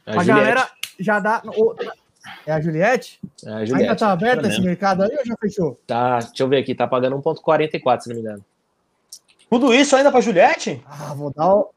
[0.04, 0.68] A, A, galera
[1.00, 1.44] já dá.
[2.46, 3.20] É a Juliette?
[3.46, 4.00] A Ainda Juliette.
[4.00, 5.80] tá aberto tá esse mercado aí ou já fechou?
[5.86, 8.46] Tá, deixa eu ver aqui, tá pagando 1.44, se não me engano.
[9.50, 10.84] tudo isso ainda pra Juliette?
[10.88, 11.70] Ah, vou dar o.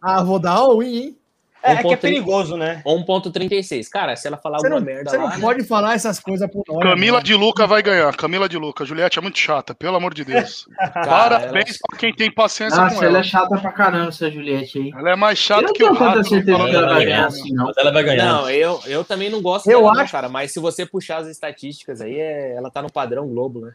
[0.00, 1.18] Ah, vou dar all-in, hein?
[1.64, 2.00] É, é que é 1.30.
[2.00, 2.82] perigoso, né?
[2.84, 3.88] 1.36.
[3.88, 5.40] Cara, se ela falar Você alguma não, merda você lá, não né?
[5.40, 6.90] pode falar essas coisas pro Noia.
[6.90, 7.24] Camila não.
[7.24, 8.14] de Luca vai ganhar.
[8.16, 8.84] Camila de Luca.
[8.84, 10.68] Juliette é muito chata, pelo amor de Deus.
[10.92, 13.18] Cara, Parabéns pra quem tem paciência Nossa, com ela ela.
[13.20, 14.92] é chata pra caramba, essa Juliette aí.
[14.94, 16.28] Ela é mais Eu chata não que o tenho tanta rato.
[16.28, 17.72] certeza falando que ela vai ganhar assim, não.
[17.76, 18.24] Ela vai ganhar.
[18.24, 21.18] Não, eu, eu também não gosto Eu dela, não, acho- cara, mas se você puxar
[21.18, 23.72] as estatísticas aí, é- ela tá no padrão Globo, né?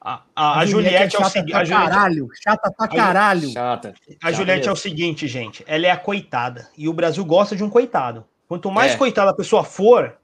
[0.00, 1.50] A, a- a Juliette é o chata seguinte.
[1.52, 2.28] pra A Juliette, caralho.
[2.42, 3.50] Chata pra caralho.
[3.50, 3.94] Chata.
[4.22, 5.62] a Juliette é o seguinte, gente.
[5.66, 6.68] Ela é a coitada.
[6.76, 8.24] E o Brasil gosta de um coitado.
[8.48, 8.96] Quanto mais É.
[8.96, 10.16] coitada a pessoa for,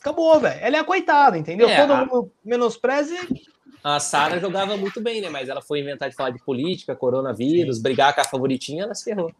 [0.00, 0.58] acabou, velho.
[0.62, 1.68] Ela é a coitada, entendeu?
[1.68, 3.42] É, Todo a- mundo menospreza e
[3.82, 5.28] A Sara jogava muito bem, né?
[5.28, 9.04] Mas ela foi inventar de falar de política, coronavírus, brigar com a favoritinha, ela se
[9.04, 9.32] ferrou.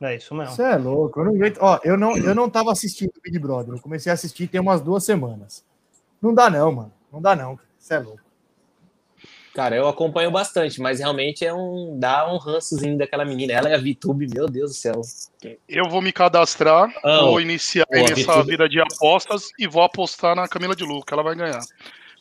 [0.00, 0.54] É isso mesmo.
[0.54, 1.20] Você é louco.
[1.20, 1.58] Eu não aguento.
[1.60, 3.74] Ó, eu não, eu não tava assistindo o Big Brother.
[3.74, 5.64] Eu comecei a assistir tem umas duas semanas.
[6.20, 6.92] Não dá, não, mano.
[7.12, 7.58] Não dá, não.
[7.78, 8.20] Você é louco.
[9.58, 11.98] Cara, eu acompanho bastante, mas realmente é um.
[11.98, 13.52] dá um rançozinho daquela menina.
[13.52, 15.00] Ela e a VTube, meu Deus do céu.
[15.68, 18.46] Eu vou me cadastrar, Ah, vou iniciar nessa Vitor.
[18.46, 21.12] vida de apostas e vou apostar na Camila de Luca.
[21.12, 21.58] Ela vai ganhar.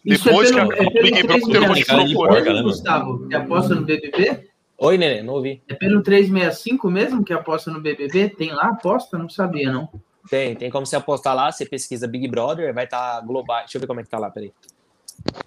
[0.03, 2.27] Isso Depois é que pelo, acabar é o pelo Big Brother, eu vou te 365,
[2.27, 2.63] procurar.
[2.63, 4.49] Gustavo, que aposta no BBB?
[4.79, 5.61] Oi, Nenê, não ouvi.
[5.69, 8.29] É pelo 365 mesmo que aposta no BBB?
[8.29, 9.15] Tem lá aposta?
[9.15, 9.87] Não sabia, não.
[10.27, 13.59] Tem, tem como você apostar lá, você pesquisa Big Brother, vai estar global.
[13.59, 14.51] Deixa eu ver como é que tá lá, peraí.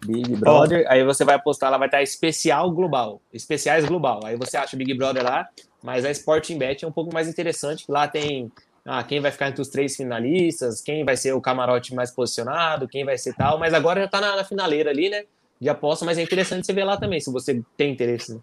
[0.05, 4.21] Big Brother, aí você vai apostar lá, vai estar especial global, especiais global.
[4.25, 5.49] Aí você acha o Big Brother lá,
[5.83, 8.51] mas a Sporting Bet é um pouco mais interessante, lá tem
[8.85, 12.89] ah, quem vai ficar entre os três finalistas, quem vai ser o camarote mais posicionado,
[12.89, 15.25] quem vai ser tal, mas agora já tá na, na finaleira ali, né?
[15.61, 18.35] De aposta, mas é interessante você ver lá também, se você tem interesse.
[18.35, 18.41] Né?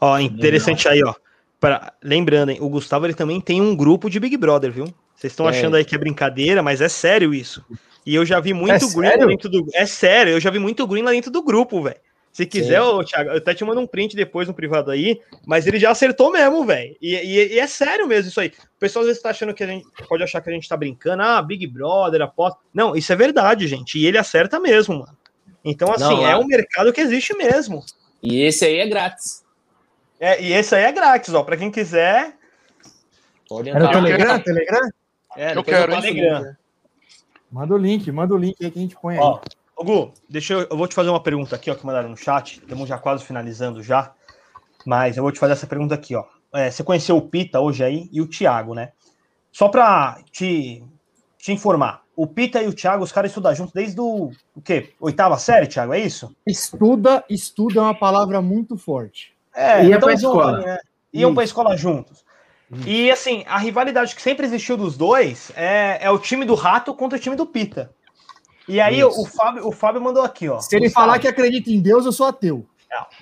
[0.00, 1.14] Ó, interessante aí, ó.
[1.58, 4.92] Pra, lembrando, hein, o Gustavo ele também tem um grupo de Big Brother, viu?
[5.22, 5.50] Vocês estão É.
[5.50, 7.64] achando aí que é brincadeira, mas é sério isso.
[8.04, 9.28] E eu já vi muito É green sério?
[9.28, 9.64] dentro do.
[9.72, 11.96] É sério, eu já vi muito green lá dentro do grupo, velho.
[12.32, 15.64] Se quiser, ô, Thiago, eu até te mando um print depois no privado aí, mas
[15.66, 16.96] ele já acertou mesmo, velho.
[17.00, 18.48] E, e- e é sério mesmo isso aí.
[18.48, 20.76] O pessoal às vezes tá achando que a gente pode achar que a gente tá
[20.76, 22.58] brincando, ah, Big Brother, aposta.
[22.74, 23.96] Não, isso é verdade, gente.
[23.98, 25.16] E ele acerta mesmo, mano.
[25.64, 27.84] Então, assim, Não, é lá- um mercado que existe mesmo.
[28.20, 29.44] E esse aí é grátis.
[30.18, 31.44] É, e esse aí é grátis, ó.
[31.44, 32.34] Pra quem quiser,
[33.48, 34.02] Pode É no entrar.
[34.02, 34.40] Telegram?
[34.40, 34.88] Telegram?
[35.36, 36.56] É, Eu quero, né?
[37.50, 39.20] Manda o link, manda o link aí que a gente põe aí.
[39.20, 39.40] Ó,
[39.76, 42.16] ô Gu, deixa eu, eu vou te fazer uma pergunta aqui, ó, que mandaram no
[42.16, 42.58] chat.
[42.60, 44.12] Estamos já quase finalizando já.
[44.86, 46.24] Mas eu vou te fazer essa pergunta aqui, ó.
[46.54, 48.92] É, você conheceu o Pita hoje aí e o Thiago, né?
[49.50, 50.82] Só pra te,
[51.38, 54.92] te informar, o Pita e o Thiago, os caras estudam juntos desde o, o quê?
[55.00, 56.34] Oitava série, Thiago, é isso?
[56.46, 59.34] Estuda, estuda é uma palavra muito forte.
[59.54, 60.56] É, Ia pra junto escola.
[60.56, 60.78] ali, né?
[61.12, 62.21] Iam pra escola juntos.
[62.86, 66.94] E assim, a rivalidade que sempre existiu dos dois é, é o time do Rato
[66.94, 67.92] contra o time do Pita.
[68.68, 69.20] E aí Isso.
[69.20, 70.58] o Fábio, o Fábio mandou aqui, ó.
[70.60, 72.66] Se ele Gustavo, falar que acredita em Deus, eu sou ateu.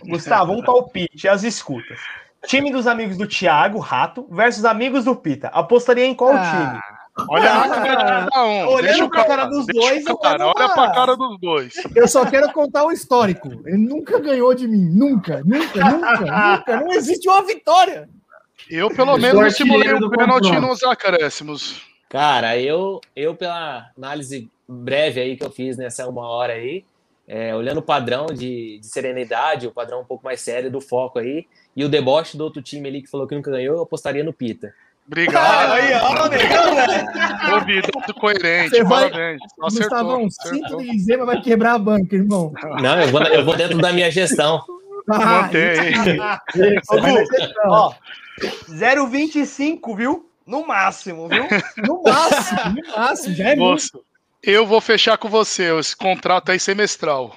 [0.07, 1.99] Gustavo, um palpite, as escutas.
[2.47, 5.49] Time dos amigos do Thiago, Rato, versus amigos do Pita.
[5.49, 6.81] Apostaria em qual time?
[7.29, 8.67] Olha Ah, na cara de cada um.
[8.69, 11.75] olhando Deixa o pra cara dos dois, cara, olha pra cara dos dois.
[11.95, 13.49] Eu só quero contar o histórico.
[13.67, 14.89] Ele nunca ganhou de mim.
[14.91, 16.81] Nunca, nunca, nunca, nunca.
[16.81, 18.09] Não existe uma vitória.
[18.71, 20.67] Eu, pelo Eu menos, não simulei do pênalti confronto.
[20.69, 21.83] nos acréscimos.
[22.09, 26.85] Cara, eu, eu pela análise breve aí que eu fiz nessa uma hora aí,
[27.29, 31.19] é, olhando o padrão de, de serenidade, o padrão um pouco mais sério do foco
[31.19, 34.25] aí, e o deboche do outro time ali que falou que nunca ganhou, eu apostaria
[34.25, 34.73] no Pita.
[35.07, 35.73] Obrigado.
[35.73, 37.07] Aí, ó, negão, velho.
[37.51, 39.41] Convidado coerente, Você vai- parabéns.
[39.59, 40.31] Gustavão, Acertou.
[40.31, 40.83] cinto acertou.
[40.83, 42.53] de Zema vai quebrar a banca, irmão.
[42.81, 44.63] Não, eu vou, eu vou dentro da minha gestão.
[45.11, 45.95] Ah, Mantém.
[46.91, 47.25] Ô, vai.
[47.67, 47.93] Ó,
[48.69, 50.31] 0,25, viu?
[50.47, 51.45] No máximo, viu?
[51.87, 53.71] No máximo, no máximo, já é muito.
[53.71, 54.05] Moço,
[54.43, 57.37] eu vou fechar com você esse contrato aí semestral.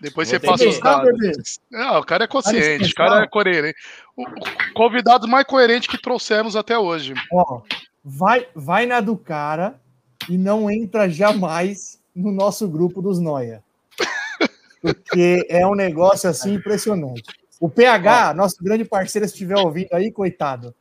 [0.00, 1.58] Depois Vou você passa os Ah, dados.
[1.70, 3.76] Não, o cara é consciente, o cara é coerente.
[4.16, 7.14] O, o convidado mais coerente que trouxemos até hoje.
[7.32, 7.62] Ó,
[8.04, 9.80] vai, vai na do cara
[10.28, 13.62] e não entra jamais no nosso grupo dos Noia.
[14.80, 17.37] Porque é um negócio assim impressionante.
[17.60, 20.74] O PH, nosso grande parceiro, se estiver ouvindo aí, coitado,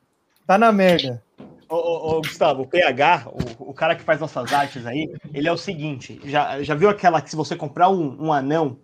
[0.45, 1.23] tá na merda.
[1.69, 3.27] Ô, ô, ô, Gustavo, o PH,
[3.59, 6.89] o, o cara que faz nossas artes aí, ele é o seguinte: já, já viu
[6.89, 8.77] aquela que se você comprar um, um anão,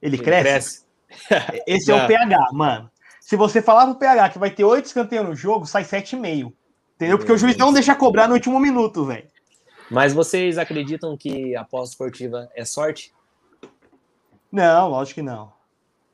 [0.00, 0.84] ele Ele cresce?
[1.66, 2.04] Esse é Já.
[2.04, 2.90] o PH, mano.
[3.20, 6.52] Se você falar pro PH que vai ter oito escanteios no jogo, sai 7,5.
[6.96, 7.18] Entendeu?
[7.18, 9.28] Porque o juiz não deixa cobrar no último minuto, velho.
[9.90, 13.12] Mas vocês acreditam que a aposta esportiva é sorte?
[14.50, 15.52] Não, lógico que não.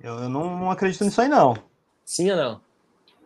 [0.01, 1.57] Eu, eu não, não acredito nisso aí, não.
[2.05, 2.61] Sim ou não?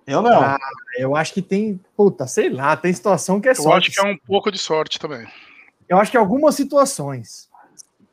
[0.07, 0.41] Eu não.
[0.41, 0.59] Ah,
[0.99, 3.89] eu acho que tem, puta, sei lá, tem situação que é Eu sorte.
[3.91, 5.27] acho que é um pouco de sorte também.
[5.89, 7.49] Eu acho que algumas situações.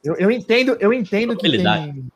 [0.03, 1.93] Eu, eu entendo, eu entendo que Probabilidade.
[1.93, 2.11] tem.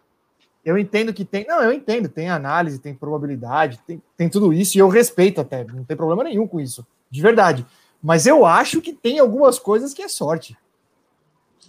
[0.63, 1.45] Eu entendo que tem.
[1.47, 5.63] Não, eu entendo, tem análise, tem probabilidade, tem, tem tudo isso, e eu respeito até,
[5.63, 7.65] não tem problema nenhum com isso, de verdade.
[8.01, 10.55] Mas eu acho que tem algumas coisas que é sorte.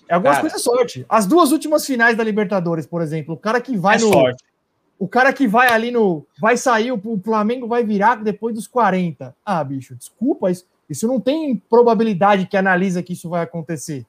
[0.08, 0.50] É algumas Cara.
[0.50, 1.06] coisas é sorte.
[1.08, 4.12] As duas últimas finais da Libertadores, por exemplo, o cara que vai é no.
[4.12, 4.44] sorte.
[5.02, 6.24] O cara que vai ali no.
[6.40, 9.34] Vai sair, o o Flamengo vai virar depois dos 40.
[9.44, 14.06] Ah, bicho, desculpa, isso, isso não tem probabilidade que analisa que isso vai acontecer.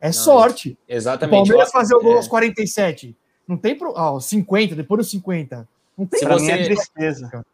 [0.00, 0.70] É sorte.
[0.88, 1.36] O Exatamente.
[1.36, 3.16] Palmeiras Ó, fazer o gol é, aos 47.
[3.46, 3.76] Não tem.
[3.78, 3.96] Pro...
[3.96, 5.68] Ah, aos 50, depois dos 50.
[5.96, 7.46] Não tem Se você- é tristeza.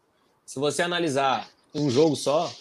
[0.43, 2.51] se você analisar um jogo só,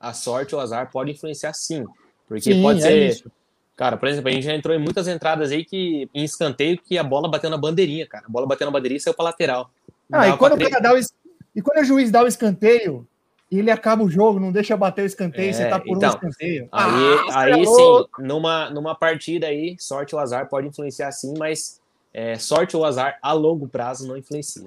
[0.00, 1.84] a sorte ou o azar pode influenciar sim.
[2.26, 3.08] Porque Sim, pode é ser.
[3.10, 3.30] isso.
[3.76, 6.96] Cara, por exemplo, a gente já entrou em muitas entradas aí que em escanteio que
[6.96, 8.24] a bola bateu na bandeirinha, cara.
[8.26, 9.70] A bola bateu na bandeirinha e saiu pra lateral.
[10.10, 11.12] Ah, e quando, o cara dá o, es-
[11.54, 13.06] e quando o juiz dá o escanteio
[13.50, 16.08] e ele acaba o jogo, não deixa bater o escanteio, É, você tá por então,
[16.08, 16.68] um escanteio.
[16.72, 21.34] Aí, Ah, aí é sim, numa, numa partida aí, sorte ou azar pode influenciar sim,
[21.38, 21.78] mas
[22.14, 24.66] é, sorte ou azar a longo prazo não influencia.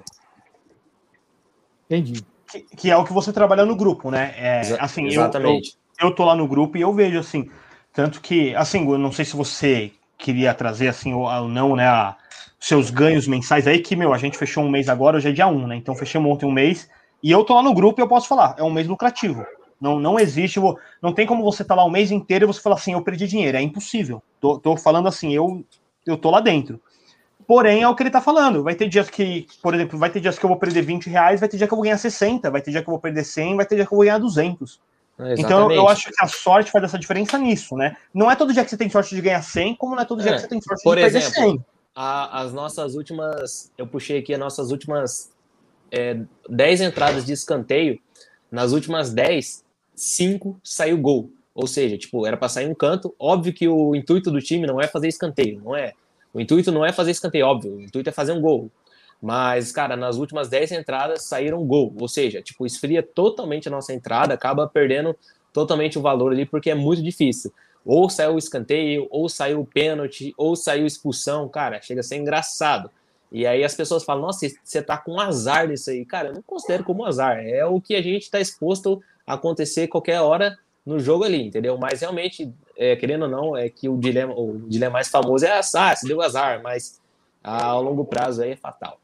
[1.86, 2.24] Entendi.
[2.46, 4.34] Que, que é o que você trabalha no grupo, né?
[4.36, 5.76] É, Exa- assim, eu, eu, Exatamente.
[6.00, 7.50] eu tô lá no grupo e eu vejo assim,
[8.00, 11.86] tanto que, assim, eu não sei se você queria trazer assim ou, ou não, né,
[11.86, 12.16] a-
[12.58, 15.46] seus ganhos mensais aí, que, meu, a gente fechou um mês agora, hoje é dia
[15.46, 15.76] 1, né?
[15.76, 16.88] Então fechamos ontem um mês,
[17.22, 19.44] e eu tô lá no grupo e eu posso falar, é um mês lucrativo.
[19.78, 20.58] Não, não existe,
[21.02, 23.26] não tem como você estar lá o mês inteiro e você falar assim, eu perdi
[23.26, 24.22] dinheiro, é impossível.
[24.40, 25.62] Tô, tô falando assim, eu,
[26.06, 26.80] eu tô lá dentro.
[27.46, 28.62] Porém, é o que ele tá falando.
[28.62, 31.40] Vai ter dias que, por exemplo, vai ter dias que eu vou perder 20 reais,
[31.40, 33.24] vai ter dia que eu vou ganhar 60, vai ter dia que eu vou perder
[33.24, 34.80] 100, vai ter dia que eu vou ganhar 200.
[35.38, 37.96] Então eu- acho que a sorte faz essa diferença nisso, né?
[38.14, 40.22] Não é todo dia que você tem sorte de ganhar 100, como não é todo
[40.22, 41.64] dia É, que você tem sorte por de perder exemplo, 100.
[41.94, 43.70] a- as nossas últimas.
[43.76, 45.30] Eu puxei aqui as nossas últimas
[45.92, 47.98] é, 10 entradas de escanteio.
[48.50, 49.64] Nas últimas 10,
[49.94, 51.30] 5 saiu gol.
[51.52, 53.12] Ou seja, tipo, era para sair um canto.
[53.18, 55.92] Óbvio que o intuito do time não é fazer escanteio, não é.
[56.32, 57.74] O intuito não é fazer escanteio, óbvio.
[57.74, 58.70] O intuito é fazer um gol.
[59.20, 61.94] Mas, cara, nas últimas 10 entradas saíram gol.
[62.00, 65.14] Ou seja, tipo, esfria totalmente a nossa entrada, acaba perdendo
[65.52, 67.52] totalmente o valor ali, porque é muito difícil.
[67.84, 71.48] Ou saiu o escanteio, ou saiu o pênalti, ou saiu expulsão.
[71.48, 72.90] Cara, chega a ser engraçado.
[73.32, 76.04] E aí as pessoas falam, nossa, você tá com azar nisso aí.
[76.04, 77.38] Cara, eu não considero como azar.
[77.38, 81.76] É o que a gente está exposto a acontecer qualquer hora no jogo ali, entendeu?
[81.78, 85.52] Mas realmente, é, querendo ou não, é que o dilema, o dilema mais famoso é
[85.52, 87.00] azar, se deu azar, mas
[87.42, 88.98] ah, ao longo prazo aí é fatal.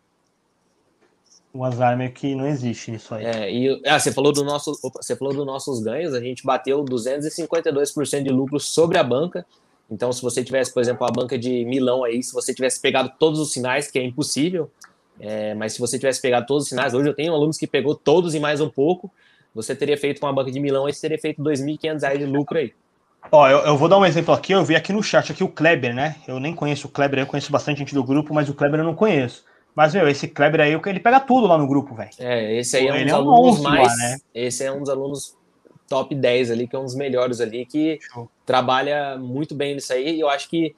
[1.57, 3.25] O azar meio que não existe nisso aí.
[3.25, 6.45] É, e ah, você falou do nosso, opa, você falou dos nossos ganhos, a gente
[6.45, 9.47] bateu 252% de lucro sobre a banca.
[9.91, 13.11] Então, se você tivesse, por exemplo, a banca de Milão aí, se você tivesse pegado
[13.19, 14.71] todos os sinais, que é impossível,
[15.19, 17.95] é, mas se você tivesse pegado todos os sinais, hoje eu tenho alunos que pegou
[17.95, 19.11] todos e mais um pouco,
[19.55, 22.27] você teria feito com a banca de Milão aí, você teria feito 2.500 reais de
[22.27, 22.75] lucro aí.
[23.33, 25.49] Ó, eu, eu vou dar um exemplo aqui, eu vi aqui no chat aqui o
[25.49, 26.17] Kleber, né?
[26.29, 28.85] Eu nem conheço o Kleber, eu conheço bastante gente do grupo, mas o Kleber eu
[28.85, 29.45] não conheço.
[29.77, 32.09] Mas, meu, esse Kleber aí, ele pega tudo lá no grupo, velho.
[32.19, 33.99] É, esse aí é um dos é um alunos monstro lá, mais.
[33.99, 34.19] né?
[34.35, 35.37] Esse é um dos alunos
[35.87, 38.27] top 10 ali, que é um dos melhores ali, que Show.
[38.47, 40.17] trabalha muito bem nisso aí.
[40.17, 40.75] E eu acho que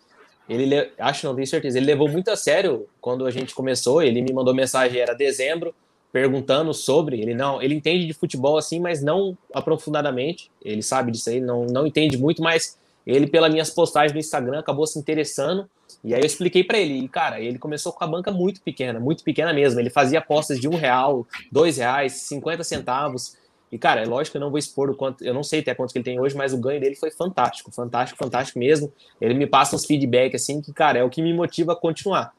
[0.48, 0.66] ele.
[0.66, 1.78] le- Acho, não tenho certeza.
[1.78, 4.02] Ele levou muito a sério quando a gente começou.
[4.02, 5.72] Ele me mandou mensagem, era dezembro,
[6.12, 7.20] perguntando sobre.
[7.20, 7.62] Ele não.
[7.62, 10.50] Ele entende de futebol assim, mas não aprofundadamente.
[10.60, 12.76] Ele sabe disso aí, não, não entende muito, mas
[13.06, 15.70] ele, pelas minhas postagens no Instagram, acabou se interessando.
[16.04, 19.00] E aí eu expliquei para ele, e cara, ele começou com a banca muito pequena,
[19.00, 19.80] muito pequena mesmo.
[19.80, 23.36] Ele fazia apostas de um real, dois reais, 50 centavos.
[23.70, 25.74] E, cara, é lógico que eu não vou expor o quanto, eu não sei até
[25.74, 28.92] quanto que ele tem hoje, mas o ganho dele foi fantástico, fantástico, fantástico mesmo.
[29.20, 32.32] Ele me passa uns feedback, assim, que, cara, é o que me motiva a continuar.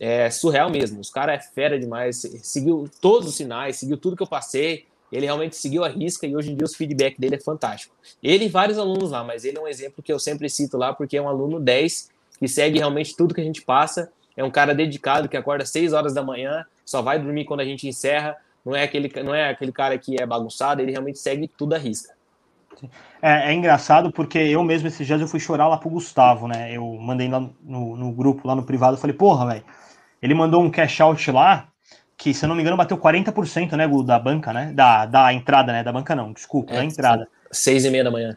[0.00, 1.00] É surreal mesmo.
[1.00, 4.86] Os caras é fera demais, seguiu todos os sinais, seguiu tudo que eu passei.
[5.12, 7.94] Ele realmente seguiu a risca e hoje em dia os feedback dele é fantástico.
[8.22, 10.92] Ele e vários alunos lá, mas ele é um exemplo que eu sempre cito lá,
[10.92, 12.10] porque é um aluno 10
[12.42, 14.10] que segue realmente tudo que a gente passa.
[14.36, 17.60] É um cara dedicado que acorda às 6 horas da manhã, só vai dormir quando
[17.60, 18.36] a gente encerra.
[18.66, 21.78] Não é aquele, não é aquele cara que é bagunçado, ele realmente segue tudo à
[21.78, 22.12] risca.
[23.22, 26.76] É, é, engraçado porque eu mesmo esses dias eu fui chorar lá pro Gustavo, né?
[26.76, 29.64] Eu mandei lá no, no grupo, lá no privado, falei, porra, velho,
[30.20, 31.68] ele mandou um cash out lá
[32.16, 34.72] que, se eu não me engano, bateu 40%, né, da banca, né?
[34.72, 35.84] Da, da entrada, né?
[35.84, 37.28] Da banca não, desculpa, é, da entrada.
[37.52, 38.36] Seis e meia da manhã.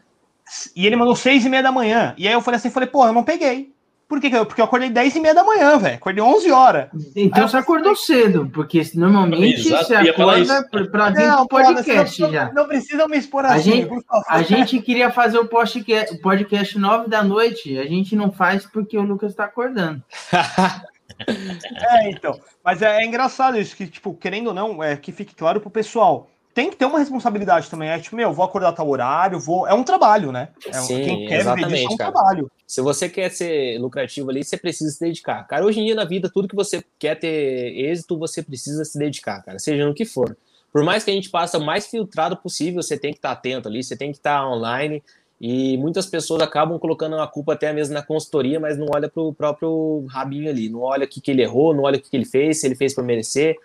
[0.76, 2.14] E ele mandou seis e meia da manhã.
[2.16, 3.74] E aí eu falei assim, falei, pô, eu não peguei.
[4.08, 5.96] Por que, Porque eu acordei 10 e meia da manhã, velho.
[5.96, 6.88] Acordei 11 horas.
[7.16, 12.32] Então aí você acordou cedo, porque normalmente Exato, você acorda para vir não, podcast não,
[12.32, 12.52] já.
[12.52, 14.24] Não precisa me expor assim, a gente, por favor.
[14.28, 17.76] A gente queria fazer o podcast, podcast 9 da noite.
[17.78, 20.00] A gente não faz porque o Lucas está acordando.
[21.26, 22.38] é, então.
[22.64, 25.70] Mas é, é, engraçado isso, que, tipo, querendo ou não, é que fique claro pro
[25.70, 26.30] pessoal.
[26.56, 27.90] Tem que ter uma responsabilidade também.
[27.90, 29.68] É tipo, meu, vou acordar tal horário, vou.
[29.68, 30.48] É um trabalho, né?
[30.66, 32.12] É, Sim, quem quer exatamente, disso, é um cara.
[32.12, 32.50] trabalho.
[32.66, 35.46] Se você quer ser lucrativo ali, você precisa se dedicar.
[35.46, 38.98] Cara, hoje em dia na vida, tudo que você quer ter êxito, você precisa se
[38.98, 40.34] dedicar, cara, seja no que for.
[40.72, 43.68] Por mais que a gente passe o mais filtrado possível, você tem que estar atento
[43.68, 45.02] ali, você tem que estar online.
[45.38, 49.22] E muitas pessoas acabam colocando a culpa até mesmo na consultoria, mas não olha para
[49.22, 52.08] o próprio rabinho ali, não olha o que, que ele errou, não olha o que,
[52.08, 53.58] que ele fez, se ele fez por merecer.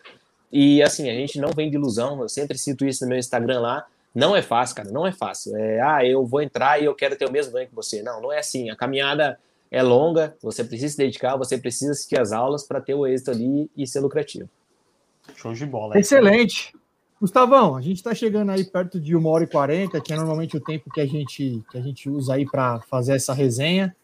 [0.52, 3.60] E assim, a gente não vem de ilusão, eu sempre cito isso no meu Instagram
[3.60, 3.86] lá.
[4.14, 5.56] Não é fácil, cara, não é fácil.
[5.56, 8.04] É, ah, eu vou entrar e eu quero ter o mesmo ganho que você.
[8.04, 8.70] Não, não é assim.
[8.70, 9.40] A caminhada
[9.72, 13.32] é longa, você precisa se dedicar, você precisa assistir as aulas para ter o êxito
[13.32, 14.50] ali e ser lucrativo.
[15.36, 15.98] Show de bola.
[15.98, 16.74] Excelente.
[17.22, 20.58] Gustavão, a gente está chegando aí perto de uma hora e quarenta, que é normalmente
[20.58, 23.96] o tempo que a gente, que a gente usa aí para fazer essa resenha.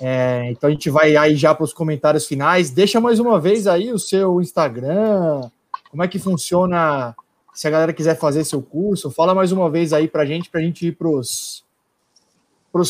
[0.00, 2.70] É, então a gente vai aí já para os comentários finais.
[2.70, 5.48] Deixa mais uma vez aí o seu Instagram,
[5.90, 7.14] como é que funciona
[7.52, 9.10] se a galera quiser fazer seu curso.
[9.10, 11.64] Fala mais uma vez aí para a gente, para a gente ir para os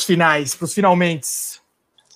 [0.05, 1.60] finais, para os finalmente.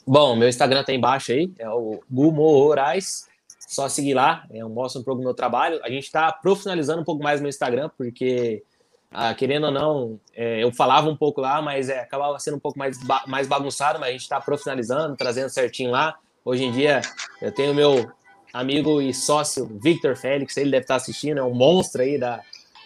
[0.06, 3.26] Bom, meu Instagram tá embaixo aí, é o Gumorais.
[3.66, 5.80] Só seguir lá, eu mostro um pouco do meu trabalho.
[5.82, 8.62] A gente está profissionalizando um pouco mais no Instagram, porque,
[9.10, 12.60] ah, querendo ou não, é, eu falava um pouco lá, mas é, acabava sendo um
[12.60, 16.16] pouco mais, ba mais bagunçado, mas a gente está profissionalizando, trazendo certinho lá.
[16.44, 17.00] Hoje em dia,
[17.40, 18.12] eu tenho meu
[18.54, 22.40] amigo e sócio Victor Félix, ele deve estar assistindo, é um monstro aí da,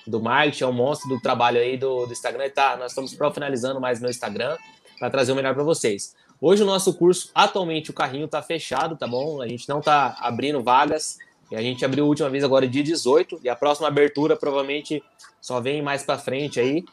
[0.06, 2.48] do marketing, é um monstro do trabalho aí do, do Instagram.
[2.48, 4.56] tá, nós estamos profissionalizando mais no Instagram
[4.98, 6.16] para trazer o melhor para vocês.
[6.40, 9.42] Hoje o nosso curso, atualmente o carrinho está fechado, tá bom?
[9.42, 11.18] A gente não está abrindo vagas.
[11.50, 15.02] E a gente abriu a última vez agora dia 18 e a próxima abertura provavelmente
[15.40, 16.84] só vem mais para frente aí.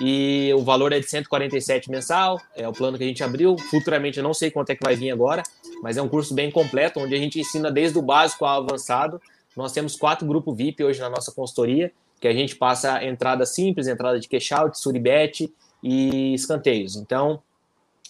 [0.00, 3.56] E o valor é de 147 mensal, é o plano que a gente abriu.
[3.58, 5.42] Futuramente eu não sei quanto é que vai vir agora,
[5.82, 9.20] mas é um curso bem completo, onde a gente ensina desde o básico ao avançado.
[9.56, 13.86] Nós temos quatro grupos VIP hoje na nossa consultoria, que a gente passa entrada simples,
[13.86, 16.96] entrada de cash out, suribet e escanteios.
[16.96, 17.42] Então,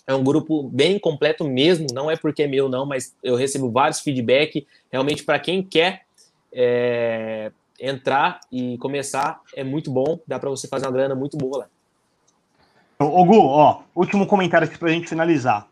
[0.06, 3.70] é um grupo bem completo mesmo, não é porque é meu, não, mas eu recebo
[3.70, 4.66] vários feedback.
[4.90, 6.02] Realmente, para quem quer
[6.52, 10.18] é, entrar e começar, é muito bom.
[10.26, 11.66] Dá para você fazer uma grana muito boa lá.
[12.98, 15.68] Ô, Gu, ó, último comentário aqui para a gente finalizar.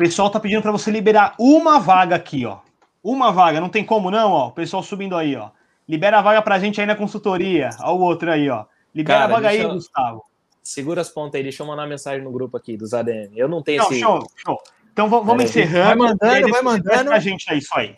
[0.00, 2.60] O pessoal tá pedindo para você liberar uma vaga aqui, ó.
[3.04, 4.48] Uma vaga, não tem como não, ó.
[4.48, 5.50] O pessoal subindo aí, ó.
[5.86, 7.68] Libera a vaga pra gente aí na consultoria.
[7.80, 8.64] Olha o outro aí, ó.
[8.94, 9.74] Libera Cara, a vaga aí, eu...
[9.74, 10.24] Gustavo.
[10.62, 13.30] Segura as pontas aí, deixa eu mandar uma mensagem no grupo aqui dos ADM.
[13.36, 14.00] Eu não tenho não, esse.
[14.00, 14.58] Show, show.
[14.90, 15.88] Então vamos encerrando.
[15.88, 17.12] Vai mandando, vai mandando.
[17.12, 17.94] A gente é isso aí.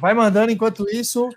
[0.00, 1.28] Vai mandando enquanto isso.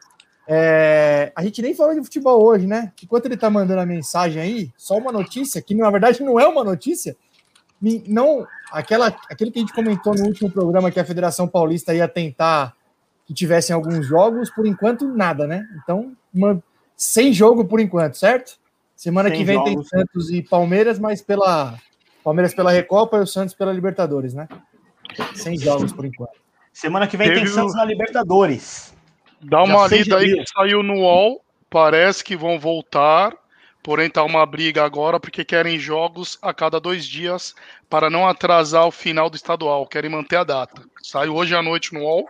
[0.47, 1.33] É...
[1.35, 2.93] A gente nem falou de futebol hoje, né?
[3.03, 6.47] Enquanto ele tá mandando a mensagem aí, só uma notícia, que na verdade não é
[6.47, 7.17] uma notícia.
[7.81, 12.07] Não, aquela, aquele que a gente comentou no último programa que a Federação Paulista ia
[12.07, 12.73] tentar
[13.25, 15.67] que tivessem alguns jogos, por enquanto nada, né?
[15.83, 16.61] Então, uma,
[16.95, 18.57] sem jogo por enquanto, certo?
[18.95, 19.73] Semana Sem que vem jogos.
[19.73, 21.77] tem Santos e Palmeiras, mas pela
[22.23, 24.47] Palmeiras pela Recopa e o Santos pela Libertadores, né?
[25.33, 26.39] Sem jogos por enquanto.
[26.71, 27.77] Semana que vem Teve tem Santos o...
[27.77, 28.93] na Libertadores.
[29.41, 31.43] Dá uma lida aí que saiu no UOL.
[31.69, 33.33] Parece que vão voltar,
[33.85, 37.53] porém tá uma briga agora porque querem jogos a cada dois dias
[37.87, 39.85] para não atrasar o final do estadual.
[39.85, 40.81] Querem manter a data.
[41.03, 42.27] Saiu hoje à noite no UOL.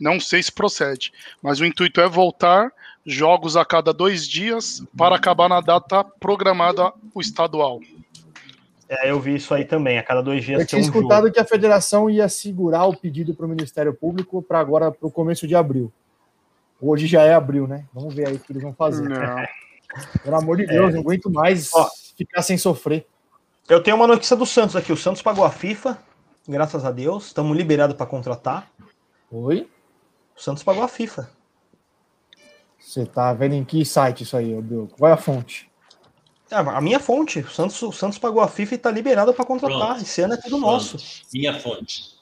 [0.00, 1.12] Não sei se procede,
[1.42, 2.70] mas o intuito é voltar
[3.04, 7.80] jogos a cada dois dias para acabar na data programada o estadual.
[8.88, 10.60] É, eu vi isso aí também, a cada dois dias.
[10.60, 11.34] Eu tinha um escutado jogo.
[11.34, 15.10] que a federação ia segurar o pedido para o Ministério Público para agora, para o
[15.10, 15.92] começo de abril.
[16.80, 17.84] Hoje já é abril, né?
[17.92, 19.08] Vamos ver aí o que eles vão fazer.
[19.08, 19.44] Não.
[20.22, 21.88] Pelo amor de Deus, não aguento mais Ó.
[22.16, 23.06] ficar sem sofrer.
[23.68, 24.92] Eu tenho uma notícia do Santos aqui.
[24.92, 25.98] O Santos pagou a FIFA,
[26.46, 27.26] graças a Deus.
[27.26, 28.70] Estamos liberados para contratar.
[29.30, 29.68] Oi?
[30.36, 31.30] O Santos pagou a FIFA.
[32.78, 34.88] Você tá vendo em que site isso aí, ô Bill?
[34.98, 35.70] Qual é a fonte?
[36.50, 37.40] É, a minha fonte.
[37.40, 39.78] O Santos, o Santos pagou a FIFA e está liberado para contratar.
[39.78, 40.02] Pronto.
[40.02, 40.98] Esse ano é tudo nosso.
[41.32, 42.13] Minha fonte.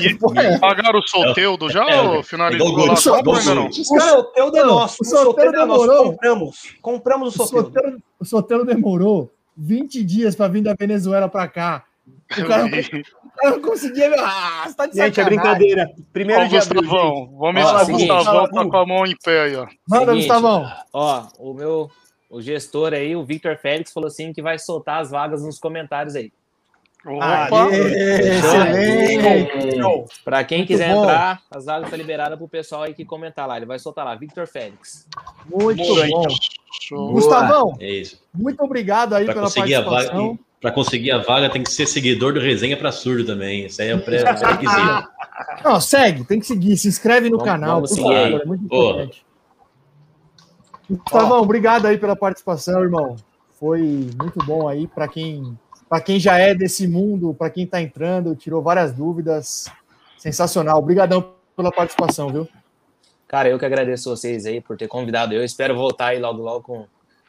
[0.00, 0.58] E Porra, é.
[0.58, 2.94] pagaram o solteudo já É, ou é finalizou igual lá?
[2.96, 3.66] Compra gol- ainda não?
[3.68, 4.96] O sorteio é Não, nosso.
[5.00, 5.80] o O sorteio sorteio é nosso.
[5.80, 6.04] demorou.
[6.12, 6.56] Compramos.
[6.82, 7.64] Compramos o O sorteio.
[7.74, 11.84] Sotero, o Sotero demorou 20 dias para vir da Venezuela para cá.
[12.06, 14.10] O cara, o cara não conseguia.
[14.18, 15.90] Ah, você tá de Gente, é brincadeira.
[16.12, 16.82] Primeiro Ó, de abril.
[16.82, 16.90] gente.
[16.90, 19.56] Gustavão, vamos Ó, ver se o seguinte, Gustavão tá com a mão em pé aí,
[19.56, 19.66] ó.
[19.88, 20.66] Manda, Gustavão.
[20.92, 21.90] Ó, o meu
[22.28, 26.16] o gestor aí, o Victor Félix, falou assim que vai soltar as vagas nos comentários
[26.16, 26.32] aí.
[27.04, 27.48] Opa!
[30.24, 33.56] Pra quem quiser entrar, as vagas estão liberadas pro pessoal aí que comentar lá.
[33.56, 35.06] Ele vai soltar lá, Victor Félix.
[35.50, 36.24] Muito Boa, bom.
[36.80, 37.12] Show.
[37.12, 38.22] Gustavão, É isso.
[38.32, 40.38] muito obrigado aí Para pela participação.
[40.60, 43.66] pra conseguir a vaga, tem que ser seguidor do Resenha pra Surdo também.
[43.66, 45.08] Isso aí é o pré- pré-requisito.
[45.64, 48.64] Não, segue, tem que seguir, se inscreve no Vamos- canal, vamos seguir favor, é muito
[48.64, 49.26] importante.
[50.88, 53.16] Gustavão, obrigado aí pela participação, irmão.
[53.58, 53.80] Foi
[54.20, 55.56] muito bom aí para quem,
[55.92, 59.66] para quem já é desse mundo, para quem está entrando, tirou várias dúvidas.
[60.16, 60.78] Sensacional.
[60.78, 62.48] Obrigadão pela participação, viu?
[63.28, 65.34] Cara, eu que agradeço vocês aí por ter convidado.
[65.34, 66.86] Eu espero voltar aí logo logo com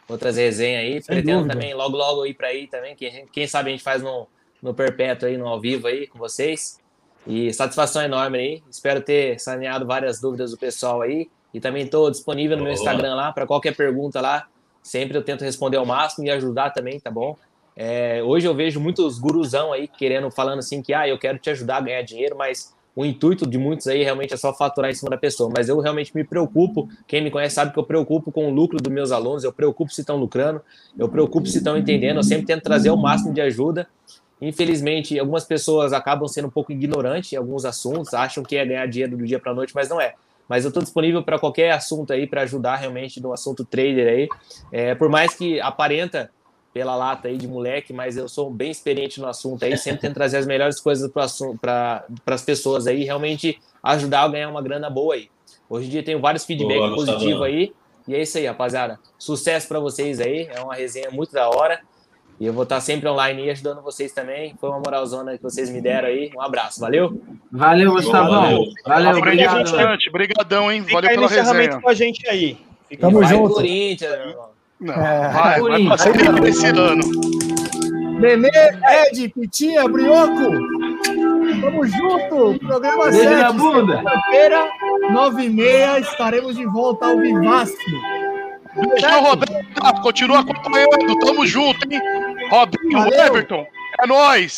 [0.08, 0.92] outras resenhas aí.
[0.94, 1.56] Sem Pretendo dúvida.
[1.56, 2.96] também logo logo ir para aí também.
[2.96, 4.30] Quem, quem sabe a gente faz no,
[4.62, 6.80] no perpétuo aí, no ao vivo aí com vocês.
[7.28, 8.64] E satisfação enorme aí.
[8.72, 11.30] Espero ter saneado várias dúvidas do pessoal aí.
[11.54, 12.72] E também estou disponível no meu.
[12.72, 14.48] Instagram lá para qualquer pergunta lá.
[14.82, 17.38] Sempre eu tento responder ao máximo e ajudar também, tá bom?
[17.76, 21.50] É, hoje eu vejo muitos guruzão aí querendo, falando assim que ah, eu quero te
[21.50, 24.94] ajudar a ganhar dinheiro, mas o intuito de muitos aí realmente é só faturar em
[24.94, 25.52] cima da pessoa.
[25.56, 28.78] Mas eu realmente me preocupo, quem me conhece sabe que eu preocupo com o lucro
[28.78, 30.62] dos meus alunos, eu preocupo se estão lucrando,
[30.98, 33.88] eu preocupo se estão entendendo, eu sempre tento trazer o máximo de ajuda.
[34.40, 38.86] Infelizmente, algumas pessoas acabam sendo um pouco ignorantes em alguns assuntos, acham que é ganhar
[38.88, 40.14] dinheiro do dia para a noite, mas não é.
[40.48, 44.28] Mas eu estou disponível para qualquer assunto aí, para ajudar realmente no assunto trader aí.
[44.72, 46.30] É, por mais que aparenta
[46.74, 50.16] pela lata aí de moleque, mas eu sou bem experiente no assunto aí, sempre tento
[50.16, 55.14] trazer as melhores coisas para as pessoas aí, realmente ajudar a ganhar uma grana boa
[55.14, 55.30] aí.
[55.70, 57.74] Hoje em dia tenho vários feedbacks positivos aí,
[58.08, 59.00] e é isso aí, rapaziada.
[59.18, 61.80] Sucesso para vocês aí, é uma resenha muito da hora.
[62.40, 64.56] E eu vou estar sempre online aí ajudando vocês também.
[64.60, 66.32] Foi uma moralzona que vocês me deram aí.
[66.36, 67.22] Um abraço, valeu?
[67.52, 68.42] Valeu, Gustavão.
[68.42, 68.66] Valeu.
[68.86, 69.60] Valeu, Aprendi obrigado.
[69.60, 70.12] bastante.
[70.12, 70.82] Brigadão, hein?
[70.82, 71.82] Fica Valeu pela encerramento resenha.
[71.82, 72.58] com a gente aí.
[72.90, 73.54] Fica Tamo junto.
[73.54, 74.50] Corinthians, meu irmão.
[74.84, 75.30] Não, É.
[75.30, 77.04] vai, vai pra cima esse ano.
[78.20, 78.50] Nenê,
[79.12, 80.44] Ed, Pitinha, Brioco.
[81.62, 82.60] Tamo junto.
[82.60, 83.36] Programa Beijo 7.
[83.42, 83.96] na bunda.
[83.98, 84.68] Segunda-feira,
[85.12, 87.74] 9h30, estaremos de volta ao Vivaço.
[88.98, 90.02] Tchau, Roberto.
[90.02, 91.20] Continua acompanhando.
[91.26, 92.02] Tamo junto, hein?
[92.50, 93.26] Robinho, Valeu.
[93.26, 93.66] Everton.
[94.02, 94.58] É nóis.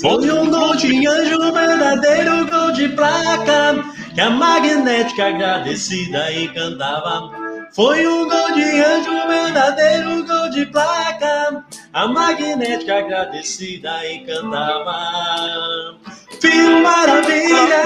[0.00, 7.30] Foi um gol de anjo, um verdadeiro gol de placa, que a magnética agradecida encantava.
[7.74, 15.98] Foi um gol de anjo, um verdadeiro gol de placa, a magnética agradecida encantava.
[16.40, 17.82] Filho maravilha,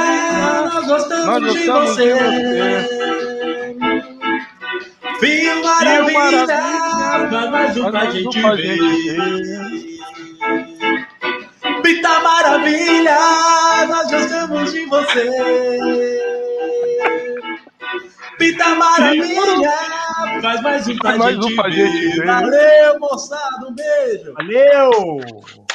[0.75, 2.89] nós gostamos, Nós de gostamos você.
[5.21, 6.47] Filho maravilha,
[7.31, 8.79] vai mais um pra gente ver.
[11.83, 13.19] Pita Maravilha,
[13.89, 16.08] nós gostamos de você.
[18.39, 19.73] Pita Maravilha,
[20.41, 22.25] faz mais um pra, Mais um gente, pra gente.
[22.25, 24.33] Valeu, moçada, um beijo.
[24.35, 25.68] Valeu!